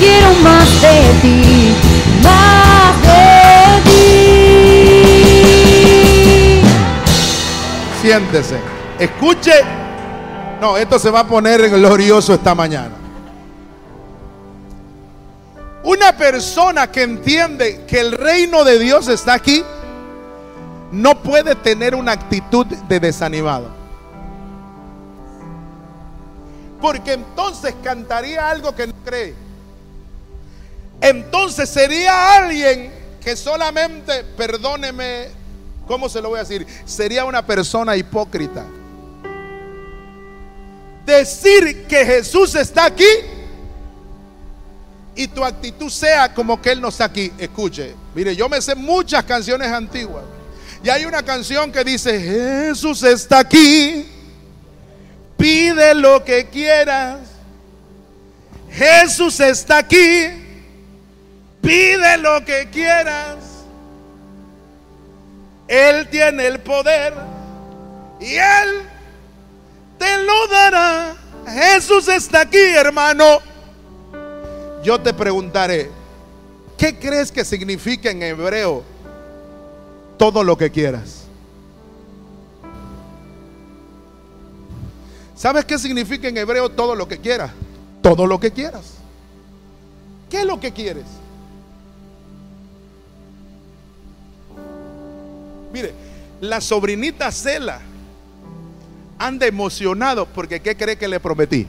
Quiero 0.00 0.30
más 0.42 0.70
de 0.80 0.98
ti, 1.20 1.76
más 2.22 2.92
de 3.02 3.26
ti. 3.90 4.12
Siéntese. 8.00 8.56
Escuche. 8.98 9.56
No, 10.58 10.78
esto 10.78 10.98
se 10.98 11.10
va 11.10 11.20
a 11.20 11.26
poner 11.26 11.68
glorioso 11.68 12.32
esta 12.32 12.54
mañana. 12.54 13.01
Una 15.84 16.16
persona 16.16 16.90
que 16.90 17.02
entiende 17.02 17.84
que 17.86 18.00
el 18.00 18.12
reino 18.12 18.62
de 18.64 18.78
Dios 18.78 19.08
está 19.08 19.34
aquí, 19.34 19.64
no 20.92 21.22
puede 21.22 21.56
tener 21.56 21.94
una 21.94 22.12
actitud 22.12 22.66
de 22.66 23.00
desanimado. 23.00 23.68
Porque 26.80 27.14
entonces 27.14 27.74
cantaría 27.82 28.48
algo 28.48 28.74
que 28.74 28.86
no 28.86 28.94
cree. 29.04 29.34
Entonces 31.00 31.68
sería 31.68 32.36
alguien 32.36 32.92
que 33.20 33.36
solamente, 33.36 34.22
perdóneme, 34.36 35.28
¿cómo 35.88 36.08
se 36.08 36.22
lo 36.22 36.28
voy 36.28 36.38
a 36.38 36.42
decir? 36.42 36.64
Sería 36.84 37.24
una 37.24 37.44
persona 37.44 37.96
hipócrita. 37.96 38.64
Decir 41.04 41.86
que 41.88 42.04
Jesús 42.04 42.54
está 42.54 42.84
aquí 42.84 43.04
y 45.14 45.28
tu 45.28 45.44
actitud 45.44 45.90
sea 45.90 46.32
como 46.32 46.60
que 46.60 46.72
Él 46.72 46.80
no 46.80 46.88
está 46.88 47.04
aquí. 47.04 47.32
Escuche, 47.38 47.94
mire, 48.14 48.34
yo 48.34 48.48
me 48.48 48.60
sé 48.60 48.74
muchas 48.74 49.24
canciones 49.24 49.68
antiguas. 49.68 50.24
Y 50.82 50.90
hay 50.90 51.04
una 51.04 51.22
canción 51.22 51.70
que 51.70 51.84
dice, 51.84 52.20
Jesús 52.20 53.02
está 53.02 53.40
aquí, 53.40 54.08
pide 55.36 55.94
lo 55.94 56.24
que 56.24 56.46
quieras. 56.46 57.18
Jesús 58.70 59.38
está 59.40 59.78
aquí, 59.78 60.28
pide 61.60 62.16
lo 62.18 62.44
que 62.44 62.68
quieras. 62.70 63.36
Él 65.68 66.08
tiene 66.08 66.46
el 66.46 66.60
poder 66.60 67.14
y 68.20 68.34
Él 68.34 68.82
te 69.98 70.18
lo 70.18 70.48
dará. 70.48 71.14
Jesús 71.48 72.08
está 72.08 72.42
aquí, 72.42 72.58
hermano. 72.58 73.51
Yo 74.82 75.00
te 75.00 75.14
preguntaré, 75.14 75.90
¿qué 76.76 76.98
crees 76.98 77.30
que 77.30 77.44
significa 77.44 78.10
en 78.10 78.22
hebreo 78.22 78.82
todo 80.18 80.42
lo 80.42 80.58
que 80.58 80.70
quieras? 80.70 81.24
¿Sabes 85.36 85.64
qué 85.64 85.78
significa 85.78 86.28
en 86.28 86.36
hebreo 86.36 86.68
todo 86.68 86.94
lo 86.94 87.06
que 87.06 87.18
quieras? 87.18 87.52
Todo 88.00 88.26
lo 88.26 88.40
que 88.40 88.50
quieras. 88.50 88.94
¿Qué 90.28 90.40
es 90.40 90.46
lo 90.46 90.58
que 90.58 90.72
quieres? 90.72 91.04
Mire, 95.72 95.94
la 96.40 96.60
sobrinita 96.60 97.30
Cela 97.30 97.80
anda 99.18 99.46
emocionado 99.46 100.26
porque 100.26 100.60
¿qué 100.60 100.76
cree 100.76 100.96
que 100.96 101.06
le 101.06 101.20
prometí? 101.20 101.66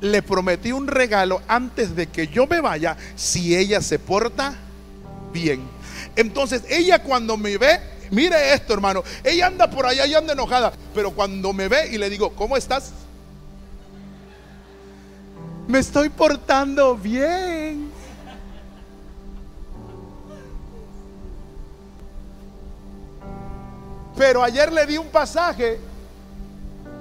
Le 0.00 0.22
prometí 0.22 0.72
un 0.72 0.86
regalo 0.86 1.40
antes 1.48 1.96
de 1.96 2.08
que 2.08 2.28
yo 2.28 2.46
me 2.46 2.60
vaya 2.60 2.96
si 3.14 3.56
ella 3.56 3.80
se 3.80 3.98
porta 3.98 4.54
bien. 5.32 5.62
Entonces 6.16 6.62
ella 6.68 7.02
cuando 7.02 7.36
me 7.36 7.56
ve, 7.56 7.80
mire 8.10 8.52
esto 8.52 8.74
hermano, 8.74 9.02
ella 9.24 9.46
anda 9.46 9.70
por 9.70 9.86
allá 9.86 10.06
y 10.06 10.14
anda 10.14 10.34
enojada, 10.34 10.72
pero 10.94 11.12
cuando 11.12 11.52
me 11.52 11.68
ve 11.68 11.88
y 11.92 11.98
le 11.98 12.10
digo, 12.10 12.32
¿cómo 12.34 12.56
estás? 12.56 12.92
Me 15.66 15.78
estoy 15.78 16.10
portando 16.10 16.96
bien. 16.96 17.90
Pero 24.16 24.42
ayer 24.42 24.72
le 24.72 24.86
di 24.86 24.96
un 24.96 25.08
pasaje 25.08 25.78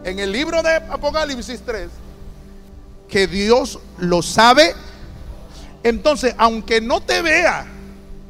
en 0.04 0.20
el 0.20 0.32
libro 0.32 0.62
de 0.62 0.76
Apocalipsis 0.76 1.62
3 1.62 2.05
que 3.08 3.28
Dios 3.28 3.80
lo 3.98 4.22
sabe. 4.22 4.74
Entonces, 5.84 6.36
aunque 6.38 6.82
no 6.82 7.02
te 7.02 7.22
vea, 7.22 7.66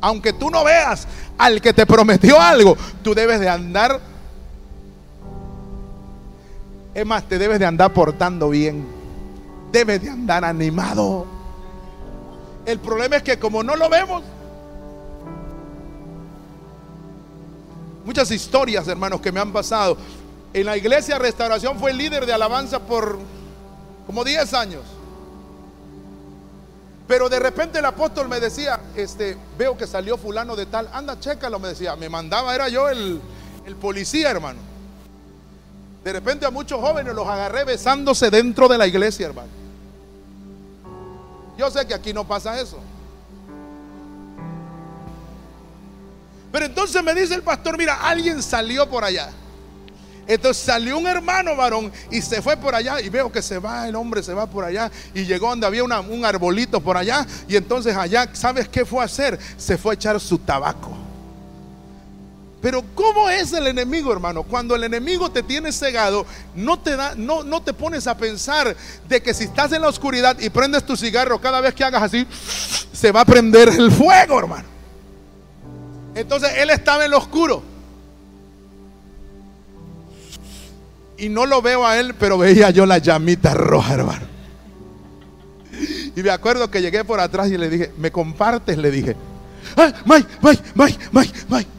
aunque 0.01 0.33
tú 0.33 0.49
no 0.49 0.63
veas 0.63 1.07
al 1.37 1.61
que 1.61 1.73
te 1.73 1.85
prometió 1.85 2.39
algo, 2.39 2.77
tú 3.03 3.13
debes 3.13 3.39
de 3.39 3.49
andar. 3.49 3.99
Es 6.93 7.05
más, 7.05 7.23
te 7.27 7.37
debes 7.37 7.59
de 7.59 7.65
andar 7.65 7.93
portando 7.93 8.49
bien. 8.49 8.85
Debes 9.71 10.01
de 10.01 10.09
andar 10.09 10.45
animado. 10.45 11.25
El 12.65 12.79
problema 12.79 13.17
es 13.17 13.23
que 13.23 13.37
como 13.37 13.63
no 13.63 13.75
lo 13.75 13.89
vemos, 13.89 14.23
muchas 18.05 18.31
historias, 18.31 18.87
hermanos, 18.87 19.21
que 19.21 19.31
me 19.31 19.39
han 19.39 19.51
pasado. 19.51 19.97
En 20.53 20.65
la 20.65 20.77
iglesia 20.77 21.19
Restauración 21.19 21.77
fue 21.79 21.93
líder 21.93 22.25
de 22.25 22.33
alabanza 22.33 22.79
por 22.79 23.19
como 24.05 24.23
10 24.23 24.53
años. 24.53 24.83
Pero 27.07 27.29
de 27.29 27.39
repente 27.39 27.79
el 27.79 27.85
apóstol 27.85 28.27
me 28.27 28.39
decía, 28.39 28.79
este, 28.95 29.37
veo 29.57 29.77
que 29.77 29.85
salió 29.85 30.17
fulano 30.17 30.55
de 30.55 30.65
tal, 30.65 30.89
anda, 30.91 31.19
chécalo, 31.19 31.59
me 31.59 31.69
decía, 31.69 31.95
me 31.95 32.09
mandaba, 32.09 32.55
era 32.55 32.67
yo 32.67 32.89
el, 32.89 33.21
el 33.65 33.75
policía, 33.75 34.31
hermano. 34.31 34.59
De 36.03 36.13
repente 36.13 36.45
a 36.45 36.51
muchos 36.51 36.79
jóvenes 36.79 37.13
los 37.13 37.27
agarré 37.27 37.63
besándose 37.63 38.29
dentro 38.29 38.67
de 38.67 38.77
la 38.77 38.87
iglesia, 38.87 39.27
hermano. 39.27 39.49
Yo 41.57 41.69
sé 41.71 41.85
que 41.85 41.93
aquí 41.93 42.13
no 42.13 42.27
pasa 42.27 42.59
eso. 42.59 42.79
Pero 46.51 46.65
entonces 46.65 47.03
me 47.03 47.13
dice 47.13 47.35
el 47.35 47.43
pastor, 47.43 47.77
mira, 47.77 47.95
alguien 47.95 48.41
salió 48.41 48.89
por 48.89 49.03
allá. 49.03 49.29
Entonces 50.27 50.63
salió 50.63 50.97
un 50.97 51.05
hermano 51.05 51.55
varón 51.55 51.91
y 52.09 52.21
se 52.21 52.41
fue 52.41 52.57
por 52.57 52.73
allá 52.73 52.99
y 52.99 53.09
veo 53.09 53.31
que 53.31 53.41
se 53.41 53.59
va, 53.59 53.87
el 53.87 53.95
hombre 53.95 54.23
se 54.23 54.33
va 54.33 54.47
por 54.47 54.63
allá 54.63 54.91
y 55.13 55.25
llegó 55.25 55.49
donde 55.49 55.67
había 55.67 55.83
un 55.83 56.25
arbolito 56.25 56.81
por 56.81 56.97
allá 56.97 57.27
y 57.47 57.55
entonces 57.55 57.95
allá, 57.95 58.29
¿sabes 58.33 58.67
qué 58.67 58.85
fue 58.85 59.01
a 59.01 59.05
hacer? 59.05 59.37
Se 59.57 59.77
fue 59.77 59.93
a 59.93 59.95
echar 59.95 60.19
su 60.19 60.39
tabaco. 60.39 61.05
Pero 62.65 62.83
¿cómo 62.95 63.29
es 63.29 63.53
el 63.53 63.67
enemigo, 63.67 64.11
hermano? 64.11 64.41
Cuando 64.41 64.73
el 64.73 64.83
enemigo 64.83 65.29
te 65.29 65.43
tiene 65.43 65.71
cegado, 65.71 66.25
no 66.55 66.79
te 66.79 66.95
da, 66.95 67.13
no, 67.15 67.43
no 67.43 67.61
te 67.61 67.73
pones 67.73 68.07
a 68.07 68.17
pensar 68.17 68.75
de 69.07 69.21
que 69.21 69.35
si 69.35 69.43
estás 69.43 69.71
en 69.73 69.83
la 69.83 69.89
oscuridad 69.89 70.39
y 70.39 70.49
prendes 70.49 70.83
tu 70.83 70.97
cigarro, 70.97 71.39
cada 71.39 71.61
vez 71.61 71.75
que 71.75 71.83
hagas 71.83 72.01
así, 72.01 72.25
se 72.91 73.11
va 73.11 73.21
a 73.21 73.25
prender 73.25 73.69
el 73.69 73.91
fuego, 73.91 74.39
hermano. 74.39 74.67
Entonces 76.15 76.49
él 76.57 76.71
estaba 76.71 77.05
en 77.05 77.11
lo 77.11 77.19
oscuro. 77.19 77.74
Y 81.17 81.29
no 81.29 81.45
lo 81.45 81.61
veo 81.61 81.85
a 81.85 81.97
él, 81.99 82.13
pero 82.19 82.37
veía 82.37 82.69
yo 82.71 82.85
la 82.85 82.97
llamita 82.97 83.53
roja, 83.53 83.93
hermano. 83.93 84.25
Y 86.15 86.23
me 86.23 86.29
acuerdo 86.29 86.69
que 86.69 86.81
llegué 86.81 87.03
por 87.03 87.19
atrás 87.19 87.49
y 87.51 87.57
le 87.57 87.69
dije, 87.69 87.91
¿me 87.97 88.11
compartes? 88.11 88.77
Le 88.77 88.91
dije, 88.91 89.15
¡ay, 89.75 89.93
Mike, 90.05 90.27
Mike, 90.41 90.63
Mike, 90.75 90.99
Mike, 91.11 91.33
Mike! 91.49 91.69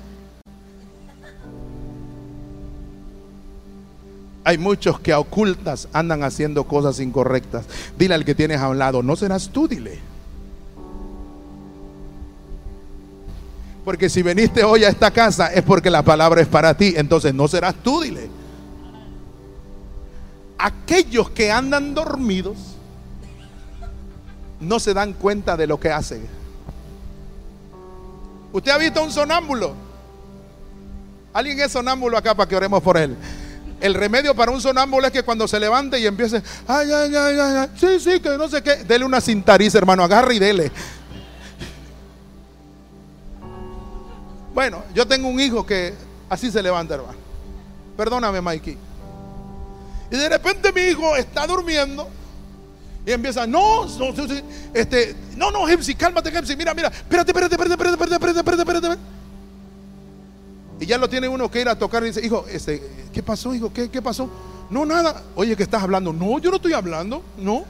Hay 4.45 4.59
muchos 4.59 5.01
que 5.01 5.13
a 5.13 5.19
ocultas 5.19 5.89
andan 5.93 6.23
haciendo 6.23 6.65
cosas 6.65 7.01
incorrectas. 7.01 7.65
Dile 7.99 8.15
al 8.15 8.25
que 8.25 8.35
tienes 8.35 8.61
a 8.61 8.69
un 8.69 8.79
lado, 8.79 9.03
no 9.03 9.17
serás 9.17 9.49
tú, 9.49 9.67
dile. 9.67 9.99
Porque 13.85 14.09
si 14.09 14.23
viniste 14.23 14.65
hoy 14.65 14.85
a 14.85 14.89
esta 14.89 15.11
casa 15.11 15.47
es 15.49 15.63
porque 15.63 15.91
la 15.91 16.03
palabra 16.03 16.41
es 16.41 16.49
para 16.49 16.77
ti. 16.77 16.95
Entonces 16.97 17.35
no 17.35 17.49
serás 17.49 17.75
tú, 17.83 18.01
dile. 18.01 18.29
Aquellos 20.59 21.31
que 21.31 21.53
andan 21.53 21.95
dormidos 21.95 22.57
no 24.61 24.81
se 24.81 24.95
dan 24.95 25.13
cuenta 25.13 25.57
de 25.57 25.67
lo 25.67 25.79
que 25.79 25.91
hacen. 25.91 26.27
¿Usted 28.53 28.71
ha 28.71 28.79
visto 28.79 29.03
un 29.03 29.13
sonámbulo? 29.13 29.75
¿Alguien 31.35 31.61
es 31.61 31.73
sonámbulo 31.73 32.17
acá 32.17 32.35
para 32.35 32.49
que 32.49 32.57
oremos 32.57 32.83
por 32.83 32.97
él? 32.97 33.17
El 33.81 33.93
remedio 33.93 34.35
para 34.35 34.51
un 34.51 34.61
sonámbulo 34.61 35.07
es 35.07 35.13
que 35.13 35.23
cuando 35.23 35.47
se 35.47 35.61
levante 35.61 36.01
y 36.01 36.07
empiece, 36.07 36.43
ay, 36.67 36.91
ay, 36.91 37.15
ay, 37.15 37.39
ay, 37.39 37.69
sí, 37.77 38.01
sí, 38.01 38.21
que 38.21 38.39
no 38.39 38.49
sé 38.49 38.63
qué, 38.63 38.85
dele 38.85 39.05
una 39.05 39.21
cintariza, 39.21 39.77
hermano, 39.77 40.03
agarre 40.03 40.37
y 40.37 40.39
dele. 40.39 40.73
Bueno, 44.55 44.83
yo 44.95 45.07
tengo 45.07 45.29
un 45.29 45.39
hijo 45.39 45.67
que 45.67 45.93
así 46.31 46.51
se 46.51 46.63
levanta, 46.63 46.95
hermano. 46.95 47.19
Perdóname, 47.99 48.41
Mikey. 48.41 48.86
Y 50.11 50.17
de 50.17 50.29
repente 50.29 50.73
mi 50.73 50.83
hijo 50.83 51.17
está 51.17 51.47
durmiendo 51.47 52.09
y 53.07 53.13
empieza, 53.13 53.47
no, 53.47 53.87
no, 53.87 54.13
este, 54.75 55.15
no, 55.37 55.53
no, 55.53 55.69
Hepsi, 55.69 55.95
cálmate, 55.95 56.29
Hepsi, 56.37 56.57
mira, 56.57 56.75
mira, 56.75 56.89
espérate, 56.89 57.31
espérate, 57.31 57.55
espérate, 57.55 57.73
espérate, 57.75 58.15
espérate, 58.15 58.39
espérate, 58.41 58.79
espérate, 58.79 59.01
Y 60.81 60.87
ya 60.87 60.99
lo 60.99 61.09
tiene 61.09 61.29
uno 61.29 61.49
que 61.49 61.61
ir 61.61 61.69
a 61.69 61.79
tocar 61.79 62.03
y 62.03 62.07
dice, 62.07 62.27
hijo, 62.27 62.45
este, 62.51 62.83
¿qué 63.13 63.23
pasó, 63.23 63.55
hijo? 63.55 63.73
¿Qué, 63.73 63.89
qué 63.91 64.03
pasó? 64.03 64.29
No, 64.71 64.85
nada. 64.85 65.23
Oye, 65.37 65.57
qué 65.57 65.63
estás 65.63 65.85
hablando. 65.85 66.13
No, 66.13 66.41
yo 66.41 66.51
no 66.51 66.57
estoy 66.57 66.73
hablando, 66.73 67.23
no. 67.39 67.65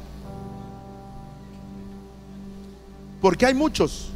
Porque 3.21 3.45
hay 3.45 3.55
muchos 3.55 4.09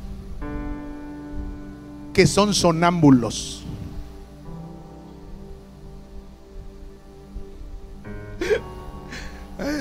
que 2.15 2.27
son 2.27 2.55
sonámbulos. 2.55 3.60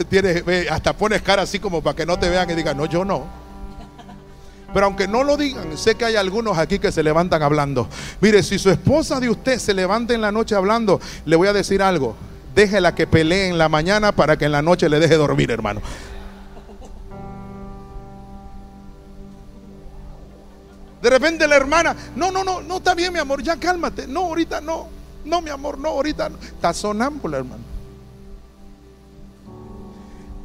Tienes, 0.09 0.43
hasta 0.69 0.93
pones 0.93 1.21
cara 1.21 1.43
así 1.43 1.59
como 1.59 1.81
para 1.81 1.95
que 1.95 2.05
no 2.05 2.19
te 2.19 2.29
vean 2.29 2.49
y 2.49 2.55
digan, 2.55 2.77
no, 2.77 2.85
yo 2.85 3.05
no. 3.05 3.25
Pero 4.73 4.85
aunque 4.85 5.07
no 5.07 5.23
lo 5.23 5.37
digan, 5.37 5.77
sé 5.77 5.95
que 5.95 6.05
hay 6.05 6.15
algunos 6.15 6.57
aquí 6.57 6.79
que 6.79 6.91
se 6.91 7.01
levantan 7.01 7.41
hablando. 7.41 7.87
Mire, 8.21 8.43
si 8.43 8.59
su 8.59 8.69
esposa 8.69 9.19
de 9.19 9.29
usted 9.29 9.57
se 9.57 9.73
levanta 9.73 10.13
en 10.13 10.21
la 10.21 10.31
noche 10.31 10.55
hablando, 10.55 10.99
le 11.25 11.35
voy 11.35 11.47
a 11.47 11.53
decir 11.53 11.81
algo. 11.81 12.15
Déjela 12.53 12.93
que 12.93 13.07
pelee 13.07 13.47
en 13.47 13.57
la 13.57 13.69
mañana 13.69 14.11
para 14.11 14.37
que 14.37 14.45
en 14.45 14.51
la 14.51 14.61
noche 14.61 14.89
le 14.89 14.99
deje 14.99 15.15
dormir, 15.15 15.49
hermano. 15.49 15.81
De 21.01 21.09
repente 21.09 21.47
la 21.47 21.55
hermana, 21.55 21.95
no, 22.15 22.29
no, 22.29 22.43
no, 22.43 22.61
no 22.61 22.77
está 22.77 22.93
bien, 22.93 23.13
mi 23.13 23.19
amor, 23.19 23.41
ya 23.41 23.55
cálmate. 23.57 24.05
No, 24.07 24.25
ahorita 24.25 24.59
no. 24.61 24.87
No, 25.25 25.41
mi 25.41 25.49
amor, 25.49 25.77
no, 25.77 25.89
ahorita 25.89 26.29
no. 26.29 26.37
Está 26.37 26.73
sonámbula, 26.73 27.37
hermano. 27.37 27.78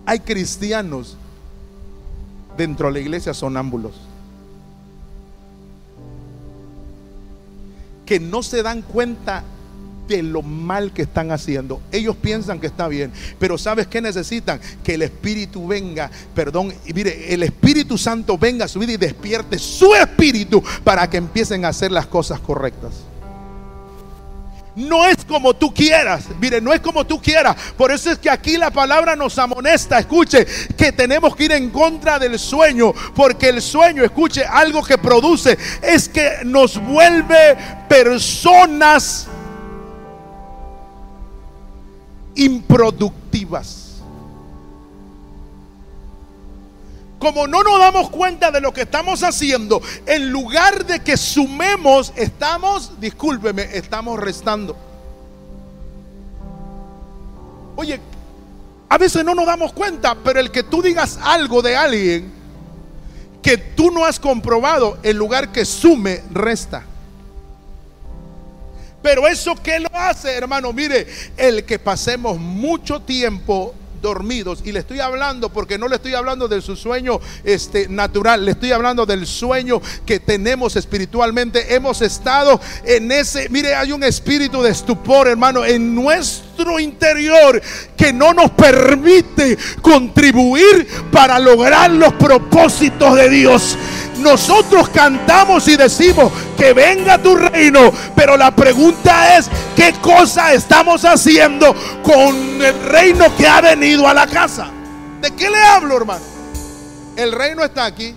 Hay 0.06 0.20
cristianos 0.20 1.16
dentro 2.56 2.88
de 2.88 2.94
la 2.94 3.00
iglesia 3.00 3.34
sonámbulos 3.34 3.92
que 8.04 8.20
no 8.20 8.42
se 8.42 8.62
dan 8.62 8.82
cuenta 8.82 9.44
de 10.06 10.22
lo 10.22 10.42
mal 10.42 10.92
que 10.92 11.02
están 11.02 11.30
haciendo. 11.30 11.80
Ellos 11.90 12.16
piensan 12.16 12.60
que 12.60 12.66
está 12.66 12.88
bien, 12.88 13.10
pero 13.38 13.56
¿sabes 13.56 13.86
qué 13.86 14.00
necesitan? 14.02 14.60
Que 14.82 14.94
el 14.94 15.02
Espíritu 15.02 15.66
venga, 15.66 16.10
perdón, 16.34 16.74
y 16.84 16.92
mire, 16.92 17.32
el 17.32 17.42
Espíritu 17.42 17.96
Santo 17.96 18.36
venga 18.36 18.66
a 18.66 18.68
su 18.68 18.78
vida 18.78 18.92
y 18.92 18.96
despierte 18.98 19.58
su 19.58 19.94
espíritu 19.94 20.62
para 20.82 21.08
que 21.08 21.16
empiecen 21.16 21.64
a 21.64 21.68
hacer 21.68 21.90
las 21.90 22.06
cosas 22.06 22.40
correctas. 22.40 22.92
No 24.76 25.06
es 25.06 25.24
como 25.24 25.54
tú 25.54 25.72
quieras. 25.72 26.24
Mire, 26.40 26.60
no 26.60 26.72
es 26.72 26.80
como 26.80 27.06
tú 27.06 27.20
quieras. 27.22 27.56
Por 27.76 27.92
eso 27.92 28.10
es 28.10 28.18
que 28.18 28.28
aquí 28.28 28.56
la 28.56 28.70
palabra 28.70 29.14
nos 29.14 29.38
amonesta. 29.38 29.98
Escuche, 29.98 30.46
que 30.76 30.90
tenemos 30.90 31.36
que 31.36 31.44
ir 31.44 31.52
en 31.52 31.70
contra 31.70 32.18
del 32.18 32.38
sueño. 32.38 32.92
Porque 33.14 33.50
el 33.50 33.62
sueño, 33.62 34.02
escuche, 34.02 34.44
algo 34.44 34.82
que 34.82 34.98
produce 34.98 35.56
es 35.80 36.08
que 36.08 36.38
nos 36.44 36.78
vuelve 36.78 37.56
personas 37.88 39.28
improductivas. 42.34 43.83
Como 47.24 47.46
no 47.46 47.62
nos 47.62 47.78
damos 47.78 48.10
cuenta 48.10 48.50
de 48.50 48.60
lo 48.60 48.74
que 48.74 48.82
estamos 48.82 49.22
haciendo, 49.22 49.80
en 50.04 50.28
lugar 50.28 50.84
de 50.84 51.00
que 51.00 51.16
sumemos, 51.16 52.12
estamos, 52.16 53.00
discúlpeme, 53.00 53.62
estamos 53.72 54.20
restando. 54.20 54.76
Oye, 57.76 57.98
a 58.90 58.98
veces 58.98 59.24
no 59.24 59.34
nos 59.34 59.46
damos 59.46 59.72
cuenta, 59.72 60.14
pero 60.22 60.38
el 60.38 60.50
que 60.50 60.64
tú 60.64 60.82
digas 60.82 61.18
algo 61.22 61.62
de 61.62 61.74
alguien 61.74 62.30
que 63.40 63.56
tú 63.56 63.90
no 63.90 64.04
has 64.04 64.20
comprobado, 64.20 64.98
en 65.02 65.16
lugar 65.16 65.50
que 65.50 65.64
sume, 65.64 66.20
resta. 66.30 66.84
Pero 69.00 69.26
eso 69.26 69.54
que 69.54 69.80
lo 69.80 69.88
hace, 69.94 70.30
hermano, 70.30 70.74
mire, 70.74 71.06
el 71.38 71.64
que 71.64 71.78
pasemos 71.78 72.38
mucho 72.38 73.00
tiempo 73.00 73.74
dormidos 74.04 74.60
y 74.64 74.70
le 74.70 74.80
estoy 74.80 75.00
hablando 75.00 75.48
porque 75.48 75.78
no 75.78 75.88
le 75.88 75.96
estoy 75.96 76.14
hablando 76.14 76.46
de 76.46 76.60
su 76.60 76.76
sueño 76.76 77.18
este 77.42 77.88
natural, 77.88 78.44
le 78.44 78.52
estoy 78.52 78.70
hablando 78.70 79.06
del 79.06 79.26
sueño 79.26 79.80
que 80.04 80.20
tenemos 80.20 80.76
espiritualmente. 80.76 81.74
Hemos 81.74 82.02
estado 82.02 82.60
en 82.84 83.10
ese, 83.10 83.48
mire, 83.48 83.74
hay 83.74 83.92
un 83.92 84.04
espíritu 84.04 84.62
de 84.62 84.70
estupor, 84.70 85.26
hermano, 85.26 85.64
en 85.64 85.94
nuestro 85.94 86.78
interior 86.78 87.60
que 87.96 88.12
no 88.12 88.34
nos 88.34 88.50
permite 88.50 89.56
contribuir 89.80 90.86
para 91.10 91.38
lograr 91.38 91.90
los 91.90 92.12
propósitos 92.12 93.16
de 93.16 93.30
Dios. 93.30 93.78
Nosotros 94.18 94.88
cantamos 94.90 95.66
y 95.68 95.76
decimos 95.76 96.32
que 96.56 96.72
venga 96.72 97.18
tu 97.18 97.36
reino, 97.36 97.92
pero 98.14 98.36
la 98.36 98.54
pregunta 98.54 99.36
es, 99.36 99.50
¿qué 99.74 99.92
cosa 100.00 100.52
estamos 100.52 101.04
haciendo 101.04 101.74
con 102.02 102.62
el 102.62 102.84
reino 102.84 103.34
que 103.36 103.46
ha 103.46 103.60
venido 103.60 104.06
a 104.08 104.14
la 104.14 104.26
casa? 104.26 104.68
¿De 105.20 105.30
qué 105.32 105.50
le 105.50 105.62
hablo, 105.62 105.96
hermano? 105.96 106.24
El 107.16 107.32
reino 107.32 107.64
está 107.64 107.84
aquí. 107.84 108.14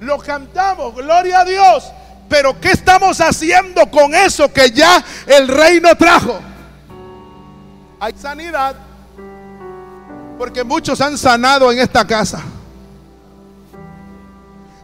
Lo 0.00 0.18
cantamos, 0.18 0.94
gloria 0.94 1.40
a 1.40 1.44
Dios. 1.44 1.84
Pero 2.28 2.58
¿qué 2.60 2.70
estamos 2.70 3.20
haciendo 3.20 3.90
con 3.90 4.14
eso 4.14 4.52
que 4.52 4.70
ya 4.70 5.02
el 5.26 5.48
reino 5.48 5.94
trajo? 5.96 6.40
Hay 8.00 8.14
sanidad. 8.18 8.76
Porque 10.38 10.64
muchos 10.64 11.00
han 11.00 11.16
sanado 11.16 11.70
en 11.70 11.78
esta 11.78 12.06
casa. 12.06 12.42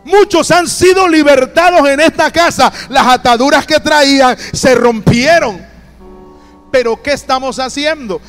Muchos 0.05 0.51
han 0.51 0.67
sido 0.67 1.07
libertados 1.09 1.89
en 1.89 2.01
esta 2.01 2.31
casa. 2.31 2.73
Las 2.89 3.07
ataduras 3.07 3.67
que 3.67 3.79
traían 3.81 4.37
se 4.53 4.75
rompieron. 4.75 5.65
Pero 6.71 7.01
¿qué 7.03 7.13
estamos 7.13 7.59
haciendo? 7.59 8.21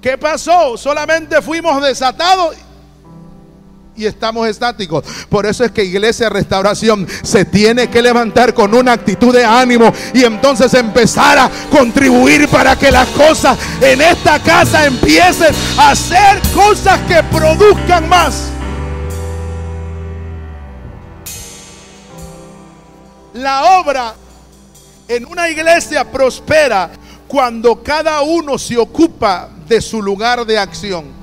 ¿Qué 0.00 0.16
pasó? 0.16 0.76
Solamente 0.76 1.42
fuimos 1.42 1.82
desatados 1.82 2.56
y 3.98 4.06
estamos 4.06 4.48
estáticos. 4.48 5.04
Por 5.28 5.44
eso 5.44 5.64
es 5.64 5.72
que 5.72 5.84
Iglesia 5.84 6.28
Restauración 6.28 7.06
se 7.22 7.44
tiene 7.44 7.90
que 7.90 8.00
levantar 8.00 8.54
con 8.54 8.72
una 8.72 8.92
actitud 8.92 9.34
de 9.34 9.44
ánimo 9.44 9.92
y 10.14 10.24
entonces 10.24 10.72
empezar 10.74 11.36
a 11.38 11.50
contribuir 11.70 12.48
para 12.48 12.76
que 12.76 12.92
las 12.92 13.08
cosas 13.08 13.58
en 13.80 14.00
esta 14.00 14.40
casa 14.40 14.86
empiecen 14.86 15.52
a 15.76 15.90
hacer 15.90 16.40
cosas 16.54 17.00
que 17.08 17.22
produzcan 17.24 18.08
más. 18.08 18.50
La 23.34 23.80
obra 23.80 24.14
en 25.08 25.26
una 25.26 25.48
iglesia 25.48 26.04
prospera 26.10 26.90
cuando 27.26 27.82
cada 27.82 28.22
uno 28.22 28.58
se 28.58 28.76
ocupa 28.76 29.50
de 29.66 29.80
su 29.80 30.00
lugar 30.00 30.46
de 30.46 30.58
acción. 30.58 31.17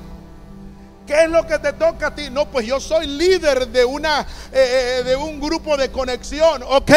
¿Qué 1.06 1.24
es 1.24 1.30
lo 1.30 1.46
que 1.46 1.58
te 1.58 1.72
toca 1.72 2.08
a 2.08 2.14
ti? 2.14 2.30
No, 2.30 2.50
pues 2.50 2.66
yo 2.66 2.80
soy 2.80 3.06
líder 3.06 3.68
de 3.68 3.84
una 3.84 4.22
eh, 4.52 4.98
eh, 5.00 5.02
de 5.04 5.14
un 5.14 5.40
grupo 5.40 5.76
de 5.76 5.90
conexión. 5.90 6.62
Ok, 6.66 6.90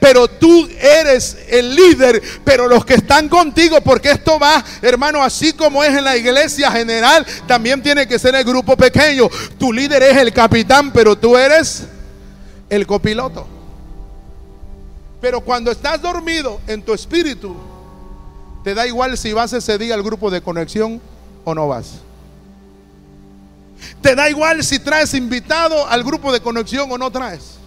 pero 0.00 0.28
tú 0.28 0.68
eres 0.80 1.36
el 1.48 1.74
líder, 1.74 2.22
pero 2.44 2.68
los 2.68 2.84
que 2.84 2.94
están 2.94 3.28
contigo, 3.28 3.80
porque 3.80 4.12
esto 4.12 4.38
va, 4.38 4.64
hermano, 4.80 5.22
así 5.22 5.52
como 5.52 5.82
es 5.82 5.96
en 5.96 6.04
la 6.04 6.16
iglesia 6.16 6.70
general, 6.70 7.26
también 7.46 7.82
tiene 7.82 8.06
que 8.06 8.18
ser 8.18 8.34
el 8.34 8.44
grupo 8.44 8.76
pequeño. 8.76 9.28
Tu 9.58 9.72
líder 9.72 10.02
es 10.04 10.16
el 10.16 10.32
capitán, 10.32 10.92
pero 10.92 11.16
tú 11.16 11.36
eres 11.36 11.84
el 12.70 12.86
copiloto. 12.86 13.46
Pero 15.20 15.40
cuando 15.40 15.72
estás 15.72 16.00
dormido 16.00 16.60
en 16.68 16.80
tu 16.82 16.94
espíritu, 16.94 17.56
¿Te 18.68 18.74
da 18.74 18.86
igual 18.86 19.16
si 19.16 19.32
vas 19.32 19.52
ese 19.54 19.78
día 19.78 19.94
al 19.94 20.02
grupo 20.02 20.30
de 20.30 20.42
conexión 20.42 21.00
o 21.44 21.54
no 21.54 21.68
vas? 21.68 22.00
¿Te 24.02 24.14
da 24.14 24.28
igual 24.30 24.62
si 24.62 24.78
traes 24.78 25.14
invitado 25.14 25.86
al 25.86 26.04
grupo 26.04 26.32
de 26.32 26.40
conexión 26.40 26.90
o 26.90 26.98
no 26.98 27.10
traes? 27.10 27.58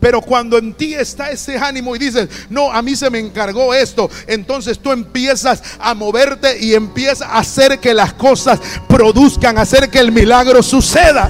Pero 0.00 0.20
cuando 0.20 0.58
en 0.58 0.74
ti 0.74 0.94
está 0.94 1.30
ese 1.30 1.58
ánimo 1.58 1.96
y 1.96 1.98
dices, 1.98 2.28
no, 2.50 2.70
a 2.70 2.82
mí 2.82 2.94
se 2.94 3.10
me 3.10 3.18
encargó 3.18 3.74
esto, 3.74 4.08
entonces 4.28 4.78
tú 4.78 4.92
empiezas 4.92 5.60
a 5.80 5.94
moverte 5.94 6.58
y 6.60 6.74
empiezas 6.74 7.22
a 7.22 7.38
hacer 7.38 7.80
que 7.80 7.92
las 7.92 8.12
cosas 8.12 8.60
produzcan, 8.88 9.58
hacer 9.58 9.90
que 9.90 9.98
el 9.98 10.12
milagro 10.12 10.62
suceda. 10.62 11.28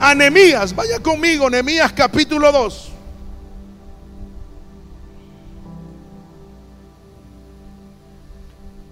Anemías, 0.00 0.74
vaya 0.74 1.00
conmigo, 1.00 1.50
Nehemías 1.50 1.92
capítulo 1.92 2.50
2. 2.50 2.92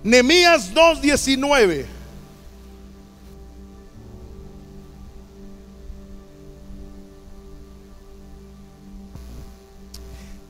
Nehemías 0.03 0.75
2:19. 0.75 1.96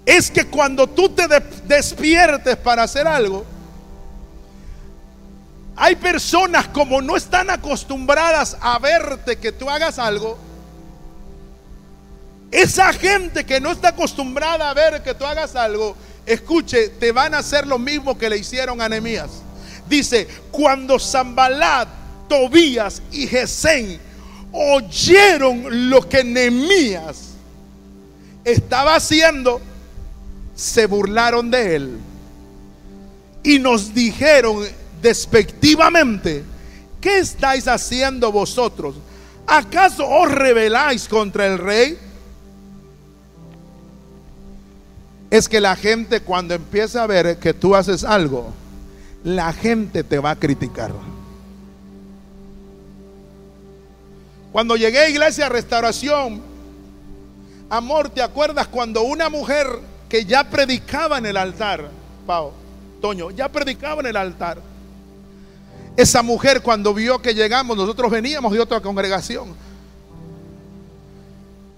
Es 0.06 0.30
que 0.30 0.46
cuando 0.46 0.86
tú 0.86 1.08
te 1.08 1.26
despiertes 1.64 2.56
para 2.56 2.84
hacer 2.84 3.08
algo, 3.08 3.44
hay 5.74 5.96
personas 5.96 6.68
como 6.68 7.02
no 7.02 7.16
están 7.16 7.50
acostumbradas 7.50 8.56
a 8.60 8.78
verte 8.78 9.36
que 9.36 9.50
tú 9.50 9.68
hagas 9.68 9.98
algo, 9.98 10.38
esa 12.52 12.92
gente 12.92 13.44
que 13.44 13.60
no 13.60 13.72
está 13.72 13.88
acostumbrada 13.88 14.70
a 14.70 14.74
ver 14.74 15.02
que 15.02 15.12
tú 15.12 15.26
hagas 15.26 15.56
algo, 15.56 15.96
escuche, 16.24 16.88
te 16.88 17.10
van 17.10 17.34
a 17.34 17.38
hacer 17.38 17.66
lo 17.66 17.78
mismo 17.78 18.16
que 18.16 18.30
le 18.30 18.38
hicieron 18.38 18.80
a 18.80 18.88
Nehemías. 18.88 19.42
Dice, 19.88 20.26
cuando 20.50 20.98
Zambalat, 20.98 21.88
Tobías 22.28 23.02
y 23.12 23.26
Gesén 23.26 24.00
oyeron 24.52 25.90
lo 25.90 26.08
que 26.08 26.24
Nehemías 26.24 27.34
estaba 28.44 28.94
haciendo, 28.94 29.60
se 30.56 30.86
burlaron 30.86 31.50
de 31.50 31.76
él 31.76 31.98
y 33.44 33.60
nos 33.60 33.94
dijeron 33.94 34.64
despectivamente, 35.00 36.42
¿qué 37.00 37.18
estáis 37.18 37.68
haciendo 37.68 38.32
vosotros? 38.32 38.96
¿Acaso 39.46 40.08
os 40.08 40.32
rebeláis 40.32 41.06
contra 41.06 41.46
el 41.46 41.58
rey? 41.58 41.98
Es 45.30 45.48
que 45.48 45.60
la 45.60 45.76
gente 45.76 46.20
cuando 46.20 46.54
empieza 46.54 47.04
a 47.04 47.06
ver 47.06 47.38
que 47.38 47.54
tú 47.54 47.76
haces 47.76 48.02
algo, 48.02 48.52
la 49.22 49.52
gente 49.52 50.02
te 50.02 50.18
va 50.18 50.30
a 50.30 50.36
criticar. 50.36 50.92
Cuando 54.50 54.76
llegué 54.76 55.00
a 55.00 55.08
iglesia 55.08 55.48
restauración, 55.48 56.40
amor, 57.68 58.08
¿te 58.08 58.22
acuerdas 58.22 58.66
cuando 58.68 59.02
una 59.02 59.28
mujer 59.28 59.66
que 60.08 60.24
ya 60.24 60.44
predicaba 60.44 61.18
en 61.18 61.26
el 61.26 61.36
altar, 61.36 61.90
Pau, 62.26 62.52
Toño, 63.00 63.30
ya 63.30 63.48
predicaba 63.48 64.00
en 64.00 64.06
el 64.06 64.16
altar. 64.16 64.60
Esa 65.96 66.22
mujer 66.22 66.60
cuando 66.60 66.92
vio 66.92 67.20
que 67.20 67.34
llegamos, 67.34 67.76
nosotros 67.76 68.10
veníamos 68.10 68.52
de 68.52 68.60
otra 68.60 68.80
congregación. 68.80 69.54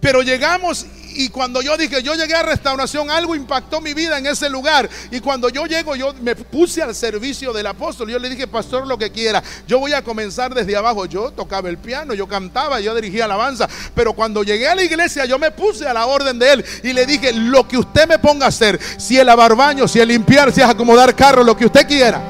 Pero 0.01 0.23
llegamos 0.23 0.87
y 1.15 1.29
cuando 1.31 1.63
yo 1.63 1.77
dije, 1.77 2.03
yo 2.03 2.15
llegué 2.15 2.35
a 2.35 2.43
restauración, 2.43 3.11
algo 3.11 3.35
impactó 3.35 3.81
mi 3.81 3.95
vida 3.95 4.19
en 4.19 4.27
ese 4.27 4.49
lugar. 4.49 4.89
Y 5.11 5.21
cuando 5.21 5.49
yo 5.49 5.67
llego, 5.67 5.97
yo 5.97 6.15
me 6.21 6.37
puse 6.37 6.83
al 6.83 6.95
servicio 6.95 7.53
del 7.53 7.67
apóstol. 7.67 8.11
Yo 8.11 8.19
le 8.19 8.29
dije, 8.29 8.47
pastor, 8.47 8.87
lo 8.87 8.99
que 8.99 9.11
quiera. 9.11 9.43
Yo 9.67 9.79
voy 9.79 9.93
a 9.93 10.03
comenzar 10.03 10.55
desde 10.55 10.77
abajo. 10.77 11.07
Yo 11.07 11.31
tocaba 11.31 11.69
el 11.69 11.79
piano, 11.79 12.15
yo 12.15 12.29
cantaba, 12.29 12.81
yo 12.81 12.95
dirigía 12.95 13.25
alabanza. 13.25 13.69
Pero 13.95 14.13
cuando 14.13 14.43
llegué 14.43 14.69
a 14.69 14.75
la 14.75 14.85
iglesia, 14.85 15.25
yo 15.25 15.39
me 15.39 15.51
puse 15.51 15.87
a 15.87 15.95
la 15.95 16.07
orden 16.07 16.39
de 16.39 16.53
él 16.53 16.65
y 16.83 16.93
le 16.93 17.07
dije, 17.07 17.33
lo 17.33 17.67
que 17.67 17.79
usted 17.79 18.07
me 18.07 18.19
ponga 18.19 18.47
a 18.47 18.49
hacer, 18.49 18.79
si 18.99 19.19
el 19.19 19.27
lavar 19.27 19.57
si 19.87 20.01
el 20.01 20.09
limpiar, 20.09 20.53
si 20.53 20.61
es 20.61 20.67
acomodar 20.67 21.15
carro, 21.15 21.43
lo 21.43 21.57
que 21.57 21.67
usted 21.67 21.87
quiera. 21.87 22.23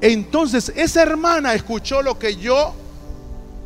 Entonces 0.00 0.72
esa 0.76 1.02
hermana 1.02 1.54
escuchó 1.54 2.02
lo 2.02 2.18
que 2.18 2.36
yo 2.36 2.74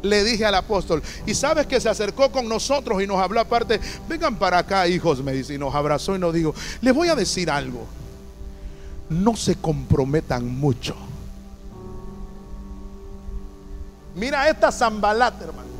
le 0.02 0.24
dije 0.24 0.44
al 0.44 0.54
apóstol. 0.54 1.02
Y 1.26 1.34
sabes 1.34 1.66
que 1.66 1.80
se 1.80 1.88
acercó 1.88 2.30
con 2.30 2.48
nosotros 2.48 3.02
y 3.02 3.06
nos 3.06 3.18
habló 3.18 3.40
aparte. 3.40 3.80
Vengan 4.08 4.36
para 4.36 4.58
acá, 4.58 4.86
hijos, 4.86 5.22
me 5.22 5.32
dice. 5.32 5.54
Y 5.54 5.58
nos 5.58 5.74
abrazó 5.74 6.14
y 6.14 6.18
nos 6.18 6.34
dijo, 6.34 6.54
les 6.80 6.94
voy 6.94 7.08
a 7.08 7.14
decir 7.14 7.50
algo. 7.50 7.86
No 9.08 9.36
se 9.36 9.56
comprometan 9.56 10.46
mucho. 10.46 10.96
Mira 14.14 14.48
esta 14.48 14.70
Zambalat, 14.70 15.40
hermano. 15.40 15.72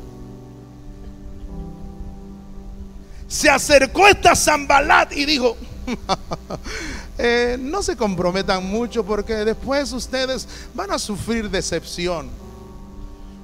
Se 3.29 3.49
acercó 3.49 4.09
esta 4.09 4.37
Zambalat 4.37 5.13
y 5.13 5.25
dijo, 5.25 5.57
eh, 7.19 7.57
no 7.59 7.83
se 7.83 7.97
comprometan 7.97 8.65
mucho 8.65 9.05
porque 9.05 9.35
después 9.37 9.93
ustedes 9.93 10.47
van 10.75 10.91
a 10.93 10.99
sufrir 10.99 11.51
decepción. 11.51 12.42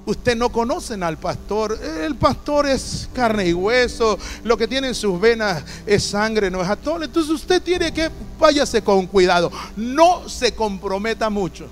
Usted 0.09 0.39
no 0.39 0.51
conocen 0.51 1.03
al 1.03 1.19
pastor. 1.19 1.79
El 2.03 2.15
pastor 2.15 2.67
es 2.67 3.11
carne 3.13 3.47
y 3.47 3.53
hueso. 3.53 4.19
Lo 4.43 4.57
que 4.57 4.67
tiene 4.67 4.89
en 4.89 4.95
sus 4.95 5.21
venas 5.21 5.63
es 5.85 6.03
sangre, 6.03 6.51
no 6.51 6.63
es 6.63 6.69
atole. 6.69 7.05
Entonces 7.05 7.31
usted 7.31 7.61
tiene 7.61 7.93
que, 7.93 8.09
váyase 8.41 8.81
con 8.81 9.07
cuidado. 9.07 9.53
No 9.77 10.27
se 10.27 10.55
comprometa 10.55 11.29
mucho. 11.29 11.67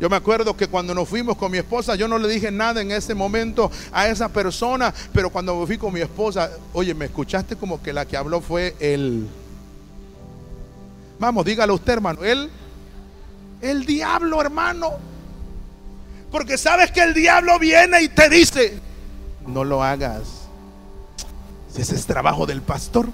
Yo 0.00 0.08
me 0.08 0.16
acuerdo 0.16 0.56
que 0.56 0.66
cuando 0.66 0.94
nos 0.94 1.06
fuimos 1.06 1.36
con 1.36 1.52
mi 1.52 1.58
esposa, 1.58 1.94
yo 1.94 2.08
no 2.08 2.16
le 2.16 2.26
dije 2.26 2.50
nada 2.50 2.80
en 2.80 2.92
ese 2.92 3.14
momento 3.14 3.70
a 3.92 4.08
esa 4.08 4.30
persona, 4.30 4.94
pero 5.12 5.28
cuando 5.28 5.54
me 5.54 5.66
fui 5.66 5.76
con 5.76 5.92
mi 5.92 6.00
esposa, 6.00 6.50
oye, 6.72 6.94
me 6.94 7.04
escuchaste 7.04 7.54
como 7.54 7.82
que 7.82 7.92
la 7.92 8.06
que 8.06 8.16
habló 8.16 8.40
fue 8.40 8.74
él. 8.80 9.28
Vamos, 11.18 11.44
dígalo 11.44 11.74
usted, 11.74 11.92
hermano. 11.92 12.24
Él 12.24 12.48
el 13.60 13.84
diablo, 13.84 14.40
hermano. 14.40 14.92
Porque 16.30 16.56
sabes 16.56 16.92
que 16.92 17.02
el 17.02 17.14
diablo 17.14 17.58
viene 17.58 18.02
y 18.02 18.08
te 18.08 18.28
dice, 18.28 18.78
no 19.46 19.64
lo 19.64 19.82
hagas. 19.82 20.22
Si 21.74 21.82
ese 21.82 21.94
es 21.94 22.06
trabajo 22.06 22.46
del 22.46 22.62
pastor. 22.62 23.08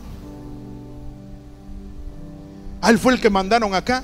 A 2.81 2.91
él 2.91 2.99
fue 2.99 3.15
el 3.15 3.21
que 3.21 3.31
mandaron 3.31 3.75
acá. 3.75 4.03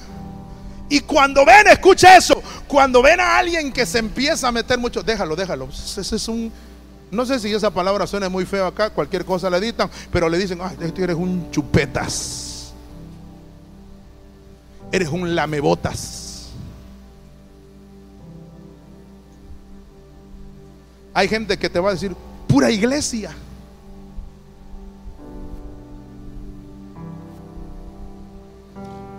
Y 0.88 1.00
cuando 1.00 1.44
ven, 1.44 1.68
escucha 1.68 2.16
eso, 2.16 2.42
cuando 2.66 3.00
ven 3.00 3.18
a 3.18 3.38
alguien 3.38 3.72
que 3.72 3.86
se 3.86 3.98
empieza 3.98 4.48
a 4.48 4.52
meter 4.52 4.78
mucho, 4.78 5.02
déjalo, 5.02 5.36
déjalo. 5.36 5.68
Ese 5.70 6.00
es 6.00 6.28
un, 6.28 6.52
no 7.10 7.24
sé 7.24 7.38
si 7.38 7.52
esa 7.52 7.70
palabra 7.70 8.06
suena 8.06 8.28
muy 8.28 8.44
feo 8.44 8.66
acá, 8.66 8.90
cualquier 8.90 9.24
cosa 9.24 9.48
le 9.48 9.58
editan, 9.58 9.90
pero 10.10 10.28
le 10.28 10.36
dicen, 10.36 10.58
ay, 10.62 10.92
tú 10.92 11.02
eres 11.02 11.16
un 11.16 11.50
chupetas. 11.50 12.72
Eres 14.90 15.08
un 15.08 15.34
lamebotas. 15.34 16.21
Hay 21.14 21.28
gente 21.28 21.58
que 21.58 21.68
te 21.68 21.78
va 21.78 21.90
a 21.90 21.92
decir, 21.92 22.14
pura 22.48 22.70
iglesia. 22.70 23.34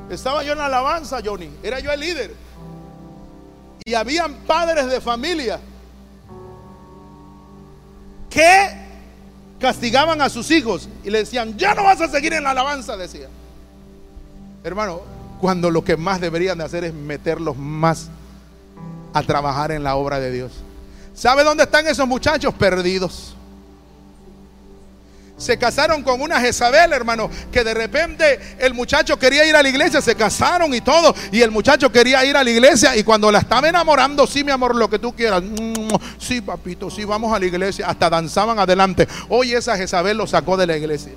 Estaba 0.10 0.44
yo 0.44 0.54
en 0.54 0.60
alabanza, 0.60 1.20
Johnny. 1.24 1.50
Era 1.64 1.80
yo 1.80 1.92
el 1.92 2.00
líder. 2.00 2.36
Y 3.86 3.94
habían 3.94 4.34
padres 4.48 4.88
de 4.88 5.02
familia 5.02 5.60
que 8.30 8.84
castigaban 9.60 10.22
a 10.22 10.30
sus 10.30 10.50
hijos 10.52 10.90
y 11.04 11.10
le 11.10 11.20
decían, 11.20 11.58
ya 11.58 11.74
no 11.74 11.84
vas 11.84 12.02
a 12.02 12.08
seguir 12.08 12.34
en 12.34 12.44
la 12.44 12.52
alabanza, 12.52 12.98
decía. 12.98 13.28
Hermano, 14.64 15.02
cuando 15.40 15.70
lo 15.70 15.84
que 15.84 15.98
más 15.98 16.22
deberían 16.22 16.58
de 16.58 16.64
hacer 16.64 16.84
es 16.84 16.94
meterlos 16.94 17.58
más 17.58 18.10
a 19.14 19.22
trabajar 19.24 19.72
en 19.72 19.84
la 19.84 19.96
obra 19.96 20.20
de 20.20 20.32
Dios. 20.32 20.52
¿Sabe 21.14 21.44
dónde 21.44 21.64
están 21.64 21.88
esos 21.88 22.08
muchachos 22.08 22.54
perdidos? 22.54 23.36
Se 25.38 25.58
casaron 25.58 26.04
con 26.04 26.22
una 26.22 26.40
Jezabel, 26.40 26.94
hermano, 26.94 27.30
que 27.52 27.64
de 27.64 27.74
repente 27.74 28.40
el 28.60 28.74
muchacho 28.74 29.18
quería 29.18 29.46
ir 29.46 29.56
a 29.56 29.64
la 29.64 29.70
iglesia, 29.70 30.02
se 30.02 30.16
casaron 30.16 30.74
y 30.74 30.82
todo, 30.82 31.14
y 31.32 31.42
el 31.42 31.52
muchacho 31.52 31.92
quería 31.92 32.24
ir 32.24 32.38
a 32.38 32.44
la 32.44 32.50
iglesia 32.50 32.96
y 32.96 33.04
cuando 33.04 33.32
la 33.32 33.40
estaba 33.40 33.68
enamorando, 33.68 34.26
sí, 34.26 34.44
mi 34.44 34.52
amor, 34.52 34.76
lo 34.76 34.90
que 34.90 35.00
tú 35.00 35.14
quieras, 35.14 35.44
mm, 35.44 35.96
sí, 36.18 36.40
papito, 36.40 36.90
sí, 36.90 37.04
vamos 37.04 37.34
a 37.34 37.40
la 37.40 37.46
iglesia, 37.46 37.88
hasta 37.88 38.10
danzaban 38.10 38.58
adelante. 38.58 39.08
Hoy 39.28 39.54
esa 39.54 39.76
Jezabel 39.76 40.18
lo 40.18 40.28
sacó 40.28 40.56
de 40.56 40.68
la 40.68 40.78
iglesia. 40.78 41.12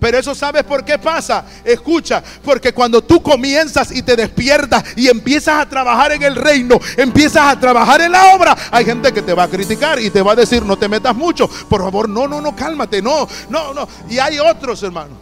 Pero 0.00 0.18
eso 0.18 0.34
sabes 0.34 0.62
por 0.62 0.84
qué 0.84 0.98
pasa. 0.98 1.44
Escucha, 1.64 2.22
porque 2.44 2.72
cuando 2.72 3.02
tú 3.02 3.20
comienzas 3.20 3.90
y 3.90 4.02
te 4.02 4.14
despiertas 4.14 4.84
y 4.96 5.08
empiezas 5.08 5.60
a 5.60 5.68
trabajar 5.68 6.12
en 6.12 6.22
el 6.22 6.36
reino, 6.36 6.78
empiezas 6.96 7.52
a 7.52 7.58
trabajar 7.58 8.00
en 8.02 8.12
la 8.12 8.34
obra, 8.34 8.56
hay 8.70 8.84
gente 8.84 9.12
que 9.12 9.22
te 9.22 9.34
va 9.34 9.44
a 9.44 9.48
criticar 9.48 9.98
y 9.98 10.10
te 10.10 10.22
va 10.22 10.32
a 10.32 10.36
decir, 10.36 10.64
no 10.64 10.76
te 10.76 10.88
metas 10.88 11.16
mucho. 11.16 11.48
Por 11.68 11.82
favor, 11.82 12.08
no, 12.08 12.28
no, 12.28 12.40
no, 12.40 12.54
cálmate, 12.54 13.02
no, 13.02 13.26
no, 13.48 13.74
no. 13.74 13.88
Y 14.08 14.18
hay 14.18 14.38
otros, 14.38 14.82
hermanos. 14.84 15.18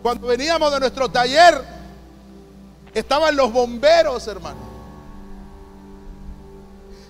Cuando 0.00 0.28
veníamos 0.28 0.72
de 0.72 0.78
nuestro 0.78 1.08
taller, 1.08 1.60
estaban 2.94 3.34
los 3.34 3.52
bomberos, 3.52 4.28
hermano. 4.28 4.76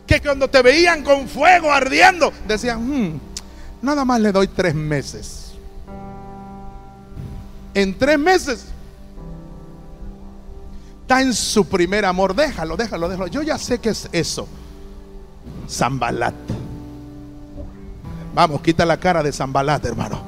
Que 0.06 0.22
cuando 0.22 0.48
te 0.48 0.62
veían 0.62 1.02
con 1.02 1.28
fuego 1.28 1.70
ardiendo, 1.70 2.32
decían, 2.46 2.80
"Hmm, 2.80 3.20
nada 3.82 4.06
más 4.06 4.20
le 4.20 4.32
doy 4.32 4.48
tres 4.48 4.74
meses 4.74 5.45
en 7.76 7.92
tres 7.98 8.18
meses 8.18 8.64
está 11.02 11.20
en 11.20 11.34
su 11.34 11.66
primer 11.66 12.06
amor. 12.06 12.34
Déjalo, 12.34 12.74
déjalo, 12.74 13.06
déjalo. 13.06 13.26
Yo 13.26 13.42
ya 13.42 13.58
sé 13.58 13.78
que 13.78 13.90
es 13.90 14.08
eso. 14.12 14.48
Zambalat. 15.68 16.34
Vamos, 18.34 18.62
quita 18.62 18.86
la 18.86 18.98
cara 18.98 19.22
de 19.22 19.30
Zambalat, 19.30 19.84
hermano. 19.84 20.22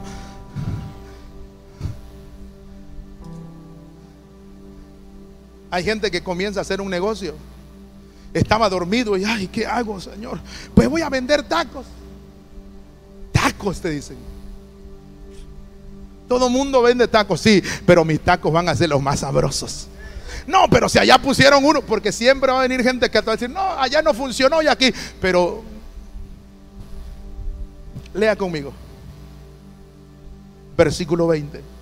Hay 5.71 5.85
gente 5.85 6.11
que 6.11 6.23
comienza 6.23 6.61
a 6.61 6.63
hacer 6.63 6.83
un 6.83 6.91
negocio. 6.91 7.35
Estaba 8.35 8.69
dormido 8.69 9.17
y, 9.17 9.25
ay, 9.25 9.49
¿qué 9.49 9.67
hago, 9.67 9.99
Señor? 10.03 10.39
Pues 10.75 10.87
voy 10.87 11.01
a 11.01 11.09
vender 11.09 11.43
tacos. 11.45 11.87
Tacos, 13.33 13.81
te 13.81 13.89
dicen. 13.89 14.38
Todo 16.29 16.49
mundo 16.49 16.83
vende 16.83 17.09
tacos, 17.09 17.41
sí, 17.41 17.63
pero 17.87 18.05
mis 18.05 18.21
tacos 18.21 18.53
van 18.53 18.69
a 18.69 18.77
ser 18.77 18.91
los 18.91 19.01
más 19.01 19.21
sabrosos. 19.21 19.89
No, 20.47 20.69
pero 20.71 20.89
si 20.89 20.99
allá 20.99 21.19
pusieron 21.19 21.65
uno, 21.65 21.83
porque 21.83 22.13
siempre 22.13 22.53
va 22.53 22.61
a 22.61 22.63
venir 22.63 22.83
gente 22.83 23.11
que 23.11 23.21
va 23.21 23.33
a 23.33 23.37
decir, 23.37 23.51
no, 23.51 23.61
allá 23.61 24.03
no 24.03 24.15
funcionó 24.15 24.63
y 24.63 24.69
aquí. 24.69 24.93
Pero 25.21 25.63
lea 28.15 28.37
conmigo. 28.37 28.73
Versículo 30.77 31.27
20 31.27 31.78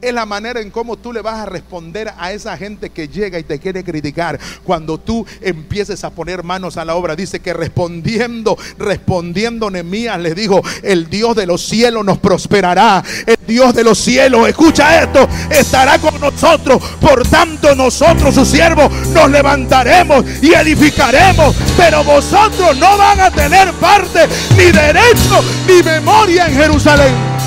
es 0.00 0.14
la 0.14 0.26
manera 0.26 0.60
en 0.60 0.70
cómo 0.70 0.96
tú 0.96 1.12
le 1.12 1.22
vas 1.22 1.40
a 1.40 1.46
responder 1.46 2.12
a 2.16 2.32
esa 2.32 2.56
gente 2.56 2.90
que 2.90 3.08
llega 3.08 3.38
y 3.38 3.42
te 3.42 3.58
quiere 3.58 3.82
criticar. 3.82 4.38
Cuando 4.62 4.98
tú 4.98 5.26
empieces 5.40 6.04
a 6.04 6.10
poner 6.10 6.44
manos 6.44 6.76
a 6.76 6.84
la 6.84 6.94
obra, 6.94 7.16
dice 7.16 7.40
que 7.40 7.52
respondiendo, 7.52 8.56
respondiendo 8.78 9.70
Nemías 9.70 10.18
le 10.20 10.34
dijo, 10.34 10.62
el 10.82 11.10
Dios 11.10 11.34
de 11.34 11.46
los 11.46 11.62
cielos 11.62 12.04
nos 12.04 12.18
prosperará. 12.18 13.02
El 13.26 13.38
Dios 13.46 13.74
de 13.74 13.84
los 13.84 13.98
cielos, 13.98 14.48
escucha 14.48 15.02
esto, 15.02 15.28
estará 15.50 15.98
con 15.98 16.20
nosotros. 16.20 16.82
Por 17.00 17.26
tanto 17.26 17.74
nosotros, 17.74 18.34
sus 18.34 18.48
siervos, 18.48 18.92
nos 19.08 19.30
levantaremos 19.30 20.24
y 20.40 20.52
edificaremos. 20.52 21.56
Pero 21.76 22.04
vosotros 22.04 22.76
no 22.76 22.96
van 22.96 23.20
a 23.20 23.30
tener 23.30 23.72
parte, 23.74 24.28
ni 24.56 24.70
derecho, 24.70 25.42
ni 25.66 25.82
memoria 25.82 26.46
en 26.46 26.54
Jerusalén. 26.54 27.37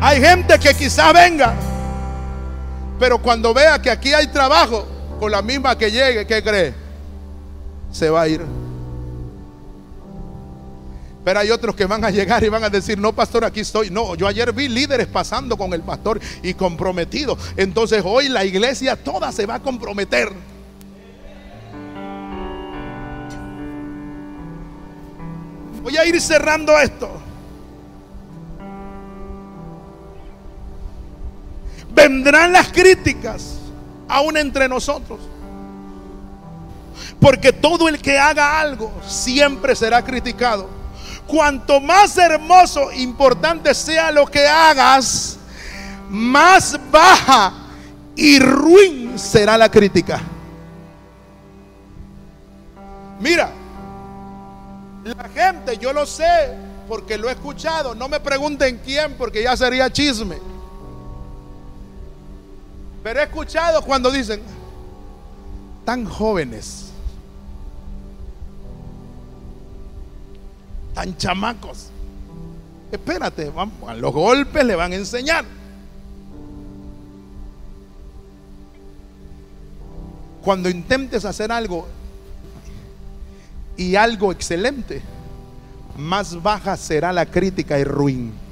Hay 0.00 0.20
gente 0.20 0.58
que 0.58 0.74
quizás 0.74 1.12
venga, 1.12 1.54
pero 3.00 3.20
cuando 3.20 3.52
vea 3.52 3.82
que 3.82 3.90
aquí 3.90 4.12
hay 4.12 4.28
trabajo, 4.28 4.86
con 5.18 5.32
la 5.32 5.42
misma 5.42 5.76
que 5.76 5.90
llegue, 5.90 6.26
¿qué 6.26 6.42
cree? 6.42 6.74
Se 7.90 8.08
va 8.08 8.22
a 8.22 8.28
ir. 8.28 8.40
Pero 11.24 11.40
hay 11.40 11.50
otros 11.50 11.74
que 11.74 11.84
van 11.84 12.04
a 12.04 12.10
llegar 12.10 12.42
y 12.44 12.48
van 12.48 12.62
a 12.64 12.70
decir, 12.70 12.96
no, 12.96 13.12
pastor, 13.12 13.44
aquí 13.44 13.60
estoy. 13.60 13.90
No, 13.90 14.14
yo 14.14 14.26
ayer 14.26 14.52
vi 14.52 14.68
líderes 14.68 15.08
pasando 15.08 15.56
con 15.56 15.72
el 15.74 15.82
pastor 15.82 16.20
y 16.42 16.54
comprometidos. 16.54 17.38
Entonces 17.56 18.02
hoy 18.04 18.28
la 18.28 18.44
iglesia 18.44 18.96
toda 18.96 19.32
se 19.32 19.46
va 19.46 19.56
a 19.56 19.60
comprometer. 19.60 20.32
Voy 25.82 25.96
a 25.96 26.06
ir 26.06 26.20
cerrando 26.20 26.78
esto. 26.78 27.27
Vendrán 31.98 32.52
las 32.52 32.68
críticas 32.68 33.56
aún 34.08 34.36
entre 34.36 34.68
nosotros. 34.68 35.18
Porque 37.20 37.52
todo 37.52 37.88
el 37.88 38.00
que 38.00 38.18
haga 38.18 38.60
algo 38.60 38.92
siempre 39.06 39.74
será 39.74 40.04
criticado. 40.04 40.68
Cuanto 41.26 41.80
más 41.80 42.16
hermoso, 42.16 42.92
importante 42.92 43.74
sea 43.74 44.12
lo 44.12 44.26
que 44.26 44.46
hagas, 44.46 45.38
más 46.08 46.78
baja 46.90 47.52
y 48.14 48.38
ruin 48.38 49.18
será 49.18 49.58
la 49.58 49.70
crítica. 49.70 50.20
Mira, 53.20 53.50
la 55.04 55.28
gente, 55.28 55.76
yo 55.76 55.92
lo 55.92 56.06
sé 56.06 56.54
porque 56.88 57.18
lo 57.18 57.28
he 57.28 57.32
escuchado. 57.32 57.94
No 57.96 58.08
me 58.08 58.20
pregunten 58.20 58.80
quién 58.84 59.14
porque 59.14 59.42
ya 59.42 59.56
sería 59.56 59.90
chisme. 59.90 60.38
Pero 63.02 63.20
he 63.20 63.24
escuchado 63.24 63.82
cuando 63.82 64.10
dicen, 64.10 64.40
tan 65.84 66.04
jóvenes, 66.04 66.90
tan 70.94 71.16
chamacos. 71.16 71.90
Espérate, 72.90 73.52
los 73.96 74.12
golpes 74.12 74.64
le 74.64 74.74
van 74.74 74.92
a 74.92 74.96
enseñar. 74.96 75.44
Cuando 80.42 80.68
intentes 80.68 81.24
hacer 81.24 81.52
algo 81.52 81.86
y 83.76 83.96
algo 83.96 84.32
excelente, 84.32 85.02
más 85.96 86.42
baja 86.42 86.76
será 86.76 87.12
la 87.12 87.26
crítica 87.26 87.78
y 87.78 87.84
ruin. 87.84 88.47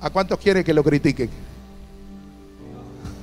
¿A 0.00 0.10
cuántos 0.10 0.38
quiere 0.38 0.62
que 0.62 0.72
lo 0.72 0.84
critiquen? 0.84 1.30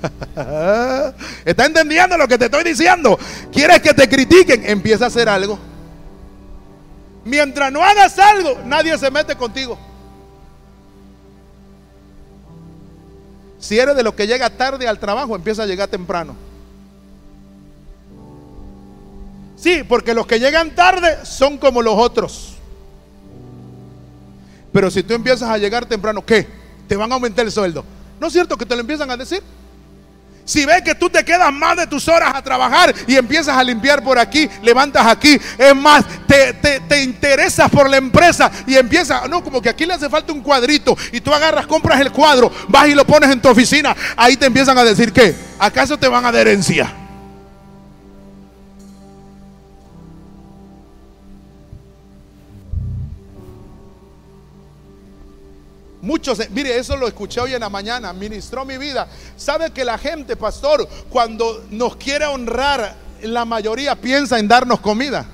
¿Está 1.45 1.65
entendiendo 1.65 2.17
lo 2.17 2.27
que 2.27 2.37
te 2.37 2.45
estoy 2.45 2.63
diciendo? 2.63 3.17
¿Quieres 3.51 3.81
que 3.81 3.93
te 3.93 4.07
critiquen? 4.07 4.67
Empieza 4.67 5.05
a 5.05 5.07
hacer 5.07 5.29
algo. 5.29 5.57
Mientras 7.23 7.71
no 7.71 7.83
hagas 7.83 8.19
algo, 8.19 8.59
nadie 8.65 8.97
se 8.97 9.09
mete 9.09 9.35
contigo. 9.35 9.77
Si 13.57 13.79
eres 13.79 13.95
de 13.95 14.03
los 14.03 14.13
que 14.13 14.27
llega 14.27 14.49
tarde 14.49 14.87
al 14.87 14.99
trabajo, 14.99 15.35
empieza 15.35 15.63
a 15.63 15.65
llegar 15.65 15.87
temprano. 15.87 16.35
Sí, 19.55 19.83
porque 19.87 20.13
los 20.13 20.27
que 20.27 20.39
llegan 20.39 20.75
tarde 20.75 21.25
son 21.25 21.57
como 21.57 21.81
los 21.81 21.95
otros. 21.97 22.57
Pero 24.71 24.91
si 24.91 25.01
tú 25.01 25.13
empiezas 25.15 25.49
a 25.49 25.57
llegar 25.57 25.85
temprano, 25.85 26.23
¿qué? 26.23 26.64
Te 26.87 26.95
van 26.95 27.11
a 27.11 27.15
aumentar 27.15 27.45
el 27.45 27.51
sueldo. 27.51 27.85
¿No 28.19 28.27
es 28.27 28.33
cierto 28.33 28.57
que 28.57 28.65
te 28.65 28.75
lo 28.75 28.81
empiezan 28.81 29.09
a 29.11 29.17
decir? 29.17 29.41
Si 30.45 30.63
ves 30.63 30.83
que 30.83 30.93
tú 30.93 31.09
te 31.09 31.25
quedas 31.25 31.51
más 31.51 31.75
de 31.75 31.87
tus 31.87 32.07
horas 32.07 32.31
a 32.35 32.41
trabajar 32.41 32.93
y 33.07 33.15
empiezas 33.15 33.57
a 33.57 33.63
limpiar 33.63 34.03
por 34.03 34.19
aquí, 34.19 34.47
levantas 34.61 35.07
aquí, 35.07 35.39
es 35.57 35.75
más, 35.75 36.05
te, 36.27 36.53
te, 36.53 37.01
interesas 37.01 37.69
por 37.71 37.89
la 37.89 37.97
empresa 37.97 38.51
y 38.67 38.75
empiezas, 38.75 39.27
no, 39.27 39.43
como 39.43 39.59
que 39.59 39.69
aquí 39.69 39.87
le 39.87 39.95
hace 39.95 40.07
falta 40.07 40.31
un 40.31 40.41
cuadrito 40.41 40.95
y 41.11 41.19
tú 41.19 41.33
agarras, 41.33 41.65
compras 41.65 41.99
el 41.99 42.11
cuadro, 42.11 42.51
vas 42.67 42.87
y 42.87 42.93
lo 42.93 43.05
pones 43.05 43.31
en 43.31 43.41
tu 43.41 43.49
oficina, 43.49 43.95
ahí 44.15 44.37
te 44.37 44.45
empiezan 44.45 44.77
a 44.77 44.83
decir 44.83 45.11
que, 45.11 45.35
¿acaso 45.57 45.97
te 45.97 46.07
van 46.07 46.23
a 46.23 46.31
dar 46.31 46.41
herencia? 46.41 47.04
Muchos, 56.05 56.39
mire, 56.51 56.77
eso 56.77 56.95
lo 56.97 57.07
escuché 57.07 57.41
hoy 57.41 57.55
en 57.55 57.61
la 57.61 57.69
mañana, 57.69 58.13
ministró 58.13 58.63
mi 58.63 58.77
vida. 58.77 59.07
¿Sabe 59.35 59.71
que 59.71 59.83
la 59.83 59.97
gente, 59.97 60.35
pastor, 60.35 60.87
cuando 61.09 61.65
nos 61.71 61.95
quiere 61.95 62.25
honrar, 62.25 62.95
la 63.23 63.43
mayoría 63.43 63.95
piensa 63.95 64.37
en 64.37 64.47
darnos 64.47 64.81
comida? 64.81 65.25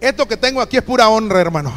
Esto 0.00 0.26
que 0.26 0.36
tengo 0.36 0.60
aquí 0.60 0.78
es 0.78 0.82
pura 0.82 1.08
honra, 1.08 1.40
hermano. 1.40 1.72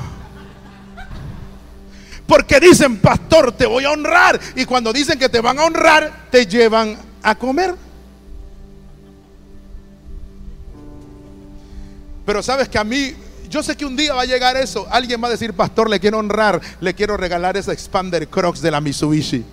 Porque 2.25 2.59
dicen, 2.59 2.97
pastor, 2.97 3.51
te 3.51 3.67
voy 3.67 3.85
a 3.85 3.91
honrar. 3.91 4.39
Y 4.55 4.65
cuando 4.65 4.91
dicen 4.91 5.19
que 5.19 5.29
te 5.29 5.39
van 5.39 5.59
a 5.59 5.65
honrar, 5.65 6.29
te 6.31 6.47
llevan 6.47 6.97
a 7.21 7.35
comer. 7.35 7.75
Pero 12.25 12.41
sabes 12.41 12.67
que 12.69 12.79
a 12.79 12.83
mí 12.83 13.13
yo 13.49 13.64
sé 13.64 13.76
que 13.78 13.86
un 13.86 13.95
día 13.95 14.14
va 14.14 14.22
a 14.22 14.26
llegar 14.26 14.57
eso. 14.57 14.88
Alguien 14.90 15.22
va 15.24 15.28
a 15.28 15.32
decir, 15.32 15.53
pastor, 15.53 15.90
le 15.90 15.99
quiero 15.99 16.19
honrar, 16.19 16.61
le 16.82 16.94
quiero 16.94 17.18
regalar 17.18 17.57
esa 17.57 17.74
Expander 17.74 18.28
Crocs 18.28 18.61
de 18.61 18.72
la 18.72 18.82
Mitsubishi. 18.82 19.45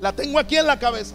La 0.00 0.12
tengo 0.12 0.38
aquí 0.38 0.56
en 0.56 0.66
la 0.66 0.78
cabeza. 0.78 1.14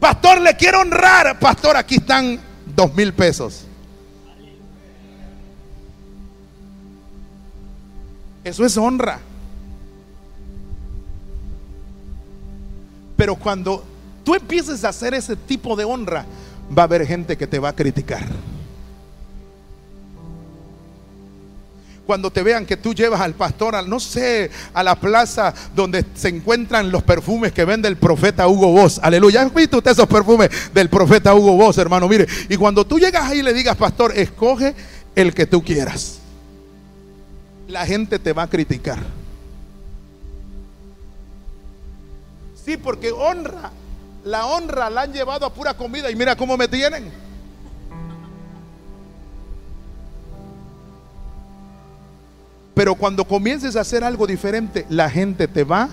Pastor, 0.00 0.40
le 0.40 0.56
quiero 0.56 0.80
honrar. 0.80 1.38
Pastor, 1.38 1.76
aquí 1.76 1.94
están 1.94 2.40
dos 2.74 2.92
mil 2.94 3.14
pesos. 3.14 3.66
Eso 8.42 8.66
es 8.66 8.76
honra. 8.76 9.20
Pero 13.16 13.36
cuando 13.36 13.84
tú 14.24 14.34
empieces 14.34 14.84
a 14.84 14.88
hacer 14.88 15.14
ese 15.14 15.36
tipo 15.36 15.76
de 15.76 15.84
honra, 15.84 16.26
va 16.76 16.82
a 16.82 16.84
haber 16.84 17.06
gente 17.06 17.36
que 17.36 17.46
te 17.46 17.58
va 17.58 17.70
a 17.70 17.76
criticar. 17.76 18.24
Cuando 22.06 22.30
te 22.30 22.42
vean 22.42 22.66
que 22.66 22.76
tú 22.76 22.94
llevas 22.94 23.20
al 23.22 23.32
pastor, 23.32 23.74
al, 23.74 23.88
no 23.88 23.98
sé, 23.98 24.50
a 24.74 24.82
la 24.82 24.94
plaza 24.94 25.54
donde 25.74 26.04
se 26.14 26.28
encuentran 26.28 26.92
los 26.92 27.02
perfumes 27.02 27.52
que 27.52 27.64
vende 27.64 27.88
el 27.88 27.96
profeta 27.96 28.46
Hugo 28.46 28.72
Boss. 28.72 29.00
Aleluya. 29.02 29.40
¿Has 29.40 29.54
visto 29.54 29.78
usted 29.78 29.92
esos 29.92 30.06
perfumes 30.06 30.50
del 30.74 30.90
profeta 30.90 31.34
Hugo 31.34 31.56
Boss, 31.56 31.78
hermano? 31.78 32.06
Mire, 32.06 32.26
y 32.50 32.56
cuando 32.58 32.86
tú 32.86 32.98
llegas 32.98 33.24
ahí 33.24 33.38
y 33.38 33.42
le 33.42 33.54
digas, 33.54 33.76
pastor, 33.76 34.12
escoge 34.16 34.74
el 35.14 35.32
que 35.32 35.46
tú 35.46 35.62
quieras. 35.62 36.18
La 37.68 37.86
gente 37.86 38.18
te 38.18 38.34
va 38.34 38.42
a 38.42 38.50
criticar. 38.50 38.98
Sí, 42.64 42.76
porque 42.76 43.12
honra, 43.12 43.70
la 44.24 44.46
honra 44.46 44.88
la 44.88 45.02
han 45.02 45.12
llevado 45.12 45.44
a 45.44 45.52
pura 45.52 45.74
comida 45.74 46.10
y 46.10 46.16
mira 46.16 46.34
cómo 46.34 46.56
me 46.56 46.66
tienen. 46.66 47.12
Pero 52.74 52.96
cuando 52.96 53.24
comiences 53.24 53.76
a 53.76 53.82
hacer 53.82 54.02
algo 54.02 54.26
diferente, 54.26 54.84
la 54.88 55.08
gente 55.08 55.46
te 55.46 55.62
va 55.62 55.88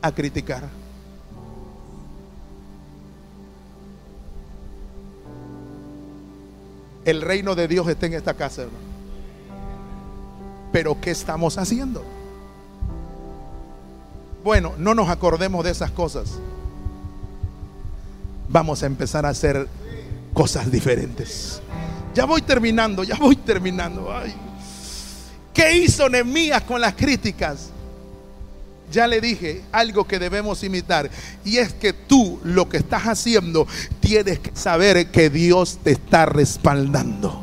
a 0.00 0.12
criticar. 0.12 0.68
El 7.04 7.20
reino 7.20 7.54
de 7.54 7.66
Dios 7.68 7.86
está 7.88 8.06
en 8.06 8.14
esta 8.14 8.34
casa, 8.34 8.62
hermano. 8.62 8.92
Pero 10.70 10.98
¿qué 11.00 11.10
estamos 11.10 11.58
haciendo? 11.58 12.04
Bueno, 14.44 14.72
no 14.78 14.94
nos 14.94 15.08
acordemos 15.08 15.64
de 15.64 15.72
esas 15.72 15.90
cosas. 15.90 16.38
Vamos 18.52 18.82
a 18.82 18.86
empezar 18.86 19.24
a 19.24 19.30
hacer 19.30 19.66
cosas 20.34 20.70
diferentes. 20.70 21.62
Ya 22.14 22.26
voy 22.26 22.42
terminando, 22.42 23.02
ya 23.02 23.16
voy 23.16 23.36
terminando. 23.36 24.12
¿Qué 25.54 25.74
hizo 25.78 26.08
Nehemías 26.08 26.62
con 26.62 26.80
las 26.80 26.94
críticas? 26.94 27.70
Ya 28.90 29.06
le 29.06 29.22
dije 29.22 29.62
algo 29.72 30.06
que 30.06 30.18
debemos 30.18 30.62
imitar. 30.62 31.08
Y 31.46 31.56
es 31.56 31.72
que 31.72 31.94
tú 31.94 32.40
lo 32.44 32.68
que 32.68 32.76
estás 32.76 33.04
haciendo 33.04 33.66
tienes 34.00 34.38
que 34.38 34.54
saber 34.54 35.10
que 35.10 35.30
Dios 35.30 35.78
te 35.82 35.92
está 35.92 36.26
respaldando. 36.26 37.42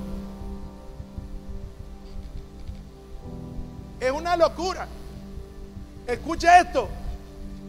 Es 3.99 4.11
una 4.11 4.38
locura. 4.38 4.88
Escucha 6.06 6.60
esto. 6.60 6.88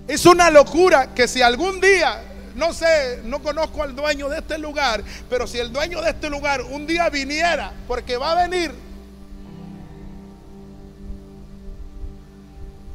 Es 0.07 0.27
una 0.27 0.51
locura 0.51 1.15
que 1.15 1.27
si 1.27 1.41
algún 1.41 1.81
día, 1.81 2.23
no 2.55 2.73
sé, 2.73 3.21
no 3.25 3.43
conozco 3.43 3.83
al 3.83 3.95
dueño 3.95 4.29
de 4.29 4.39
este 4.39 4.59
lugar, 4.59 5.03
pero 5.29 5.47
si 5.47 5.59
el 5.59 5.73
dueño 5.73 6.01
de 6.03 6.11
este 6.11 6.29
lugar 6.31 6.63
un 6.63 6.87
día 6.87 7.09
viniera, 7.09 7.73
porque 7.87 8.17
va 8.17 8.33
a 8.33 8.47
venir, 8.47 8.73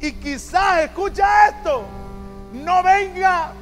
y 0.00 0.12
quizás, 0.12 0.84
escucha 0.84 1.48
esto, 1.48 1.84
no 2.52 2.82
venga 2.82 3.52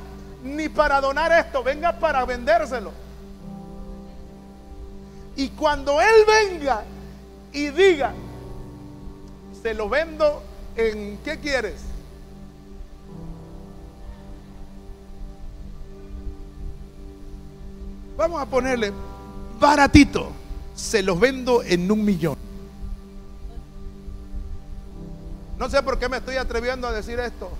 ni 0.42 0.68
para 0.68 1.00
donar 1.00 1.32
esto, 1.32 1.62
venga 1.62 1.92
para 1.98 2.24
vendérselo. 2.24 2.92
Y 5.36 5.48
cuando 5.50 6.00
Él 6.00 6.24
venga 6.26 6.82
y 7.52 7.68
diga, 7.68 8.12
se 9.62 9.74
lo 9.74 9.88
vendo 9.88 10.42
en, 10.76 11.18
¿qué 11.24 11.38
quieres? 11.38 11.93
Vamos 18.16 18.40
a 18.40 18.46
ponerle 18.46 18.92
baratito, 19.58 20.30
se 20.74 21.02
los 21.02 21.18
vendo 21.18 21.62
en 21.62 21.90
un 21.90 22.04
millón. 22.04 22.36
No 25.58 25.68
sé 25.68 25.82
por 25.82 25.98
qué 25.98 26.08
me 26.08 26.18
estoy 26.18 26.36
atreviendo 26.36 26.86
a 26.86 26.92
decir 26.92 27.18
esto, 27.18 27.50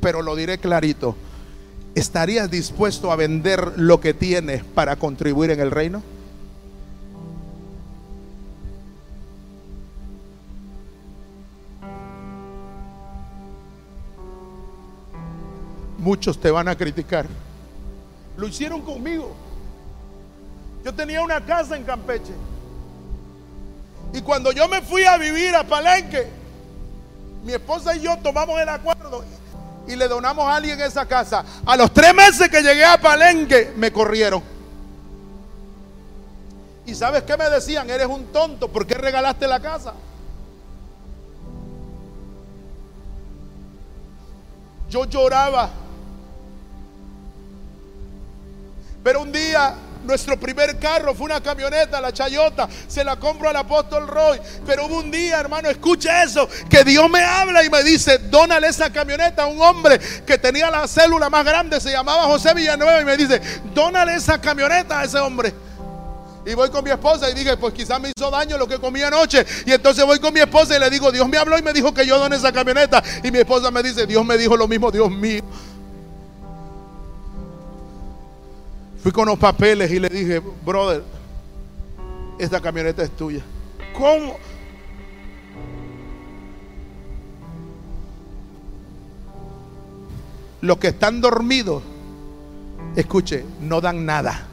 pero 0.00 0.22
lo 0.22 0.34
diré 0.36 0.58
clarito. 0.58 1.14
¿Estarías 1.94 2.50
dispuesto 2.50 3.12
a 3.12 3.16
vender 3.16 3.74
lo 3.76 4.00
que 4.00 4.14
tienes 4.14 4.64
para 4.64 4.96
contribuir 4.96 5.50
en 5.50 5.60
el 5.60 5.70
reino? 5.70 6.02
Muchos 15.98 16.40
te 16.40 16.50
van 16.50 16.66
a 16.68 16.76
criticar. 16.76 17.26
Lo 18.36 18.48
hicieron 18.48 18.80
conmigo. 18.80 19.36
Yo 20.84 20.94
tenía 20.94 21.22
una 21.22 21.44
casa 21.44 21.76
en 21.76 21.84
Campeche. 21.84 22.32
Y 24.12 24.20
cuando 24.20 24.52
yo 24.52 24.68
me 24.68 24.82
fui 24.82 25.04
a 25.04 25.16
vivir 25.16 25.54
a 25.54 25.64
Palenque, 25.64 26.28
mi 27.44 27.52
esposa 27.52 27.94
y 27.94 28.00
yo 28.00 28.16
tomamos 28.18 28.60
el 28.60 28.68
acuerdo 28.68 29.24
y 29.86 29.96
le 29.96 30.06
donamos 30.06 30.46
a 30.46 30.56
alguien 30.56 30.80
esa 30.80 31.06
casa. 31.06 31.44
A 31.64 31.76
los 31.76 31.92
tres 31.92 32.14
meses 32.14 32.48
que 32.48 32.62
llegué 32.62 32.84
a 32.84 33.00
Palenque, 33.00 33.72
me 33.76 33.92
corrieron. 33.92 34.42
¿Y 36.84 36.94
sabes 36.94 37.22
qué 37.22 37.36
me 37.36 37.48
decían? 37.48 37.88
Eres 37.88 38.06
un 38.06 38.26
tonto, 38.26 38.68
¿por 38.68 38.86
qué 38.86 38.94
regalaste 38.94 39.46
la 39.46 39.60
casa? 39.60 39.94
Yo 44.90 45.06
lloraba. 45.06 45.70
Pero 49.02 49.22
un 49.22 49.32
día 49.32 49.74
nuestro 50.04 50.38
primer 50.38 50.78
carro 50.78 51.14
fue 51.14 51.26
una 51.26 51.40
camioneta, 51.40 52.00
la 52.00 52.12
Chayota. 52.12 52.68
Se 52.88 53.04
la 53.04 53.16
compro 53.16 53.48
al 53.48 53.56
apóstol 53.56 54.06
Roy. 54.06 54.40
Pero 54.66 54.86
hubo 54.86 54.98
un 54.98 55.10
día, 55.10 55.40
hermano, 55.40 55.68
escuche 55.68 56.08
eso. 56.22 56.48
Que 56.68 56.84
Dios 56.84 57.08
me 57.10 57.22
habla 57.22 57.64
y 57.64 57.70
me 57.70 57.82
dice, 57.82 58.18
dónale 58.18 58.68
esa 58.68 58.90
camioneta 58.90 59.44
a 59.44 59.46
un 59.46 59.60
hombre 59.60 60.00
que 60.26 60.38
tenía 60.38 60.70
la 60.70 60.86
célula 60.86 61.30
más 61.30 61.44
grande. 61.44 61.80
Se 61.80 61.90
llamaba 61.90 62.24
José 62.24 62.54
Villanueva. 62.54 63.00
Y 63.00 63.04
me 63.04 63.16
dice, 63.16 63.40
dónale 63.74 64.14
esa 64.14 64.40
camioneta 64.40 65.00
a 65.00 65.04
ese 65.04 65.18
hombre. 65.18 65.54
Y 66.44 66.54
voy 66.54 66.70
con 66.70 66.82
mi 66.82 66.90
esposa 66.90 67.30
y 67.30 67.34
dije, 67.34 67.56
pues 67.56 67.72
quizás 67.72 68.00
me 68.00 68.10
hizo 68.16 68.30
daño 68.30 68.58
lo 68.58 68.66
que 68.66 68.78
comí 68.78 69.00
anoche. 69.02 69.46
Y 69.64 69.72
entonces 69.72 70.04
voy 70.04 70.18
con 70.18 70.34
mi 70.34 70.40
esposa 70.40 70.76
y 70.76 70.80
le 70.80 70.90
digo, 70.90 71.12
Dios 71.12 71.28
me 71.28 71.38
habló 71.38 71.56
y 71.56 71.62
me 71.62 71.72
dijo 71.72 71.94
que 71.94 72.04
yo 72.04 72.18
done 72.18 72.36
esa 72.36 72.52
camioneta. 72.52 73.02
Y 73.22 73.30
mi 73.30 73.38
esposa 73.38 73.70
me 73.70 73.82
dice, 73.82 74.06
Dios 74.06 74.24
me 74.24 74.36
dijo 74.36 74.56
lo 74.56 74.66
mismo, 74.66 74.90
Dios 74.90 75.10
mío. 75.10 75.42
Fui 79.02 79.10
con 79.10 79.26
los 79.26 79.38
papeles 79.38 79.90
y 79.90 79.98
le 79.98 80.08
dije, 80.08 80.40
brother, 80.64 81.02
esta 82.38 82.60
camioneta 82.60 83.02
es 83.02 83.10
tuya. 83.10 83.42
¿Cómo? 83.96 84.36
Los 90.60 90.78
que 90.78 90.88
están 90.88 91.20
dormidos, 91.20 91.82
escuche, 92.94 93.44
no 93.60 93.80
dan 93.80 94.06
nada. 94.06 94.46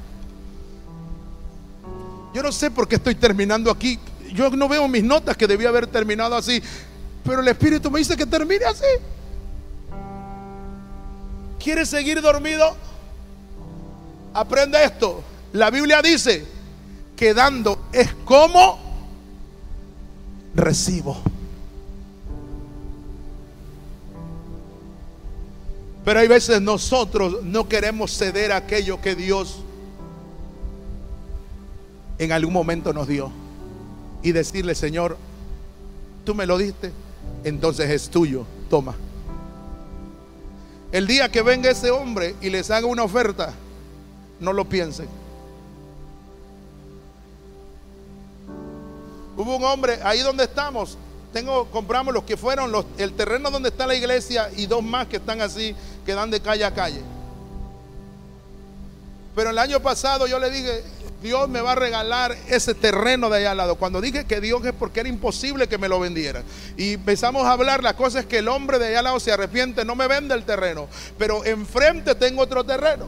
Yo 2.34 2.42
no 2.42 2.52
sé 2.52 2.72
por 2.72 2.88
qué 2.88 2.96
estoy 2.96 3.14
terminando 3.14 3.70
aquí. 3.70 4.00
Yo 4.34 4.50
no 4.50 4.68
veo 4.68 4.88
mis 4.88 5.04
notas 5.04 5.38
que 5.38 5.46
debía 5.46 5.70
haber 5.70 5.86
terminado 5.86 6.36
así. 6.36 6.62
Pero 7.24 7.42
el 7.42 7.48
Espíritu 7.48 7.92
me 7.92 8.00
dice 8.00 8.18
que 8.18 8.26
termine 8.26 8.66
así. 8.66 8.86
¿Quieres 11.60 11.90
seguir 11.90 12.20
dormido? 12.20 12.76
Aprende 14.34 14.84
esto. 14.84 15.24
La 15.54 15.70
Biblia 15.70 16.02
dice 16.02 16.46
que 17.16 17.34
dando 17.34 17.88
es 17.92 18.14
como 18.26 18.80
recibo. 20.56 21.18
Pero 26.06 26.20
hay 26.20 26.28
veces 26.28 26.62
nosotros 26.62 27.44
no 27.44 27.68
queremos 27.68 28.18
ceder 28.18 28.52
aquello 28.52 29.02
que 29.02 29.16
Dios 29.16 29.64
en 32.18 32.32
algún 32.32 32.54
momento 32.54 32.94
nos 32.94 33.08
dio. 33.08 33.32
Y 34.22 34.32
decirle, 34.32 34.76
Señor, 34.76 35.18
tú 36.26 36.36
me 36.36 36.46
lo 36.46 36.58
diste, 36.58 36.92
entonces 37.44 37.90
es 37.90 38.10
tuyo, 38.10 38.46
toma. 38.70 38.96
El 40.92 41.08
día 41.08 41.30
que 41.30 41.42
venga 41.42 41.70
ese 41.70 41.92
hombre 41.92 42.36
y 42.42 42.50
les 42.50 42.70
haga 42.72 42.88
una 42.88 43.04
oferta, 43.04 43.54
no 44.40 44.54
lo 44.54 44.66
piensen. 44.66 45.08
Hubo 49.38 49.56
un 49.56 49.64
hombre 49.64 50.00
ahí 50.04 50.20
donde 50.20 50.44
estamos. 50.44 50.98
Tengo, 51.32 51.66
compramos 51.66 52.14
los 52.14 52.24
que 52.24 52.36
fueron 52.36 52.74
el 52.98 53.14
terreno 53.14 53.52
donde 53.52 53.70
está 53.70 53.86
la 53.86 53.96
iglesia 53.96 54.50
y 54.56 54.66
dos 54.66 54.84
más 54.84 55.08
que 55.08 55.18
están 55.18 55.42
así, 55.42 55.76
que 56.06 56.14
dan 56.14 56.32
de 56.32 56.42
calle 56.42 56.66
a 56.66 56.74
calle. 56.74 57.02
Pero 59.36 59.52
el 59.52 59.58
año 59.60 59.80
pasado 59.80 60.28
yo 60.28 60.40
le 60.40 60.50
dije, 60.50 60.84
Dios 61.22 61.48
me 61.48 61.62
va 61.62 61.74
a 61.74 61.76
regalar 61.76 62.36
ese 62.48 62.74
terreno 62.74 63.30
de 63.30 63.38
allá 63.38 63.52
al 63.52 63.58
lado. 63.58 63.76
Cuando 63.76 64.02
dije 64.02 64.26
que 64.26 64.42
Dios 64.42 64.66
es 64.66 64.74
porque 64.74 65.02
era 65.02 65.10
imposible 65.10 65.68
que 65.68 65.78
me 65.78 65.88
lo 65.88 66.00
vendiera. 66.00 66.44
Y 66.76 66.94
empezamos 66.94 67.46
a 67.46 67.52
hablar, 67.52 67.84
la 67.84 67.96
cosa 67.96 68.22
es 68.22 68.26
que 68.26 68.40
el 68.40 68.48
hombre 68.48 68.80
de 68.80 68.88
allá 68.88 69.00
al 69.00 69.06
lado 69.06 69.20
se 69.20 69.32
arrepiente, 69.32 69.86
no 69.86 69.96
me 69.96 70.08
vende 70.08 70.34
el 70.34 70.44
terreno. 70.44 70.88
Pero 71.18 71.46
enfrente 71.46 72.16
tengo 72.16 72.42
otro 72.42 72.66
terreno. 72.66 73.06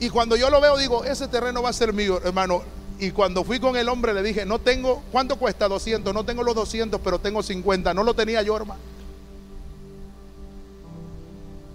Y 0.00 0.10
cuando 0.10 0.36
yo 0.36 0.48
lo 0.50 0.60
veo, 0.60 0.76
digo, 0.76 1.04
ese 1.04 1.28
terreno 1.28 1.62
va 1.62 1.70
a 1.70 1.72
ser 1.72 1.92
mío, 1.92 2.20
hermano. 2.24 2.62
Y 3.00 3.10
cuando 3.10 3.44
fui 3.44 3.60
con 3.60 3.76
el 3.76 3.88
hombre 3.88 4.12
le 4.14 4.22
dije, 4.22 4.44
no 4.44 4.58
tengo, 4.58 5.02
¿cuánto 5.12 5.36
cuesta? 5.36 5.68
200, 5.68 6.12
no 6.14 6.24
tengo 6.24 6.42
los 6.42 6.54
200, 6.54 7.00
pero 7.00 7.18
tengo 7.18 7.42
50. 7.42 7.94
No 7.94 8.02
lo 8.02 8.14
tenía 8.14 8.42
yo, 8.42 8.56
hermano. 8.56 8.80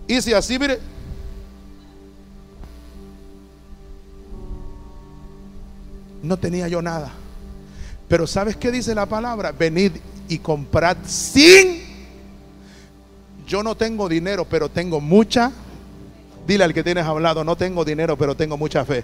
Y 0.08 0.22
si 0.22 0.34
así, 0.34 0.60
mire, 0.60 0.80
no 6.22 6.38
tenía 6.38 6.68
yo 6.68 6.82
nada. 6.82 7.12
Pero 8.08 8.28
¿sabes 8.28 8.56
qué 8.56 8.72
dice 8.72 8.94
la 8.96 9.06
palabra? 9.06 9.52
Venid 9.52 9.94
y 10.28 10.40
comprad 10.40 10.98
sin... 11.06 11.84
Yo 13.48 13.62
no 13.62 13.76
tengo 13.76 14.08
dinero, 14.08 14.46
pero 14.46 14.70
tengo 14.70 15.02
mucha... 15.02 15.52
Dile 16.46 16.64
al 16.64 16.74
que 16.74 16.84
tienes 16.84 17.06
hablado, 17.06 17.44
no 17.44 17.56
tengo 17.56 17.86
dinero, 17.86 18.18
pero 18.18 18.36
tengo 18.36 18.58
mucha 18.58 18.84
fe. 18.84 19.04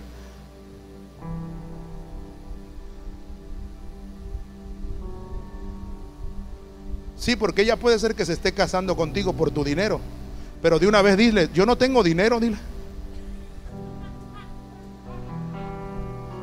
Sí, 7.18 7.36
porque 7.36 7.62
ella 7.62 7.78
puede 7.78 8.00
ser 8.00 8.16
que 8.16 8.26
se 8.26 8.34
esté 8.34 8.54
casando 8.54 8.96
contigo 8.96 9.34
por 9.34 9.52
tu 9.52 9.64
dinero. 9.64 10.00
Pero 10.62 10.80
de 10.80 10.88
una 10.88 11.02
vez 11.02 11.18
dile, 11.18 11.50
yo 11.54 11.66
no 11.66 11.78
tengo 11.78 12.04
dinero, 12.04 12.40
dile. 12.40 12.58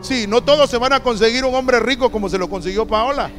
Sí, 0.00 0.26
no 0.28 0.42
todos 0.42 0.70
se 0.70 0.78
van 0.78 0.92
a 0.92 1.00
conseguir 1.00 1.44
un 1.44 1.54
hombre 1.54 1.80
rico 1.80 2.12
como 2.12 2.28
se 2.28 2.38
lo 2.38 2.48
consiguió 2.48 2.86
Paola. 2.86 3.30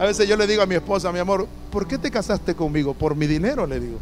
A 0.00 0.06
veces 0.06 0.26
yo 0.26 0.34
le 0.34 0.46
digo 0.46 0.62
a 0.62 0.66
mi 0.66 0.76
esposa, 0.76 1.12
mi 1.12 1.18
amor, 1.18 1.46
¿por 1.70 1.86
qué 1.86 1.98
te 1.98 2.10
casaste 2.10 2.54
conmigo? 2.54 2.94
Por 2.94 3.14
mi 3.14 3.26
dinero, 3.26 3.66
le 3.66 3.78
digo. 3.78 3.98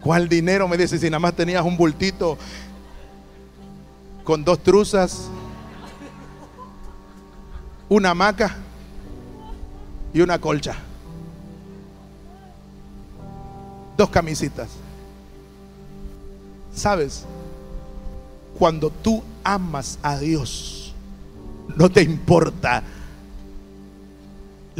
¿Cuál 0.00 0.26
dinero? 0.26 0.66
Me 0.66 0.78
dice, 0.78 0.98
si 0.98 1.04
nada 1.10 1.18
más 1.18 1.34
tenías 1.34 1.62
un 1.62 1.76
bultito 1.76 2.38
con 4.24 4.42
dos 4.42 4.60
truzas, 4.60 5.28
una 7.90 8.12
hamaca 8.12 8.56
y 10.14 10.22
una 10.22 10.40
colcha. 10.40 10.76
Dos 13.98 14.08
camisitas. 14.08 14.70
¿Sabes? 16.74 17.26
Cuando 18.58 18.88
tú 18.88 19.22
amas 19.44 19.98
a 20.00 20.16
Dios, 20.16 20.94
no 21.76 21.90
te 21.90 22.00
importa 22.00 22.82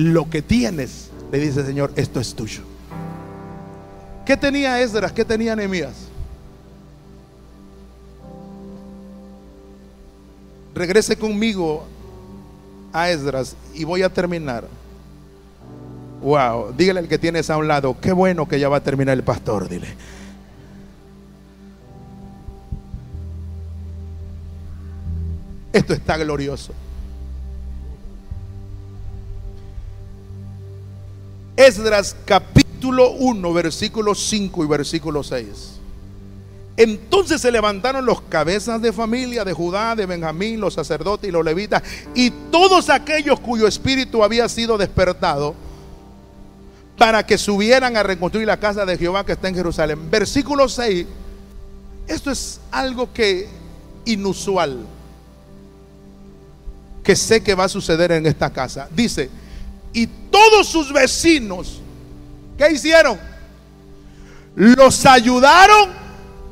lo 0.00 0.30
que 0.30 0.40
tienes. 0.42 1.10
Le 1.30 1.38
dice 1.38 1.64
Señor, 1.64 1.92
esto 1.96 2.20
es 2.20 2.34
tuyo. 2.34 2.62
¿Qué 4.24 4.36
tenía 4.36 4.80
Esdras? 4.80 5.12
¿Qué 5.12 5.24
tenía 5.24 5.54
Nehemías? 5.54 6.08
Regrese 10.74 11.16
conmigo 11.16 11.84
a 12.92 13.10
Esdras 13.10 13.56
y 13.74 13.84
voy 13.84 14.02
a 14.02 14.08
terminar. 14.08 14.66
Wow, 16.22 16.72
dígale 16.76 17.00
al 17.00 17.08
que 17.08 17.18
tienes 17.18 17.50
a 17.50 17.56
un 17.56 17.66
lado, 17.68 17.96
qué 18.00 18.12
bueno 18.12 18.46
que 18.46 18.58
ya 18.58 18.68
va 18.68 18.78
a 18.78 18.82
terminar 18.82 19.16
el 19.16 19.24
pastor, 19.24 19.68
dile. 19.68 19.88
Esto 25.72 25.94
está 25.94 26.16
glorioso. 26.16 26.72
Esdras 31.60 32.16
capítulo 32.24 33.10
1, 33.10 33.52
versículo 33.52 34.14
5 34.14 34.64
y 34.64 34.66
versículo 34.66 35.22
6. 35.22 35.46
Entonces 36.78 37.42
se 37.42 37.52
levantaron 37.52 38.06
los 38.06 38.22
cabezas 38.22 38.80
de 38.80 38.92
familia 38.92 39.44
de 39.44 39.52
Judá, 39.52 39.94
de 39.94 40.06
Benjamín, 40.06 40.58
los 40.58 40.72
sacerdotes 40.72 41.28
y 41.28 41.32
los 41.32 41.44
levitas, 41.44 41.82
y 42.14 42.30
todos 42.50 42.88
aquellos 42.88 43.38
cuyo 43.40 43.66
espíritu 43.66 44.24
había 44.24 44.48
sido 44.48 44.78
despertado 44.78 45.54
para 46.96 47.26
que 47.26 47.36
subieran 47.36 47.94
a 47.96 48.02
reconstruir 48.02 48.46
la 48.46 48.58
casa 48.58 48.86
de 48.86 48.96
Jehová 48.96 49.26
que 49.26 49.32
está 49.32 49.48
en 49.48 49.54
Jerusalén. 49.54 50.10
Versículo 50.10 50.66
6. 50.66 51.06
Esto 52.06 52.30
es 52.30 52.60
algo 52.70 53.12
que 53.12 53.48
inusual 54.06 54.78
que 57.04 57.16
sé 57.16 57.42
que 57.42 57.54
va 57.54 57.64
a 57.64 57.68
suceder 57.68 58.12
en 58.12 58.24
esta 58.26 58.50
casa. 58.50 58.88
Dice, 58.94 59.28
y 59.92 60.06
todos 60.06 60.66
sus 60.66 60.92
vecinos, 60.92 61.80
¿qué 62.56 62.72
hicieron? 62.72 63.18
Los 64.54 65.04
ayudaron 65.06 65.90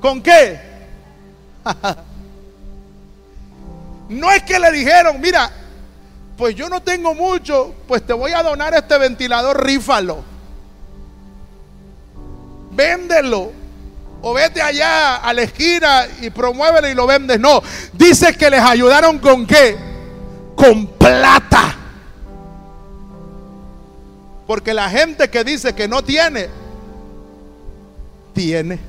con 0.01 0.23
qué? 0.23 0.60
no 4.09 4.31
es 4.31 4.43
que 4.43 4.59
le 4.59 4.73
dijeron, 4.73 5.20
mira, 5.20 5.51
pues 6.36 6.55
yo 6.55 6.69
no 6.69 6.82
tengo 6.82 7.15
mucho, 7.15 7.74
pues 7.86 8.06
te 8.06 8.12
voy 8.12 8.32
a 8.32 8.43
donar 8.43 8.74
este 8.74 8.97
ventilador, 8.98 9.65
rífalo. 9.65 10.23
Véndelo. 12.70 13.52
O 14.20 14.35
vete 14.35 14.60
allá 14.60 15.16
a 15.16 15.32
la 15.32 15.43
esquina 15.43 16.06
y 16.20 16.31
promuévelo 16.31 16.89
y 16.89 16.94
lo 16.94 17.06
vendes. 17.06 17.39
No, 17.39 17.62
dice 17.93 18.36
que 18.36 18.51
les 18.51 18.60
ayudaron 18.60 19.19
con 19.19 19.47
qué? 19.47 19.77
Con 20.56 20.86
plata. 20.86 21.78
Porque 24.49 24.73
la 24.73 24.89
gente 24.89 25.29
que 25.29 25.45
dice 25.45 25.75
que 25.75 25.87
no 25.87 26.03
tiene, 26.03 26.49
tiene. 28.33 28.81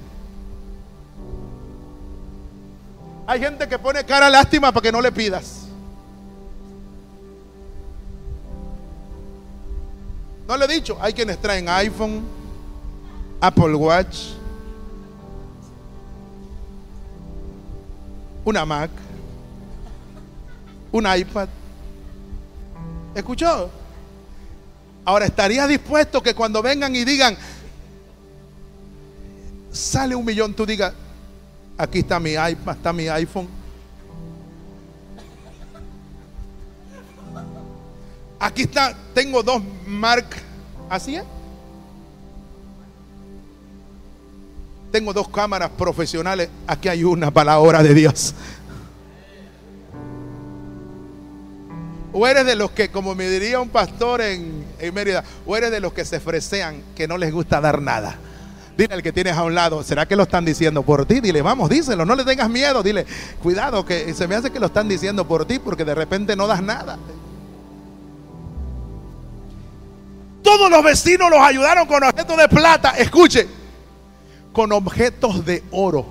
Hay 3.27 3.41
gente 3.41 3.67
que 3.67 3.77
pone 3.77 4.05
cara 4.05 4.29
lástima 4.29 4.71
para 4.71 4.81
que 4.81 4.91
no 4.93 5.01
le 5.01 5.11
pidas. 5.11 5.67
No 10.47 10.55
le 10.55 10.63
he 10.63 10.67
dicho, 10.69 10.97
hay 11.01 11.11
quienes 11.11 11.37
traen 11.41 11.67
iPhone, 11.67 12.23
Apple 13.41 13.75
Watch, 13.75 14.29
una 18.45 18.65
Mac, 18.65 18.91
un 20.93 21.05
iPad. 21.05 21.49
¿Escuchó? 23.13 23.69
Ahora, 25.05 25.25
¿estarías 25.25 25.67
dispuesto 25.67 26.21
que 26.21 26.35
cuando 26.35 26.61
vengan 26.61 26.95
y 26.95 27.03
digan, 27.03 27.37
sale 29.71 30.15
un 30.15 30.25
millón, 30.25 30.53
tú 30.53 30.65
digas, 30.65 30.93
aquí 31.77 31.99
está 31.99 32.19
mi 32.19 32.31
iPad, 32.31 32.75
está 32.75 32.93
mi 32.93 33.07
iPhone? 33.07 33.47
Aquí 38.39 38.61
está, 38.63 38.95
tengo 39.13 39.43
dos 39.43 39.61
Mark, 39.85 40.27
¿así 40.89 41.15
es? 41.15 41.23
Tengo 44.91 45.13
dos 45.13 45.27
cámaras 45.27 45.69
profesionales, 45.71 46.49
aquí 46.65 46.87
hay 46.87 47.03
una 47.03 47.29
para 47.31 47.51
la 47.51 47.59
hora 47.59 47.83
de 47.83 47.93
Dios. 47.93 48.33
O 52.21 52.27
eres 52.27 52.45
de 52.45 52.57
los 52.57 52.71
que, 52.71 52.89
como 52.89 53.15
me 53.15 53.29
diría 53.29 53.61
un 53.61 53.69
pastor 53.69 54.19
en, 54.19 54.65
Mérida, 54.93 55.23
o 55.45 55.55
eres 55.55 55.71
de 55.71 55.79
los 55.79 55.93
que 55.93 56.03
se 56.03 56.19
fresean, 56.19 56.83
que 56.93 57.07
no 57.07 57.17
les 57.17 57.31
gusta 57.31 57.61
dar 57.61 57.81
nada. 57.81 58.17
Dile 58.77 58.93
al 58.93 59.01
que 59.01 59.13
tienes 59.13 59.37
a 59.37 59.43
un 59.43 59.55
lado, 59.55 59.81
¿será 59.83 60.05
que 60.05 60.17
lo 60.17 60.23
están 60.23 60.43
diciendo 60.43 60.83
por 60.83 61.05
ti? 61.05 61.21
Dile, 61.21 61.41
vamos, 61.41 61.69
díselo, 61.69 62.03
no 62.03 62.15
le 62.15 62.25
tengas 62.25 62.49
miedo. 62.49 62.83
Dile, 62.83 63.05
cuidado, 63.41 63.85
que 63.85 64.13
se 64.13 64.27
me 64.27 64.35
hace 64.35 64.51
que 64.51 64.59
lo 64.59 64.65
están 64.65 64.89
diciendo 64.89 65.25
por 65.25 65.45
ti 65.45 65.59
porque 65.59 65.85
de 65.85 65.95
repente 65.95 66.35
no 66.35 66.45
das 66.45 66.61
nada. 66.61 66.99
Todos 70.43 70.69
los 70.69 70.83
vecinos 70.83 71.29
los 71.29 71.39
ayudaron 71.39 71.87
con 71.87 72.03
objetos 72.03 72.35
de 72.35 72.49
plata. 72.49 72.97
Escuche, 72.97 73.47
con 74.51 74.73
objetos 74.73 75.45
de 75.45 75.63
oro. 75.71 76.05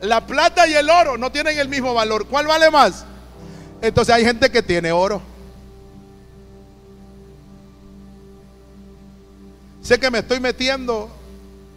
La 0.00 0.26
plata 0.26 0.66
y 0.66 0.72
el 0.72 0.88
oro 0.88 1.18
no 1.18 1.30
tienen 1.30 1.58
el 1.58 1.68
mismo 1.68 1.92
valor. 1.92 2.26
¿Cuál 2.26 2.46
vale 2.46 2.70
más? 2.70 3.04
Entonces 3.80 4.14
hay 4.14 4.24
gente 4.24 4.50
que 4.50 4.62
tiene 4.62 4.92
oro. 4.92 5.22
Sé 9.82 9.98
que 9.98 10.10
me 10.10 10.18
estoy 10.18 10.40
metiendo 10.40 11.08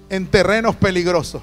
en 0.09 0.27
terrenos 0.27 0.75
peligrosos. 0.75 1.41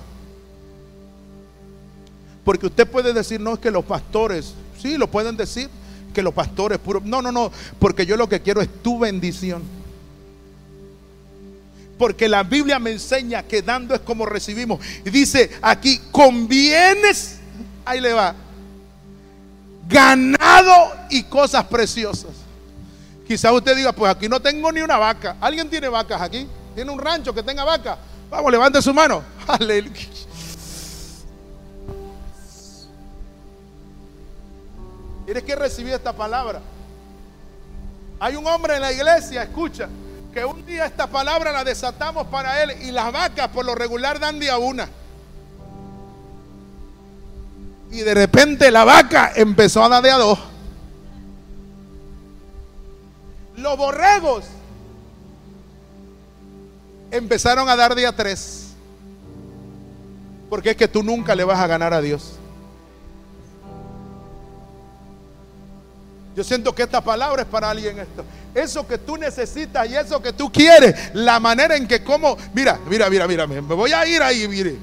Porque 2.45 2.67
usted 2.67 2.87
puede 2.87 3.13
decir, 3.13 3.41
no 3.41 3.55
es 3.55 3.59
que 3.59 3.71
los 3.71 3.85
pastores, 3.85 4.55
sí, 4.81 4.99
lo 4.99 5.11
pueden 5.11 5.37
decir, 5.37 5.69
que 6.13 6.23
los 6.23 6.35
pastores 6.35 6.79
puros. 6.79 7.05
No, 7.05 7.23
no, 7.23 7.31
no, 7.31 7.53
porque 7.79 8.05
yo 8.05 8.17
lo 8.17 8.29
que 8.29 8.41
quiero 8.41 8.61
es 8.61 8.69
tu 8.83 8.99
bendición. 8.99 9.63
Porque 11.99 12.29
la 12.29 12.43
Biblia 12.43 12.79
me 12.79 12.93
enseña 12.93 13.43
que 13.43 13.63
dando 13.63 13.95
es 13.95 14.01
como 14.01 14.27
recibimos. 14.27 14.81
Y 15.05 15.11
dice 15.11 15.51
aquí, 15.63 16.01
convienes, 16.13 17.39
ahí 17.85 18.01
le 18.01 18.13
va, 18.13 18.35
ganado 19.89 20.93
y 21.10 21.23
cosas 21.24 21.65
preciosas. 21.65 22.31
Quizá 23.27 23.52
usted 23.52 23.77
diga, 23.77 23.93
pues 23.93 24.10
aquí 24.10 24.28
no 24.28 24.40
tengo 24.40 24.70
ni 24.70 24.81
una 24.81 24.98
vaca. 24.98 25.36
¿Alguien 25.40 25.69
tiene 25.69 25.89
vacas 25.89 26.20
aquí? 26.20 26.48
¿Tiene 26.74 26.90
un 26.90 26.98
rancho 26.98 27.35
que 27.35 27.43
tenga 27.43 27.65
vaca? 27.65 27.98
Vamos, 28.31 28.52
levante 28.52 28.81
su 28.81 28.93
mano. 28.94 29.23
Aleluya. 29.47 30.09
Tienes 35.24 35.43
que 35.43 35.56
recibir 35.56 35.93
esta 35.93 36.12
palabra. 36.12 36.60
Hay 38.20 38.35
un 38.35 38.47
hombre 38.47 38.77
en 38.77 38.81
la 38.81 38.93
iglesia, 38.93 39.43
escucha, 39.43 39.89
que 40.32 40.44
un 40.44 40.65
día 40.65 40.86
esta 40.86 41.06
palabra 41.06 41.52
la 41.52 41.65
desatamos 41.65 42.27
para 42.28 42.62
él 42.62 42.73
y 42.82 42.90
las 42.90 43.12
vacas 43.12 43.48
por 43.48 43.65
lo 43.65 43.74
regular 43.74 44.19
dan 44.19 44.40
día 44.40 44.56
una. 44.56 44.89
Y 47.90 48.01
de 48.01 48.15
repente 48.15 48.70
la 48.70 48.85
vaca 48.85 49.32
empezó 49.35 49.82
a 49.82 49.89
dar 49.89 50.02
de 50.02 50.10
a 50.10 50.16
dos. 50.16 50.39
Los 53.56 53.77
borregos 53.77 54.44
empezaron 57.10 57.69
a 57.69 57.77
dar 57.77 57.94
día 57.94 58.15
tres. 58.15 58.69
Porque 60.48 60.70
es 60.70 60.77
que 60.77 60.89
tú 60.89 61.02
nunca 61.02 61.35
le 61.35 61.44
vas 61.44 61.59
a 61.59 61.66
ganar 61.66 61.93
a 61.93 62.01
Dios. 62.01 62.35
Yo 66.36 66.44
siento 66.44 66.73
que 66.73 66.85
esta 66.85 67.01
palabra 67.01 67.43
es 67.43 67.48
para 67.48 67.69
alguien 67.69 67.98
esto. 67.98 68.24
Eso 68.55 68.86
que 68.86 68.97
tú 68.97 69.16
necesitas 69.16 69.90
y 69.90 69.97
eso 69.97 70.23
que 70.23 70.32
tú 70.32 70.52
quieres, 70.52 70.94
la 71.12 71.40
manera 71.40 71.77
en 71.77 71.89
que 71.89 72.05
como, 72.05 72.36
mira, 72.55 72.78
mira, 72.89 73.10
mira, 73.10 73.27
mira, 73.27 73.47
me 73.47 73.60
voy 73.60 73.93
a 73.93 74.06
ir 74.06 74.23
ahí, 74.23 74.47
mire. 74.47 74.77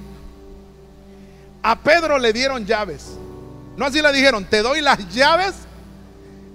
A 1.67 1.75
Pedro 1.75 2.19
le 2.19 2.31
dieron 2.31 2.63
llaves. 2.63 3.07
No 3.75 3.87
así 3.87 3.99
le 3.99 4.13
dijeron, 4.13 4.45
te 4.45 4.61
doy 4.61 4.81
las 4.81 4.99
llaves 5.09 5.55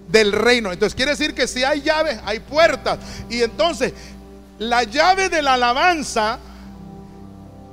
del 0.07 0.31
reino. 0.31 0.71
Entonces 0.71 0.95
quiere 0.95 1.11
decir 1.11 1.35
que 1.35 1.49
si 1.49 1.65
hay 1.65 1.83
llaves, 1.83 2.21
hay 2.25 2.39
puertas. 2.39 3.01
Y 3.29 3.43
entonces, 3.43 3.93
la 4.61 4.85
llave 4.85 5.29
de 5.29 5.43
la 5.43 5.55
alabanza, 5.55 6.39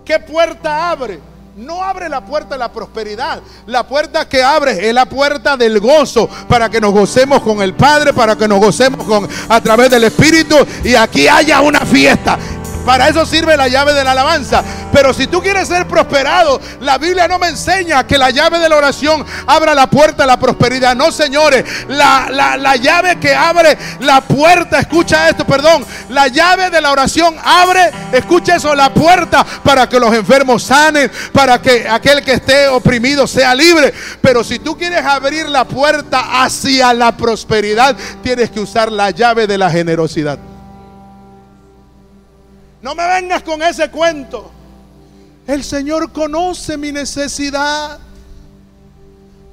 ¿qué 0.04 0.18
puerta 0.20 0.90
abre? 0.90 1.20
no 1.58 1.84
abre 1.84 2.08
la 2.08 2.24
puerta 2.24 2.54
de 2.56 2.60
la 2.60 2.72
prosperidad. 2.72 3.42
La 3.66 3.88
puerta 3.88 4.30
que 4.30 4.44
abre 4.44 4.88
es 4.88 4.94
la 4.94 5.08
puerta 5.08 5.58
del 5.58 5.80
gozo 5.80 6.30
para 6.48 6.70
que 6.70 6.80
nos 6.80 6.94
gocemos 6.94 7.42
con 7.42 7.62
el 7.62 7.74
Padre, 7.74 8.14
para 8.14 8.36
que 8.36 8.48
nos 8.48 8.60
gocemos 8.60 9.06
con 9.06 9.28
a 9.50 9.62
través 9.62 9.90
del 9.90 10.04
Espíritu 10.04 10.56
y 10.84 10.94
aquí 10.96 11.28
haya 11.28 11.62
una 11.62 11.80
fiesta. 11.80 12.38
Para 12.88 13.10
eso 13.10 13.26
sirve 13.26 13.58
la 13.58 13.68
llave 13.68 13.94
de 13.94 14.02
la 14.02 14.12
alabanza. 14.12 14.64
Pero 14.94 15.14
si 15.14 15.28
tú 15.28 15.42
quieres 15.42 15.68
ser 15.68 15.86
prosperado, 15.90 16.62
la 16.80 16.98
Biblia 16.98 17.28
no 17.28 17.38
me 17.38 17.50
enseña 17.50 18.08
que 18.08 18.18
la 18.18 18.30
llave 18.30 18.60
de 18.60 18.70
la 18.70 18.78
oración 18.78 19.26
abra 19.46 19.76
la 19.76 19.90
puerta 19.90 20.24
a 20.24 20.26
la 20.26 20.40
prosperidad. 20.40 20.96
No, 20.96 21.12
señores. 21.12 21.66
La, 21.90 22.30
la 22.32 22.76
llave 22.78 23.20
que 23.20 23.36
abre 23.36 23.78
la 24.00 24.22
puerta, 24.22 24.80
escucha 24.80 25.28
esto, 25.28 25.46
perdón. 25.46 25.86
La 26.08 26.30
llave 26.30 26.70
de 26.70 26.80
la 26.80 26.94
oración 26.94 27.36
abre, 27.44 27.92
escucha 28.14 28.56
eso, 28.56 28.74
la 28.74 28.94
puerta 28.94 29.46
para 29.66 29.90
que 29.90 30.00
los 30.00 30.14
enfermos 30.16 30.64
sanen, 30.64 31.12
para 31.34 31.62
que 31.62 31.90
aquel 31.90 32.24
que 32.24 32.36
esté 32.36 32.70
oprimido 32.70 33.28
sea 33.28 33.54
libre. 33.54 33.94
Pero 34.22 34.46
si 34.46 34.60
tú 34.60 34.78
quieres 34.78 35.04
abrir 35.04 35.50
la 35.50 35.66
puerta 35.66 36.42
hacia 36.42 36.94
la 36.94 37.18
prosperidad, 37.18 37.98
tienes 38.24 38.50
que 38.50 38.62
usar 38.62 38.94
la 38.94 39.12
llave 39.12 39.46
de 39.46 39.58
la 39.58 39.70
generosidad. 39.70 40.40
No 42.88 42.96
me 42.96 43.06
vengas 43.06 43.44
con 43.44 43.62
ese 43.62 43.92
cuento. 43.92 44.50
El 45.46 45.62
Señor 45.62 46.10
conoce 46.14 46.78
mi 46.78 46.94
necesidad. 46.94 48.00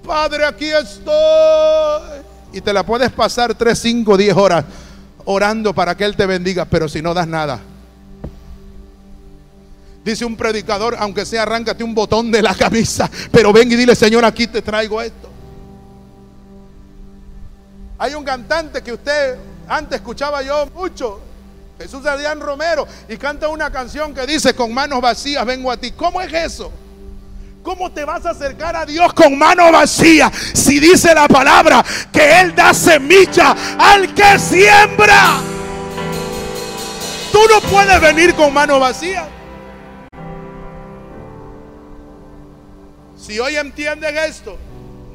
Padre, 0.07 0.45
aquí 0.45 0.67
estoy. 0.67 2.21
Y 2.53 2.61
te 2.61 2.73
la 2.73 2.87
puedes 2.87 3.11
pasar 3.11 3.53
3, 3.53 3.77
5, 3.77 4.17
10 4.17 4.37
horas 4.37 4.65
orando 5.25 5.75
para 5.75 5.97
que 5.97 6.05
Él 6.05 6.15
te 6.15 6.27
bendiga, 6.27 6.65
pero 6.65 6.89
si 6.89 7.03
no 7.03 7.13
das 7.13 7.27
nada. 7.27 7.59
Dice 10.05 10.25
un 10.25 10.37
predicador, 10.37 10.95
aunque 11.01 11.27
sea 11.27 11.43
arráncate 11.43 11.83
un 11.83 11.93
botón 11.93 12.31
de 12.31 12.41
la 12.41 12.55
camisa, 12.55 13.11
pero 13.33 13.53
ven 13.53 13.73
y 13.73 13.75
dile, 13.75 13.97
Señor, 13.97 14.25
aquí 14.25 14.47
te 14.47 14.63
traigo 14.63 15.03
esto. 15.03 15.29
Hay 17.99 18.15
un 18.15 18.23
cantante 18.23 18.81
que 18.81 18.93
usted 18.93 19.37
antes 19.67 19.97
escuchaba 19.97 20.41
yo 20.41 20.69
mucho, 20.73 21.34
Jesús 21.79 22.07
Adrián 22.07 22.41
Romero 22.41 22.87
y 23.09 23.17
canta 23.17 23.49
una 23.49 23.71
canción 23.71 24.15
que 24.15 24.27
dice, 24.27 24.55
con 24.55 24.73
manos 24.73 25.01
vacías 25.01 25.45
vengo 25.45 25.71
a 25.71 25.77
ti. 25.77 25.91
¿Cómo 25.93 26.21
es 26.21 26.33
eso? 26.33 26.73
¿Cómo 27.63 27.91
te 27.91 28.05
vas 28.05 28.25
a 28.27 28.31
acercar 28.31 28.77
a 28.77 28.85
Dios 28.85 29.13
con 29.15 29.39
manos 29.39 29.73
vacías 29.73 30.31
si 30.53 30.79
dice 30.79 31.15
la 31.15 31.27
palabra 31.27 31.83
que 32.13 32.41
Él 32.41 32.55
da 32.55 32.75
semilla 32.75 33.57
al 33.79 34.15
que 34.15 34.39
siembra? 34.39 35.41
Tú 37.33 37.41
no 37.51 37.61
puedes 37.69 38.01
venir 38.01 38.35
con 38.35 38.53
manos 38.53 38.79
vacías. 38.79 39.27
Si 43.17 43.41
hoy 43.41 43.57
entienden 43.57 44.19
esto, 44.19 44.59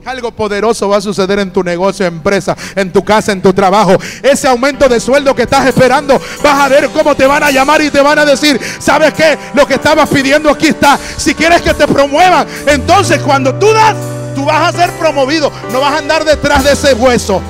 algo 0.06 0.32
poderoso 0.32 0.90
va 0.90 0.98
a 0.98 1.02
suceder 1.02 1.40
en 1.40 1.52
tu 1.52 1.64
negocio, 1.64 2.06
empresa, 2.06 2.56
en 2.76 2.92
tu 2.92 3.04
casa, 3.04 3.32
en 3.32 3.42
tu 3.42 3.54
trabajo. 3.54 3.98
Ese 4.24 4.48
aumento 4.48 4.88
de 4.88 5.00
sueldo 5.00 5.36
que 5.36 5.44
estás 5.44 5.68
esperando, 5.68 6.20
vas 6.44 6.60
a 6.60 6.68
ver 6.68 6.90
cómo 6.90 7.16
te 7.16 7.28
van 7.28 7.44
a 7.44 7.52
llamar 7.52 7.82
y 7.82 7.90
te 7.90 8.02
van 8.02 8.20
a 8.20 8.26
decir, 8.26 8.60
¿sabes 8.80 9.14
qué? 9.14 9.38
Lo 9.54 9.68
que 9.68 9.76
estabas 9.76 10.10
pidiendo 10.10 10.50
aquí 10.50 10.68
está. 10.68 10.98
Si 11.18 11.36
quieres 11.36 11.62
que 11.62 11.74
te 11.74 11.88
promuevan, 11.88 12.48
entonces 12.68 13.20
cuando 13.20 13.54
tú 13.56 13.72
das, 13.72 13.96
tú 14.36 14.46
vas 14.46 14.74
a 14.74 14.78
ser 14.78 14.92
promovido. 14.94 15.52
No 15.72 15.82
vas 15.82 15.94
a 15.94 15.98
andar 15.98 16.26
detrás 16.26 16.64
de 16.64 16.74
ese 16.74 16.94
hueso. 16.94 17.42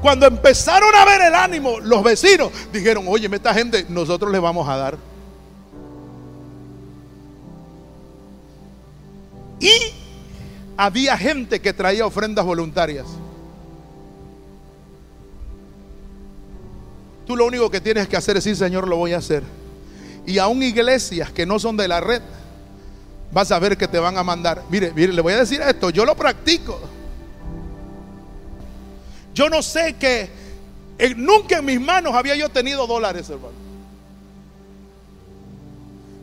Cuando 0.00 0.26
empezaron 0.26 0.94
a 0.94 1.04
ver 1.04 1.22
el 1.22 1.34
ánimo, 1.34 1.80
los 1.80 2.02
vecinos 2.02 2.50
dijeron, 2.72 3.04
oye, 3.08 3.28
esta 3.32 3.52
gente, 3.52 3.84
nosotros 3.88 4.30
le 4.30 4.38
vamos 4.38 4.68
a 4.68 4.76
dar. 4.76 5.17
Y 9.60 9.70
había 10.76 11.16
gente 11.16 11.60
que 11.60 11.72
traía 11.72 12.06
ofrendas 12.06 12.44
voluntarias. 12.44 13.06
Tú 17.26 17.36
lo 17.36 17.46
único 17.46 17.70
que 17.70 17.80
tienes 17.80 18.08
que 18.08 18.16
hacer 18.16 18.36
es 18.36 18.44
decir, 18.44 18.56
Señor, 18.56 18.88
lo 18.88 18.96
voy 18.96 19.12
a 19.12 19.18
hacer. 19.18 19.42
Y 20.24 20.38
aún 20.38 20.62
iglesias 20.62 21.30
que 21.30 21.44
no 21.44 21.58
son 21.58 21.76
de 21.76 21.88
la 21.88 22.00
red, 22.00 22.22
vas 23.32 23.50
a 23.50 23.58
ver 23.58 23.76
que 23.76 23.88
te 23.88 23.98
van 23.98 24.16
a 24.16 24.22
mandar. 24.22 24.62
Mire, 24.70 24.92
mire, 24.94 25.12
le 25.12 25.20
voy 25.20 25.34
a 25.34 25.38
decir 25.38 25.60
esto, 25.60 25.90
yo 25.90 26.04
lo 26.04 26.14
practico. 26.14 26.80
Yo 29.34 29.50
no 29.50 29.62
sé 29.62 29.96
que 29.96 30.30
nunca 31.16 31.58
en 31.58 31.64
mis 31.64 31.80
manos 31.80 32.14
había 32.14 32.34
yo 32.34 32.48
tenido 32.48 32.86
dólares, 32.86 33.28
hermano. 33.28 33.67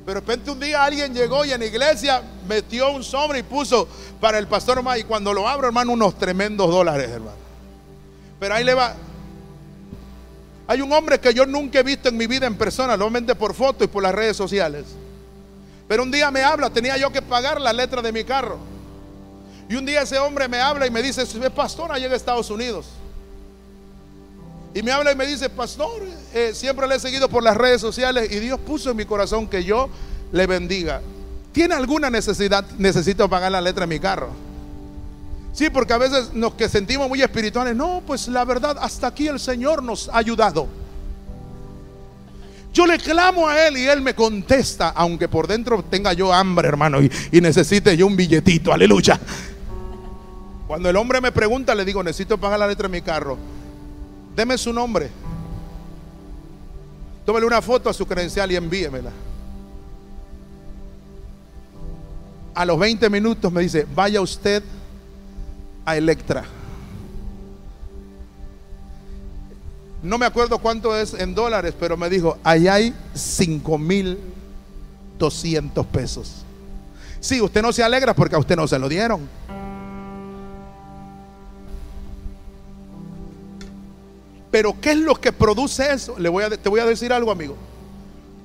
Pero 0.06 0.20
de 0.20 0.22
repente 0.22 0.52
un 0.52 0.60
día 0.60 0.84
alguien 0.84 1.14
llegó 1.14 1.44
y 1.46 1.52
en 1.52 1.60
la 1.60 1.66
iglesia 1.66 2.22
metió 2.48 2.92
un 2.92 3.04
sobre 3.04 3.40
y 3.40 3.44
puso 3.44 3.88
para 4.22 4.38
el 4.38 4.48
pastor 4.48 4.84
más. 4.84 5.00
Y 5.00 5.04
cuando 5.04 5.34
lo 5.34 5.48
abro, 5.48 5.66
hermano, 5.68 5.94
unos 5.94 6.16
tremendos 6.18 6.70
dólares, 6.70 7.10
hermano. 7.10 7.38
Pero 8.40 8.54
ahí 8.54 8.64
le 8.64 8.76
va. 8.76 8.96
Hay 10.68 10.82
un 10.82 10.92
hombre 10.94 11.20
que 11.20 11.34
yo 11.34 11.46
nunca 11.46 11.80
he 11.80 11.84
visto 11.84 12.10
en 12.10 12.18
mi 12.18 12.28
vida 12.28 12.46
en 12.46 12.56
persona, 12.56 12.96
normalmente 12.96 13.34
por 13.36 13.54
foto 13.56 13.84
y 13.84 13.88
por 13.88 14.04
las 14.04 14.14
redes 14.14 14.38
sociales. 14.38 14.86
Pero 15.88 16.04
un 16.04 16.12
día 16.12 16.30
me 16.30 16.44
habla, 16.44 16.70
tenía 16.70 16.98
yo 16.98 17.12
que 17.12 17.22
pagar 17.22 17.60
la 17.60 17.74
letra 17.74 18.02
de 18.02 18.12
mi 18.12 18.24
carro. 18.24 18.58
Y 19.68 19.76
un 19.76 19.86
día 19.86 20.02
ese 20.02 20.20
hombre 20.20 20.48
me 20.48 20.60
habla 20.60 20.86
y 20.86 20.92
me 20.92 21.02
dice, 21.02 21.26
pastor 21.50 21.92
allá 21.92 22.06
en 22.06 22.14
Estados 22.14 22.50
Unidos. 22.52 22.88
Y 24.76 24.84
me 24.84 24.92
habla 24.92 25.14
y 25.14 25.16
me 25.16 25.26
dice, 25.26 25.50
pastor, 25.50 26.04
eh, 26.34 26.52
siempre 26.54 26.86
le 26.86 26.96
he 26.96 27.00
seguido 27.00 27.30
por 27.30 27.42
las 27.42 27.56
redes 27.56 27.80
sociales 27.80 28.30
y 28.30 28.40
Dios 28.40 28.60
puso 28.60 28.92
en 28.92 28.98
mi 28.98 29.06
corazón 29.06 29.48
que 29.48 29.64
yo 29.64 29.90
le 30.34 30.46
bendiga. 30.48 31.02
¿Tiene 31.54 31.76
alguna 31.76 32.10
necesidad? 32.10 32.66
Necesito 32.78 33.30
pagar 33.30 33.54
la 33.54 33.62
letra 33.62 33.86
de 33.86 33.96
mi 33.96 34.02
carro. 34.02 34.32
Sí, 35.54 35.70
porque 35.70 35.94
a 35.94 35.98
veces 35.98 36.34
nos 36.34 36.56
que 36.56 36.68
sentimos 36.68 37.08
muy 37.08 37.22
espirituales, 37.22 37.74
no, 37.74 38.04
pues 38.06 38.28
la 38.28 38.44
verdad, 38.44 38.76
hasta 38.82 39.08
aquí 39.08 39.30
el 39.30 39.40
Señor 39.40 39.82
nos 39.82 40.10
ha 40.10 40.18
ayudado. 40.18 40.68
Yo 42.74 42.86
le 42.86 42.98
clamo 42.98 43.48
a 43.48 43.70
Él 43.70 43.78
y 43.78 43.88
Él 43.88 44.02
me 44.02 44.14
contesta, 44.14 44.90
aunque 44.90 45.30
por 45.30 45.48
dentro 45.48 45.82
tenga 45.84 46.12
yo 46.12 46.34
hambre, 46.34 46.68
hermano, 46.68 47.02
y, 47.02 47.10
y 47.32 47.40
necesite 47.40 47.96
yo 47.96 48.08
un 48.08 48.18
billetito, 48.18 48.74
aleluya. 48.74 49.18
Cuando 50.68 50.90
el 50.90 50.98
hombre 50.98 51.22
me 51.22 51.32
pregunta, 51.32 51.74
le 51.74 51.86
digo, 51.86 52.04
necesito 52.04 52.38
pagar 52.38 52.60
la 52.60 52.68
letra 52.68 52.90
de 52.90 52.92
mi 52.92 53.02
carro. 53.02 53.38
Deme 54.36 54.58
su 54.58 54.74
nombre. 54.74 55.10
Tómele 57.26 57.46
una 57.46 57.62
foto 57.62 57.90
a 57.90 57.94
su 57.94 58.06
credencial 58.06 58.52
y 58.52 58.56
envíemela. 58.56 59.12
A 62.54 62.66
los 62.66 62.78
20 62.80 63.10
minutos 63.10 63.52
me 63.52 63.62
dice, 63.62 63.86
vaya 63.94 64.22
usted 64.22 64.64
a 65.86 65.98
Electra. 65.98 66.46
no 70.06 70.20
me 70.20 70.26
acuerdo 70.28 70.60
cuánto 70.60 70.96
es 70.96 71.16
en 71.16 71.34
dólares, 71.34 71.74
pero 71.80 71.98
me 71.98 72.10
dijo, 72.10 72.38
allá 72.44 72.76
hay 72.76 72.94
5 73.16 73.78
mil 73.80 74.20
200 75.18 75.86
pesos. 75.88 76.46
Sí, 77.20 77.42
usted 77.42 77.64
no 77.64 77.74
se 77.74 77.84
alegra 77.84 78.14
porque 78.14 78.36
a 78.36 78.40
usted 78.40 78.56
no 78.56 78.68
se 78.68 78.78
lo 78.78 78.88
dieron. 78.88 79.28
Pero 84.56 84.80
¿qué 84.80 84.92
es 84.92 84.98
lo 84.98 85.20
que 85.20 85.34
produce 85.34 85.92
eso? 85.92 86.18
Le 86.18 86.30
voy 86.30 86.46
a, 86.46 86.50
te 86.50 86.70
voy 86.70 86.80
a 86.80 86.86
decir 86.86 87.12
algo, 87.12 87.30
amigo. 87.30 87.58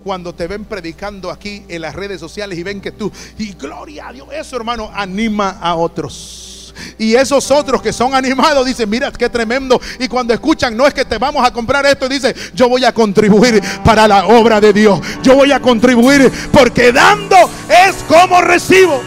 Cuando 0.03 0.35
te 0.35 0.49
ven 0.49 0.65
predicando 0.65 1.31
aquí 1.31 1.63
en 1.69 1.83
las 1.83 1.95
redes 1.95 2.19
sociales 2.19 2.59
y 2.59 2.65
ven 2.65 2.81
que 2.81 2.91
tú, 2.91 3.13
y 3.39 3.53
gloria 3.53 4.09
a 4.09 4.13
Dios, 4.13 4.27
eso 4.33 4.57
hermano, 4.57 4.91
anima 4.93 5.51
a 5.61 5.77
otros. 5.77 6.75
Y 6.99 7.15
esos 7.15 7.49
otros 7.53 7.81
que 7.81 7.93
son 7.93 8.13
animados 8.13 8.67
dicen, 8.67 8.91
mira 8.91 9.13
qué 9.13 9.29
tremendo. 9.29 9.81
Y 10.01 10.09
cuando 10.09 10.35
escuchan, 10.35 10.77
no 10.77 10.85
es 10.85 10.93
que 10.93 11.05
te 11.05 11.17
vamos 11.17 11.47
a 11.47 11.53
comprar 11.53 11.87
esto, 11.87 12.09
dice, 12.09 12.35
yo 12.55 12.69
voy 12.69 12.85
a 12.85 12.93
contribuir 12.93 13.63
para 13.85 14.09
la 14.09 14.27
obra 14.27 14.61
de 14.61 14.73
Dios. 14.73 14.99
Yo 15.23 15.37
voy 15.37 15.53
a 15.53 15.61
contribuir 15.61 16.29
porque 16.53 16.91
dando 16.91 17.37
es 17.69 17.95
como 18.09 18.41
recibo. 18.41 19.01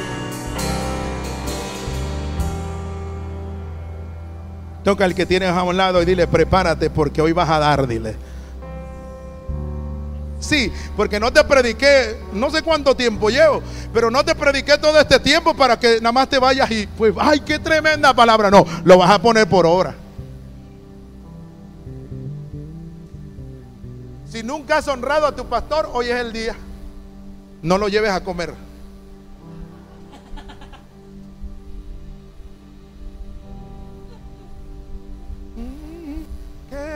Toca 4.83 5.05
al 5.05 5.15
que 5.15 5.25
tienes 5.25 5.49
a 5.49 5.63
un 5.63 5.77
lado 5.77 6.01
y 6.01 6.05
dile, 6.05 6.27
prepárate 6.27 6.89
porque 6.89 7.21
hoy 7.21 7.31
vas 7.31 7.49
a 7.49 7.59
dar, 7.59 7.87
dile. 7.87 8.15
Sí, 10.43 10.71
porque 10.97 11.21
no 11.21 11.31
te 11.31 11.41
prediqué, 11.45 12.17
no 12.33 12.51
sé 12.51 12.61
cuánto 12.61 12.93
tiempo 12.95 13.29
llevo, 13.29 13.63
pero 13.93 14.11
no 14.11 14.25
te 14.25 14.35
prediqué 14.35 14.77
todo 14.77 14.99
este 14.99 15.17
tiempo 15.21 15.53
para 15.53 15.79
que 15.79 16.01
nada 16.01 16.11
más 16.11 16.27
te 16.27 16.37
vayas 16.37 16.69
y 16.69 16.85
pues, 16.85 17.13
ay, 17.17 17.39
qué 17.39 17.59
tremenda 17.59 18.13
palabra. 18.13 18.51
No, 18.51 18.65
lo 18.83 18.97
vas 18.97 19.09
a 19.09 19.21
poner 19.21 19.47
por 19.47 19.65
obra. 19.65 19.95
Si 24.29 24.43
nunca 24.43 24.77
has 24.77 24.87
honrado 24.89 25.27
a 25.27 25.35
tu 25.35 25.45
pastor, 25.45 25.89
hoy 25.93 26.07
es 26.07 26.19
el 26.19 26.33
día. 26.33 26.55
No 27.61 27.77
lo 27.77 27.87
lleves 27.87 28.11
a 28.11 28.21
comer. 28.21 28.53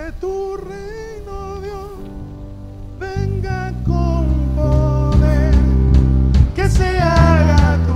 Que 0.08 0.14
tu 0.22 0.56
reino, 0.56 1.60
Dios, 1.60 1.90
venga 2.98 3.74
con 3.86 4.26
poder, 4.56 5.54
que 6.56 6.70
se 6.70 6.98
haga 6.98 7.78
tu. 7.86 7.94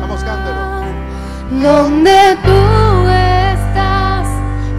Vamos, 0.00 0.24
cántalo. 0.24 0.86
Donde 1.60 2.38
tú 2.46 2.60
estás, 3.52 4.26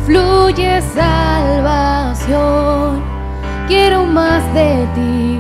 fluye 0.08 0.82
salvación. 0.96 2.34
Quiero 3.68 4.08
más 4.08 4.42
de 4.56 4.88
ti, 4.96 5.40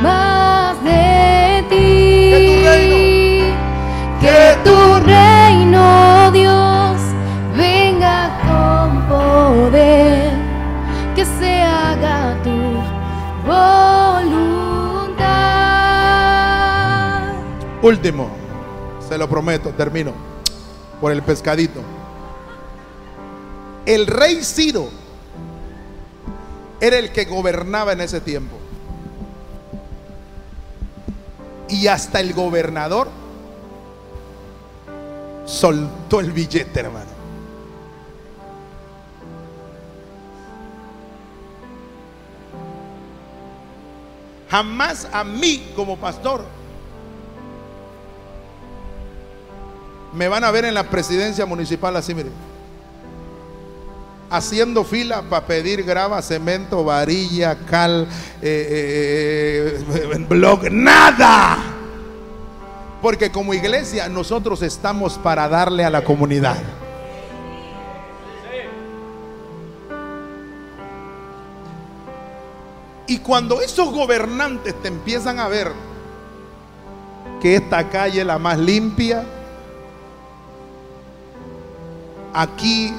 más 0.00 0.80
de 0.84 1.64
ti. 1.68 2.67
Último, 17.82 18.28
se 19.08 19.16
lo 19.16 19.28
prometo, 19.28 19.70
termino 19.70 20.12
por 21.00 21.12
el 21.12 21.22
pescadito. 21.22 21.80
El 23.86 24.06
rey 24.06 24.42
Ciro 24.42 24.88
era 26.80 26.98
el 26.98 27.12
que 27.12 27.24
gobernaba 27.24 27.92
en 27.92 28.00
ese 28.00 28.20
tiempo. 28.20 28.56
Y 31.68 31.86
hasta 31.86 32.18
el 32.18 32.32
gobernador 32.34 33.08
soltó 35.44 36.18
el 36.18 36.32
billete, 36.32 36.80
hermano. 36.80 37.18
Jamás 44.50 45.06
a 45.12 45.22
mí 45.22 45.72
como 45.76 45.96
pastor 45.98 46.57
me 50.12 50.28
van 50.28 50.44
a 50.44 50.50
ver 50.50 50.64
en 50.64 50.74
la 50.74 50.84
presidencia 50.84 51.46
municipal 51.46 51.94
así, 51.96 52.14
miren. 52.14 52.32
Haciendo 54.30 54.84
fila 54.84 55.22
para 55.22 55.46
pedir 55.46 55.82
grava, 55.84 56.20
cemento, 56.20 56.84
varilla, 56.84 57.56
cal, 57.66 58.06
eh, 58.42 59.78
eh, 59.80 59.84
eh, 60.12 60.26
blog, 60.28 60.70
nada. 60.70 61.58
Porque 63.00 63.30
como 63.30 63.54
iglesia 63.54 64.08
nosotros 64.08 64.60
estamos 64.62 65.18
para 65.18 65.48
darle 65.48 65.84
a 65.84 65.90
la 65.90 66.04
comunidad. 66.04 66.58
Y 73.06 73.18
cuando 73.20 73.62
esos 73.62 73.90
gobernantes 73.90 74.74
te 74.82 74.88
empiezan 74.88 75.40
a 75.40 75.48
ver 75.48 75.72
que 77.40 77.56
esta 77.56 77.88
calle 77.88 78.20
es 78.20 78.26
la 78.26 78.38
más 78.38 78.58
limpia, 78.58 79.24
aquí 82.38 82.94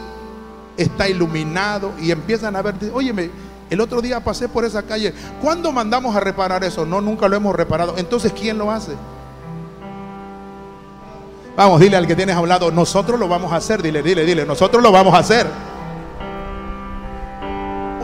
está 0.76 1.08
iluminado 1.08 1.94
y 2.00 2.12
empiezan 2.12 2.58
a 2.58 2.62
ver, 2.62 2.76
óyeme, 2.94 3.32
el 3.70 3.80
otro 3.80 4.02
día 4.02 4.20
pasé 4.22 4.50
por 4.50 4.66
esa 4.66 4.84
calle, 4.84 5.14
¿cuándo 5.42 5.72
mandamos 5.72 6.14
a 6.16 6.20
reparar 6.20 6.64
eso? 6.64 6.86
No, 6.86 7.00
nunca 7.00 7.28
lo 7.30 7.38
hemos 7.38 7.56
reparado. 7.56 7.96
Entonces, 7.98 8.34
¿quién 8.34 8.58
lo 8.58 8.70
hace? 8.70 8.94
Vamos, 11.56 11.80
dile 11.80 11.96
al 11.96 12.06
que 12.06 12.16
tienes 12.16 12.36
a 12.36 12.42
un 12.42 12.50
lado, 12.50 12.70
nosotros 12.72 13.20
lo 13.20 13.28
vamos 13.28 13.54
a 13.54 13.58
hacer, 13.58 13.82
dile, 13.82 14.02
dile, 14.02 14.26
dile, 14.26 14.46
nosotros 14.46 14.84
lo 14.84 14.92
vamos 14.92 15.14
a 15.14 15.20
hacer. 15.20 15.48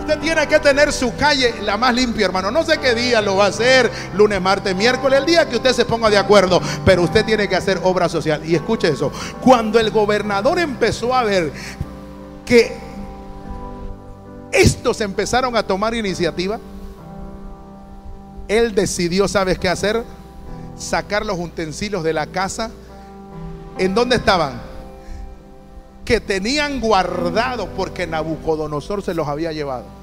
Usted 0.06 0.20
tiene 0.20 0.48
que 0.48 0.60
tener 0.60 0.94
su 0.94 1.16
calle 1.16 1.56
la 1.64 1.78
más 1.78 1.92
limpia, 1.92 2.28
hermano. 2.28 2.52
No 2.52 2.64
sé 2.64 2.78
qué 2.78 2.94
día 2.94 3.24
lo 3.24 3.38
va 3.38 3.46
a 3.46 3.48
hacer, 3.48 3.90
lunes, 4.14 4.40
martes, 4.40 4.76
miércoles, 4.76 5.18
el 5.18 5.26
día 5.26 5.50
que 5.50 5.56
usted 5.56 5.74
se 5.74 5.84
ponga 5.84 6.12
de 6.12 6.18
acuerdo, 6.20 6.62
pero 6.86 7.02
usted 7.02 7.26
tiene 7.26 7.50
que 7.50 7.56
hacer 7.56 7.80
obra 7.82 8.08
social. 8.08 8.46
Y 8.46 8.54
escuche 8.54 8.88
eso, 8.88 9.12
cuando 9.42 9.80
el 9.80 9.90
gobernador 9.90 10.60
empezó 10.60 11.16
a 11.16 11.24
ver 11.24 11.52
que 12.46 12.78
estos 14.52 15.02
empezaron 15.02 15.58
a 15.58 15.64
tomar 15.64 15.96
iniciativa, 15.96 16.60
él 18.48 18.76
decidió, 18.76 19.28
¿sabes 19.28 19.58
qué 19.58 19.70
hacer? 19.70 20.04
Sacar 20.78 21.26
los 21.26 21.40
utensilios 21.40 22.04
de 22.04 22.14
la 22.14 22.28
casa. 22.28 22.70
¿En 23.80 23.96
dónde 23.96 24.18
estaban? 24.18 24.62
Que 26.06 26.20
tenían 26.20 26.80
guardado 26.80 27.70
porque 27.70 28.06
Nabucodonosor 28.06 29.02
se 29.02 29.16
los 29.16 29.28
había 29.28 29.52
llevado. 29.52 29.95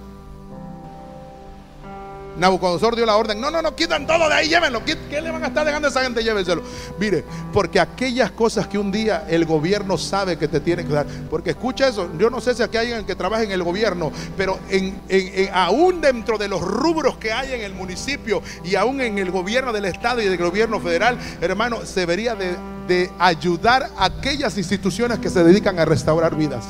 Nabucodonosor 2.36 2.96
dio 2.96 3.04
la 3.04 3.16
orden, 3.16 3.40
no, 3.40 3.50
no, 3.50 3.60
no, 3.60 3.76
quitan 3.76 4.06
todo 4.06 4.28
de 4.28 4.34
ahí, 4.34 4.48
llévenlo. 4.48 4.82
¿Qué, 4.84 4.96
le 5.20 5.30
van 5.30 5.44
a 5.44 5.48
estar 5.48 5.66
dejando 5.66 5.88
a 5.88 5.90
esa 5.90 6.02
gente? 6.02 6.22
Llévenselo. 6.24 6.62
Mire, 6.98 7.24
porque 7.52 7.78
aquellas 7.78 8.30
cosas 8.30 8.66
que 8.66 8.78
un 8.78 8.90
día 8.90 9.24
el 9.28 9.44
gobierno 9.44 9.98
sabe 9.98 10.38
que 10.38 10.48
te 10.48 10.60
tienen 10.60 10.86
que 10.88 10.94
dar, 10.94 11.06
porque 11.28 11.50
escucha 11.50 11.88
eso, 11.88 12.08
yo 12.18 12.30
no 12.30 12.40
sé 12.40 12.54
si 12.54 12.62
aquí 12.62 12.78
hay 12.78 12.86
alguien 12.88 13.06
que 13.06 13.14
trabaja 13.14 13.42
en 13.42 13.50
el 13.52 13.62
gobierno, 13.62 14.10
pero 14.36 14.58
en- 14.70 15.00
en- 15.08 15.50
aún 15.52 16.00
dentro 16.00 16.38
de 16.38 16.48
los 16.48 16.62
rubros 16.62 17.16
que 17.18 17.32
hay 17.32 17.52
en 17.52 17.60
el 17.60 17.74
municipio 17.74 18.42
y 18.64 18.76
aún 18.76 19.00
en 19.02 19.18
el 19.18 19.30
gobierno 19.30 19.72
del 19.72 19.84
estado 19.84 20.22
y 20.22 20.24
del 20.26 20.38
gobierno 20.38 20.80
federal, 20.80 21.18
hermano, 21.40 21.84
se 21.84 22.00
debería 22.00 22.34
de, 22.34 22.56
de 22.88 23.10
ayudar 23.18 23.90
a 23.98 24.06
aquellas 24.06 24.56
instituciones 24.56 25.18
que 25.18 25.28
se 25.28 25.44
dedican 25.44 25.78
a 25.78 25.84
restaurar 25.84 26.34
vidas. 26.34 26.64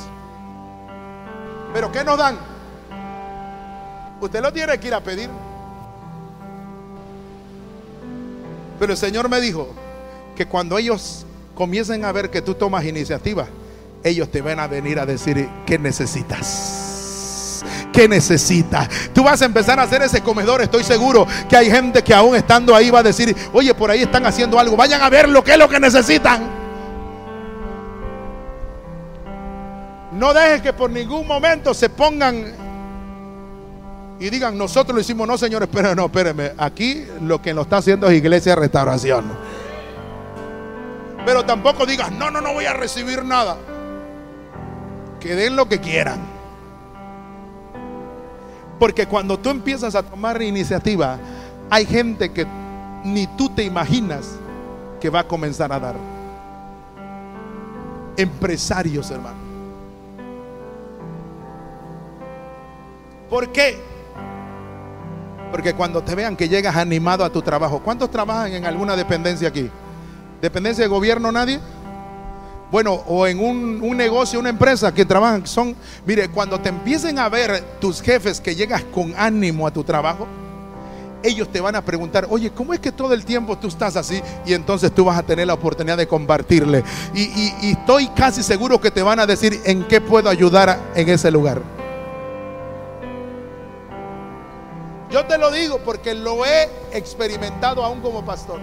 Pero 1.73 1.91
¿qué 1.93 2.03
nos 2.05 2.19
dan? 2.19 2.37
Usted 4.21 4.41
lo 4.43 4.53
tiene 4.53 4.79
que 4.79 4.89
ir 4.89 4.95
a 4.95 5.01
pedir. 5.01 5.29
Pero 8.83 8.95
el 8.95 8.99
Señor 8.99 9.29
me 9.29 9.41
dijo 9.41 9.69
que 10.35 10.45
cuando 10.47 10.77
ellos 10.77 11.25
comiencen 11.55 12.05
a 12.05 12.11
ver 12.11 12.31
que 12.31 12.43
tú 12.43 12.55
tomas 12.55 12.85
iniciativa, 12.85 13.47
ellos 14.03 14.29
te 14.29 14.41
van 14.41 14.59
a 14.59 14.67
venir 14.67 14.99
a 14.99 15.07
decir 15.07 15.49
qué 15.65 15.79
necesitas. 15.79 17.63
¿Qué 17.93 18.09
necesitas? 18.09 18.89
Tú 19.15 19.23
vas 19.23 19.41
a 19.41 19.45
empezar 19.45 19.79
a 19.79 19.85
hacer 19.85 20.03
ese 20.03 20.21
comedor. 20.21 20.63
Estoy 20.63 20.83
seguro 20.83 21.29
que 21.49 21.57
hay 21.57 21.71
gente 21.71 22.03
que 22.03 22.13
aún 22.13 22.35
estando 22.35 22.75
ahí 22.75 22.91
va 22.91 22.99
a 22.99 23.03
decir, 23.05 23.37
oye, 23.53 23.73
por 23.73 23.89
ahí 23.89 24.03
están 24.03 24.27
haciendo 24.27 24.59
algo. 24.59 24.77
Vayan 24.77 25.01
a 25.01 25.09
ver 25.09 25.29
lo 25.29 25.45
que 25.45 25.53
es 25.53 25.59
lo 25.59 25.69
que 25.69 25.79
necesitan. 25.79 26.43
No 30.11 30.35
dejes 30.35 30.61
que 30.61 30.73
por 30.73 30.91
ningún 30.91 31.25
momento 31.25 31.73
se 31.73 31.89
pongan 31.89 32.53
y 34.23 34.31
digan, 34.31 34.57
nosotros 34.57 34.95
lo 34.95 35.01
hicimos, 35.01 35.27
no, 35.27 35.37
señores, 35.37 35.69
pero 35.73 35.97
no, 35.97 36.05
espérenme. 36.05 36.53
Aquí 36.57 37.05
lo 37.23 37.43
que 37.43 37.53
lo 37.53 37.63
está 37.63 37.79
haciendo 37.79 38.09
es 38.09 38.17
iglesia 38.17 38.55
de 38.55 38.61
restauración. 38.61 39.25
Pero 41.27 41.45
tampoco 41.45 41.85
digas, 41.87 42.13
no, 42.13 42.31
no, 42.31 42.41
no 42.41 42.53
voy 42.53 42.67
a 42.67 42.73
recibir 42.73 43.25
nada. 43.25 43.57
que 45.19 45.35
den 45.35 45.57
lo 45.57 45.69
que 45.69 45.81
quieran. 45.81 46.21
Porque 48.79 49.09
cuando 49.09 49.41
tú 49.41 49.51
empiezas 49.51 49.97
a 49.97 50.05
tomar 50.05 50.41
iniciativa, 50.41 51.19
hay 51.69 51.85
gente 51.85 52.31
que 52.31 52.47
ni 53.03 53.27
tú 53.27 53.49
te 53.49 53.65
imaginas 53.65 54.37
que 55.01 55.11
va 55.11 55.21
a 55.21 55.27
comenzar 55.27 55.73
a 55.73 55.81
dar. 55.81 55.97
Empresarios, 58.17 59.11
hermano. 59.11 59.39
¿Por 63.29 63.51
qué? 63.51 63.92
Porque 65.53 65.75
cuando 65.75 66.03
te 66.03 66.15
vean 66.15 66.35
que 66.35 66.49
llegas 66.49 66.75
animado 66.77 67.27
a 67.27 67.31
tu 67.31 67.43
trabajo, 67.43 67.81
¿cuántos 67.81 68.11
trabajan 68.11 68.55
en 68.55 68.65
alguna 68.65 68.97
dependencia 68.97 69.49
aquí? 69.49 69.71
¿Dependencia 70.41 70.83
de 70.83 70.89
gobierno 70.89 71.31
nadie? 71.31 71.61
Bueno, 72.71 72.95
o 73.07 73.27
en 73.27 73.39
un, 73.39 73.97
negocio, 73.99 74.41
una 74.41 74.49
empresa 74.49 74.95
que 74.95 75.05
trabajan, 75.05 75.47
son, 75.47 75.77
mire, 76.07 76.31
cuando 76.31 76.59
te 76.59 76.71
empiecen 76.71 77.19
a 77.19 77.29
ver 77.29 77.63
tus 77.79 78.01
jefes 78.01 78.41
que 78.41 78.55
llegas 78.55 78.83
con 78.85 79.13
ánimo 79.15 79.67
a 79.67 79.71
tu 79.71 79.85
trabajo, 79.85 80.27
ellos 81.23 81.53
te 81.53 81.61
van 81.61 81.77
a 81.77 81.85
preguntar, 81.85 82.27
oye, 82.31 82.51
¿cómo 82.51 82.73
es 82.73 82.81
que 82.81 82.91
todo 82.91 83.13
el 83.13 83.27
tiempo 83.27 83.59
tú 83.59 83.69
estás 83.69 83.95
así? 83.97 84.23
Y 84.47 84.55
entonces 84.55 84.91
tú 84.91 85.05
vas 85.05 85.19
a 85.19 85.23
tener 85.23 85.47
la 85.47 85.55
oportunidad 85.55 85.99
de 85.99 86.09
compartirle. 86.09 86.83
Y 87.15 87.71
estoy 87.73 88.09
casi 88.09 88.43
seguro 88.43 88.81
que 88.81 88.91
te 88.91 89.03
van 89.03 89.21
a 89.21 89.27
decir 89.27 89.61
en 89.67 89.87
qué 89.87 90.01
puedo 90.01 90.31
ayudar 90.31 90.81
en 90.95 91.11
ese 91.11 91.31
lugar. 91.31 91.82
Yo 95.13 95.27
te 95.27 95.37
lo 95.37 95.51
digo 95.51 95.79
porque 95.85 96.15
lo 96.15 96.47
he 96.47 96.71
experimentado 96.91 97.85
aún 97.85 98.01
como 98.01 98.25
pastor. 98.25 98.61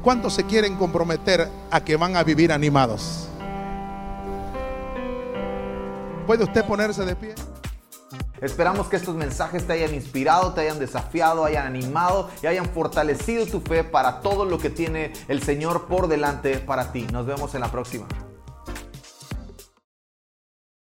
¿Cuántos 0.00 0.34
se 0.34 0.44
quieren 0.44 0.76
comprometer 0.76 1.48
a 1.68 1.80
que 1.82 1.96
van 1.96 2.14
a 2.16 2.22
vivir 2.22 2.52
animados? 2.52 3.28
¿Puede 6.24 6.44
usted 6.44 6.64
ponerse 6.64 7.04
de 7.04 7.16
pie? 7.16 7.34
Esperamos 8.40 8.86
que 8.86 8.94
estos 8.94 9.16
mensajes 9.16 9.66
te 9.66 9.72
hayan 9.72 9.92
inspirado, 9.92 10.54
te 10.54 10.60
hayan 10.60 10.78
desafiado, 10.78 11.44
hayan 11.44 11.66
animado 11.66 12.30
y 12.44 12.46
hayan 12.46 12.66
fortalecido 12.66 13.46
tu 13.46 13.60
fe 13.60 13.82
para 13.82 14.20
todo 14.20 14.44
lo 14.44 14.58
que 14.58 14.70
tiene 14.70 15.12
el 15.26 15.42
Señor 15.42 15.86
por 15.86 16.06
delante 16.06 16.58
para 16.58 16.92
ti. 16.92 17.08
Nos 17.10 17.26
vemos 17.26 17.56
en 17.56 17.60
la 17.60 17.72
próxima. 17.72 18.06